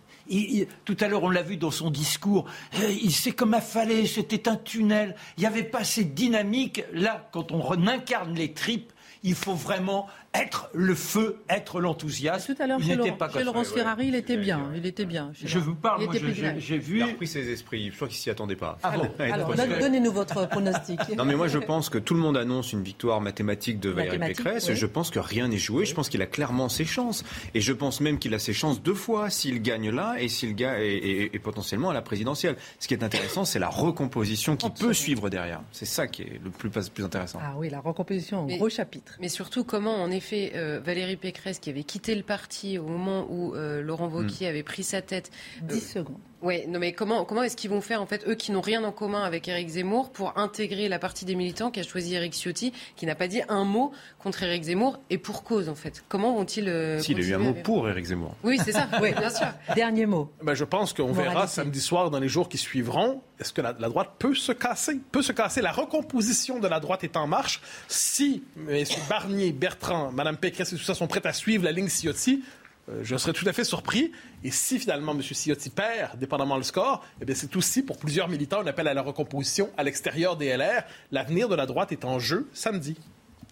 tout 0.86 0.98
à 1.00 1.08
l'heure, 1.08 1.24
on 1.24 1.30
l'a 1.30 1.44
vu 1.44 1.58
dans 1.58 1.72
son 1.72 1.92
discours, 1.92 2.46
eh, 2.74 2.94
il 2.94 3.12
s'est 3.12 3.32
comme 3.32 3.54
affalé, 3.54 4.08
c'était 4.08 4.50
un 4.50 4.56
tunnel, 4.56 5.16
il 5.38 5.42
n'y 5.42 5.46
avait 5.48 5.64
pas 5.64 5.84
cette 5.84 6.16
dynamique. 6.16 6.84
Là, 6.94 7.30
quand 7.32 7.52
on 7.52 7.88
incarne 7.88 8.34
les 8.34 8.54
tripes, 8.54 8.92
il 9.24 9.36
faut 9.36 9.56
vraiment 9.56 10.08
être 10.36 10.70
le 10.74 10.96
feu, 10.96 11.38
être 11.50 11.80
l'enthousiasme. 11.80 12.54
Tout 12.56 12.62
à 12.62 12.68
l'heure, 12.68 12.82
chez, 12.82 12.96
Laurent, 12.96 13.18
chez 13.32 13.44
Laurence 13.44 13.72
Ferrari, 13.72 14.08
il 14.08 14.16
était 14.16 14.38
bien. 14.38 14.72
Il 14.76 14.86
était 14.86 15.06
bien. 15.06 15.32
Je 15.34 15.60
vous 15.60 15.76
parle, 15.76 16.04
moi, 16.06 16.14
j'ai 16.58 16.78
vu. 16.78 16.98
Il 16.98 17.04
a 17.04 17.08
repris 17.08 17.28
ses 17.28 17.50
esprits. 17.50 17.90
Je 17.92 17.96
crois 17.96 18.08
qu'il 18.08 18.18
s'y 18.18 18.30
attendait 18.30 18.56
pas. 18.56 18.78
Ah 18.84 18.98
bon 18.98 19.10
Alors, 19.20 19.54
donnez-nous 19.54 20.12
votre 20.12 20.48
pronostic. 20.48 21.00
non, 21.18 21.26
mais 21.26 21.36
moi, 21.36 21.48
je 21.48 21.60
pense 21.60 21.90
que 21.90 21.98
tout 21.98 22.14
le 22.14 22.20
monde 22.20 22.38
annonce 22.38 22.74
une 22.74 22.84
victoire 22.84 23.22
mathématique 23.22 23.80
de 23.80 23.90
Valérie 23.90 24.20
Pécresse. 24.20 24.74
Je 24.74 24.86
pense 24.86 25.10
que 25.10 25.20
rien 25.20 25.48
n'est 25.48 25.58
joué. 25.58 25.86
Je 25.86 25.94
pense 25.94 26.10
qu'il 26.10 26.22
a 26.22 26.28
clairement 26.28 26.70
ses 26.70 26.86
chances. 26.86 27.24
Et 27.54 27.62
je 27.62 27.74
pense 27.74 28.02
même 28.02 28.20
qu'il 28.20 28.34
a 28.34 28.40
ses 28.40 28.54
chances 28.54 28.82
deux 28.82 28.94
fois 28.94 29.30
s'il 29.30 29.62
gagne 29.62 29.90
là 29.90 30.16
et 30.20 30.28
s'il 30.28 30.56
gagne 30.56 30.82
et, 30.82 31.40
potentiellement 31.40 31.92
à 31.92 31.94
la 31.94 32.02
présidentielle. 32.02 32.56
Ce 32.80 32.88
qui 32.88 32.94
est 32.94 33.04
intéressant, 33.04 33.46
c'est 33.46 33.60
la 33.60 33.70
recomposition 33.70 34.56
qui 34.56 34.70
peut 34.70 34.94
suivre 34.94 35.30
derrière. 35.30 35.62
C'est 35.72 35.86
ça 35.86 36.08
qui 36.08 36.24
est 36.24 36.42
le 36.44 36.50
plus, 36.50 36.70
plus 36.70 37.04
intéressant. 37.04 37.40
Ah 37.42 37.54
oui, 37.58 37.70
la 37.70 37.80
recomposition, 37.80 38.46
gros 38.46 38.70
chapitre. 38.70 39.18
Mais 39.20 39.30
surtout, 39.30 39.64
comment 39.64 39.96
on 39.96 40.12
est 40.12 40.20
fait 40.26 40.54
euh, 40.56 40.80
Valérie 40.84 41.16
Pécresse, 41.16 41.60
qui 41.60 41.70
avait 41.70 41.84
quitté 41.84 42.16
le 42.16 42.24
parti 42.24 42.78
au 42.78 42.88
moment 42.88 43.28
où 43.30 43.56
euh, 43.56 43.82
Laurent 43.82 44.08
Wauquiez 44.08 44.48
mm. 44.48 44.50
avait 44.50 44.64
pris 44.64 44.84
sa 44.84 45.02
tête. 45.02 45.32
10 45.64 45.76
euh, 45.76 45.80
secondes. 45.80 46.20
Oui, 46.46 46.68
non 46.68 46.78
mais 46.78 46.94
comment, 46.94 47.26
comment 47.26 47.42
est-ce 47.42 47.58
qu'ils 47.58 47.72
vont 47.72 47.82
faire, 47.82 48.04
en 48.04 48.06
fait, 48.06 48.24
eux 48.28 48.36
qui 48.36 48.52
n'ont 48.52 48.62
rien 48.62 48.84
en 48.84 48.92
commun 48.92 49.24
avec 49.24 49.48
Éric 49.48 49.68
Zemmour, 49.68 50.12
pour 50.12 50.38
intégrer 50.38 50.88
la 50.88 51.00
partie 51.00 51.26
des 51.26 51.34
militants 51.34 51.72
qui 51.72 51.80
a 51.80 51.84
choisi 51.84 52.14
Éric 52.14 52.34
Ciotti, 52.34 52.72
qui 52.96 53.08
n'a 53.08 53.16
pas 53.16 53.28
dit 53.28 53.42
un 53.50 53.64
mot 53.64 53.92
contre 54.20 54.44
Éric 54.44 54.66
Zemmour, 54.66 55.00
et 55.10 55.18
pour 55.18 55.44
cause, 55.44 55.70
en 55.70 55.76
fait? 55.76 56.04
Comment 56.08 56.36
vont-ils. 56.36 56.70
Euh, 56.70 57.00
S'il 57.00 57.18
a 57.18 57.24
eu 57.24 57.34
un 57.34 57.40
mot 57.40 57.56
pour 57.64 57.90
Éric 57.90 58.06
Zemmour. 58.06 58.36
Oui, 58.44 58.60
c'est 58.64 58.74
ça, 58.74 58.88
oui, 59.02 59.12
bien 59.14 59.32
sûr. 59.32 59.48
Dernier 59.74 60.06
mot. 60.06 60.32
Ben, 60.44 60.54
je 60.54 60.66
pense 60.66 60.94
qu'on 60.94 61.14
verra 61.14 61.48
samedi 61.48 61.82
soir, 61.82 62.12
dans 62.12 62.20
les 62.20 62.30
jours 62.30 62.48
qui 62.48 62.60
suivront, 62.60 63.24
est-ce 63.40 63.52
que 63.52 63.62
la, 63.62 63.74
droite 63.74 64.12
peut 64.20 64.36
se 64.36 64.52
casser 64.52 65.00
Peut 65.12 65.24
se 65.24 65.32
casser. 65.32 65.64
La 65.64 65.72
recomposition 65.72 66.60
de 66.60 66.68
la 66.68 66.80
droite 66.80 67.04
est 67.04 67.18
en 67.18 67.26
marche. 67.26 67.60
Si 67.88 68.44
M. 68.70 68.84
Barnier, 69.10 69.52
Bertrand, 69.52 70.12
Mme 70.12 70.38
Pécresse 70.38 70.74
et 70.74 70.76
tout 70.76 70.84
ça 70.84 70.94
sont 70.94 71.08
prêts 71.08 71.26
à 71.26 71.34
suivre 71.34 71.64
la 71.64 71.72
ligne 71.72 71.90
Ciotti, 71.90 72.44
euh, 72.44 72.65
je 73.02 73.18
serais 73.18 73.34
tout 73.34 73.48
à 73.48 73.54
fait 73.54 73.64
surpris. 73.64 74.12
Et 74.44 74.52
si 74.52 74.80
finalement 74.80 75.14
M. 75.14 75.22
Ciotti 75.22 75.70
perd, 75.70 76.20
dépendamment 76.20 76.58
le 76.58 76.64
score, 76.64 77.04
eh 77.22 77.26
bien 77.26 77.36
c'est 77.36 77.56
aussi 77.56 77.84
pour 77.84 77.98
plusieurs 77.98 78.28
militants 78.28 78.62
un 78.62 78.68
appel 78.68 78.88
à 78.88 78.94
la 78.94 79.02
recomposition 79.02 79.70
à 79.78 79.84
l'extérieur 79.84 80.38
des 80.38 80.56
LR. 80.56 80.84
L'avenir 81.12 81.50
de 81.50 81.56
la 81.56 81.66
droite 81.66 81.92
est 81.92 82.06
en 82.06 82.20
jeu 82.20 82.48
samedi. 82.54 82.98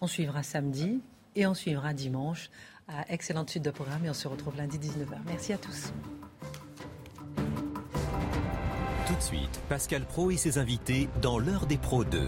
On 0.02 0.08
suivra 0.08 0.44
samedi 0.44 1.02
et 1.36 1.48
on 1.48 1.54
suivra 1.54 1.94
dimanche. 1.94 2.50
À 2.88 3.06
excellente 3.14 3.50
suite 3.50 3.64
de 3.64 3.72
programme 3.72 4.06
et 4.06 4.10
on 4.10 4.14
se 4.14 4.28
retrouve 4.28 4.58
lundi 4.58 4.78
19h. 4.78 5.18
Merci 5.26 5.54
à 5.54 5.58
tous. 5.58 5.94
Tout 9.08 9.16
de 9.16 9.22
suite, 9.22 9.62
Pascal 9.70 10.06
Pro 10.06 10.32
et 10.32 10.38
ses 10.38 10.58
invités 10.58 11.08
dans 11.22 11.40
l'heure 11.40 11.66
des 11.66 11.78
pros 11.78 12.04
2. 12.04 12.28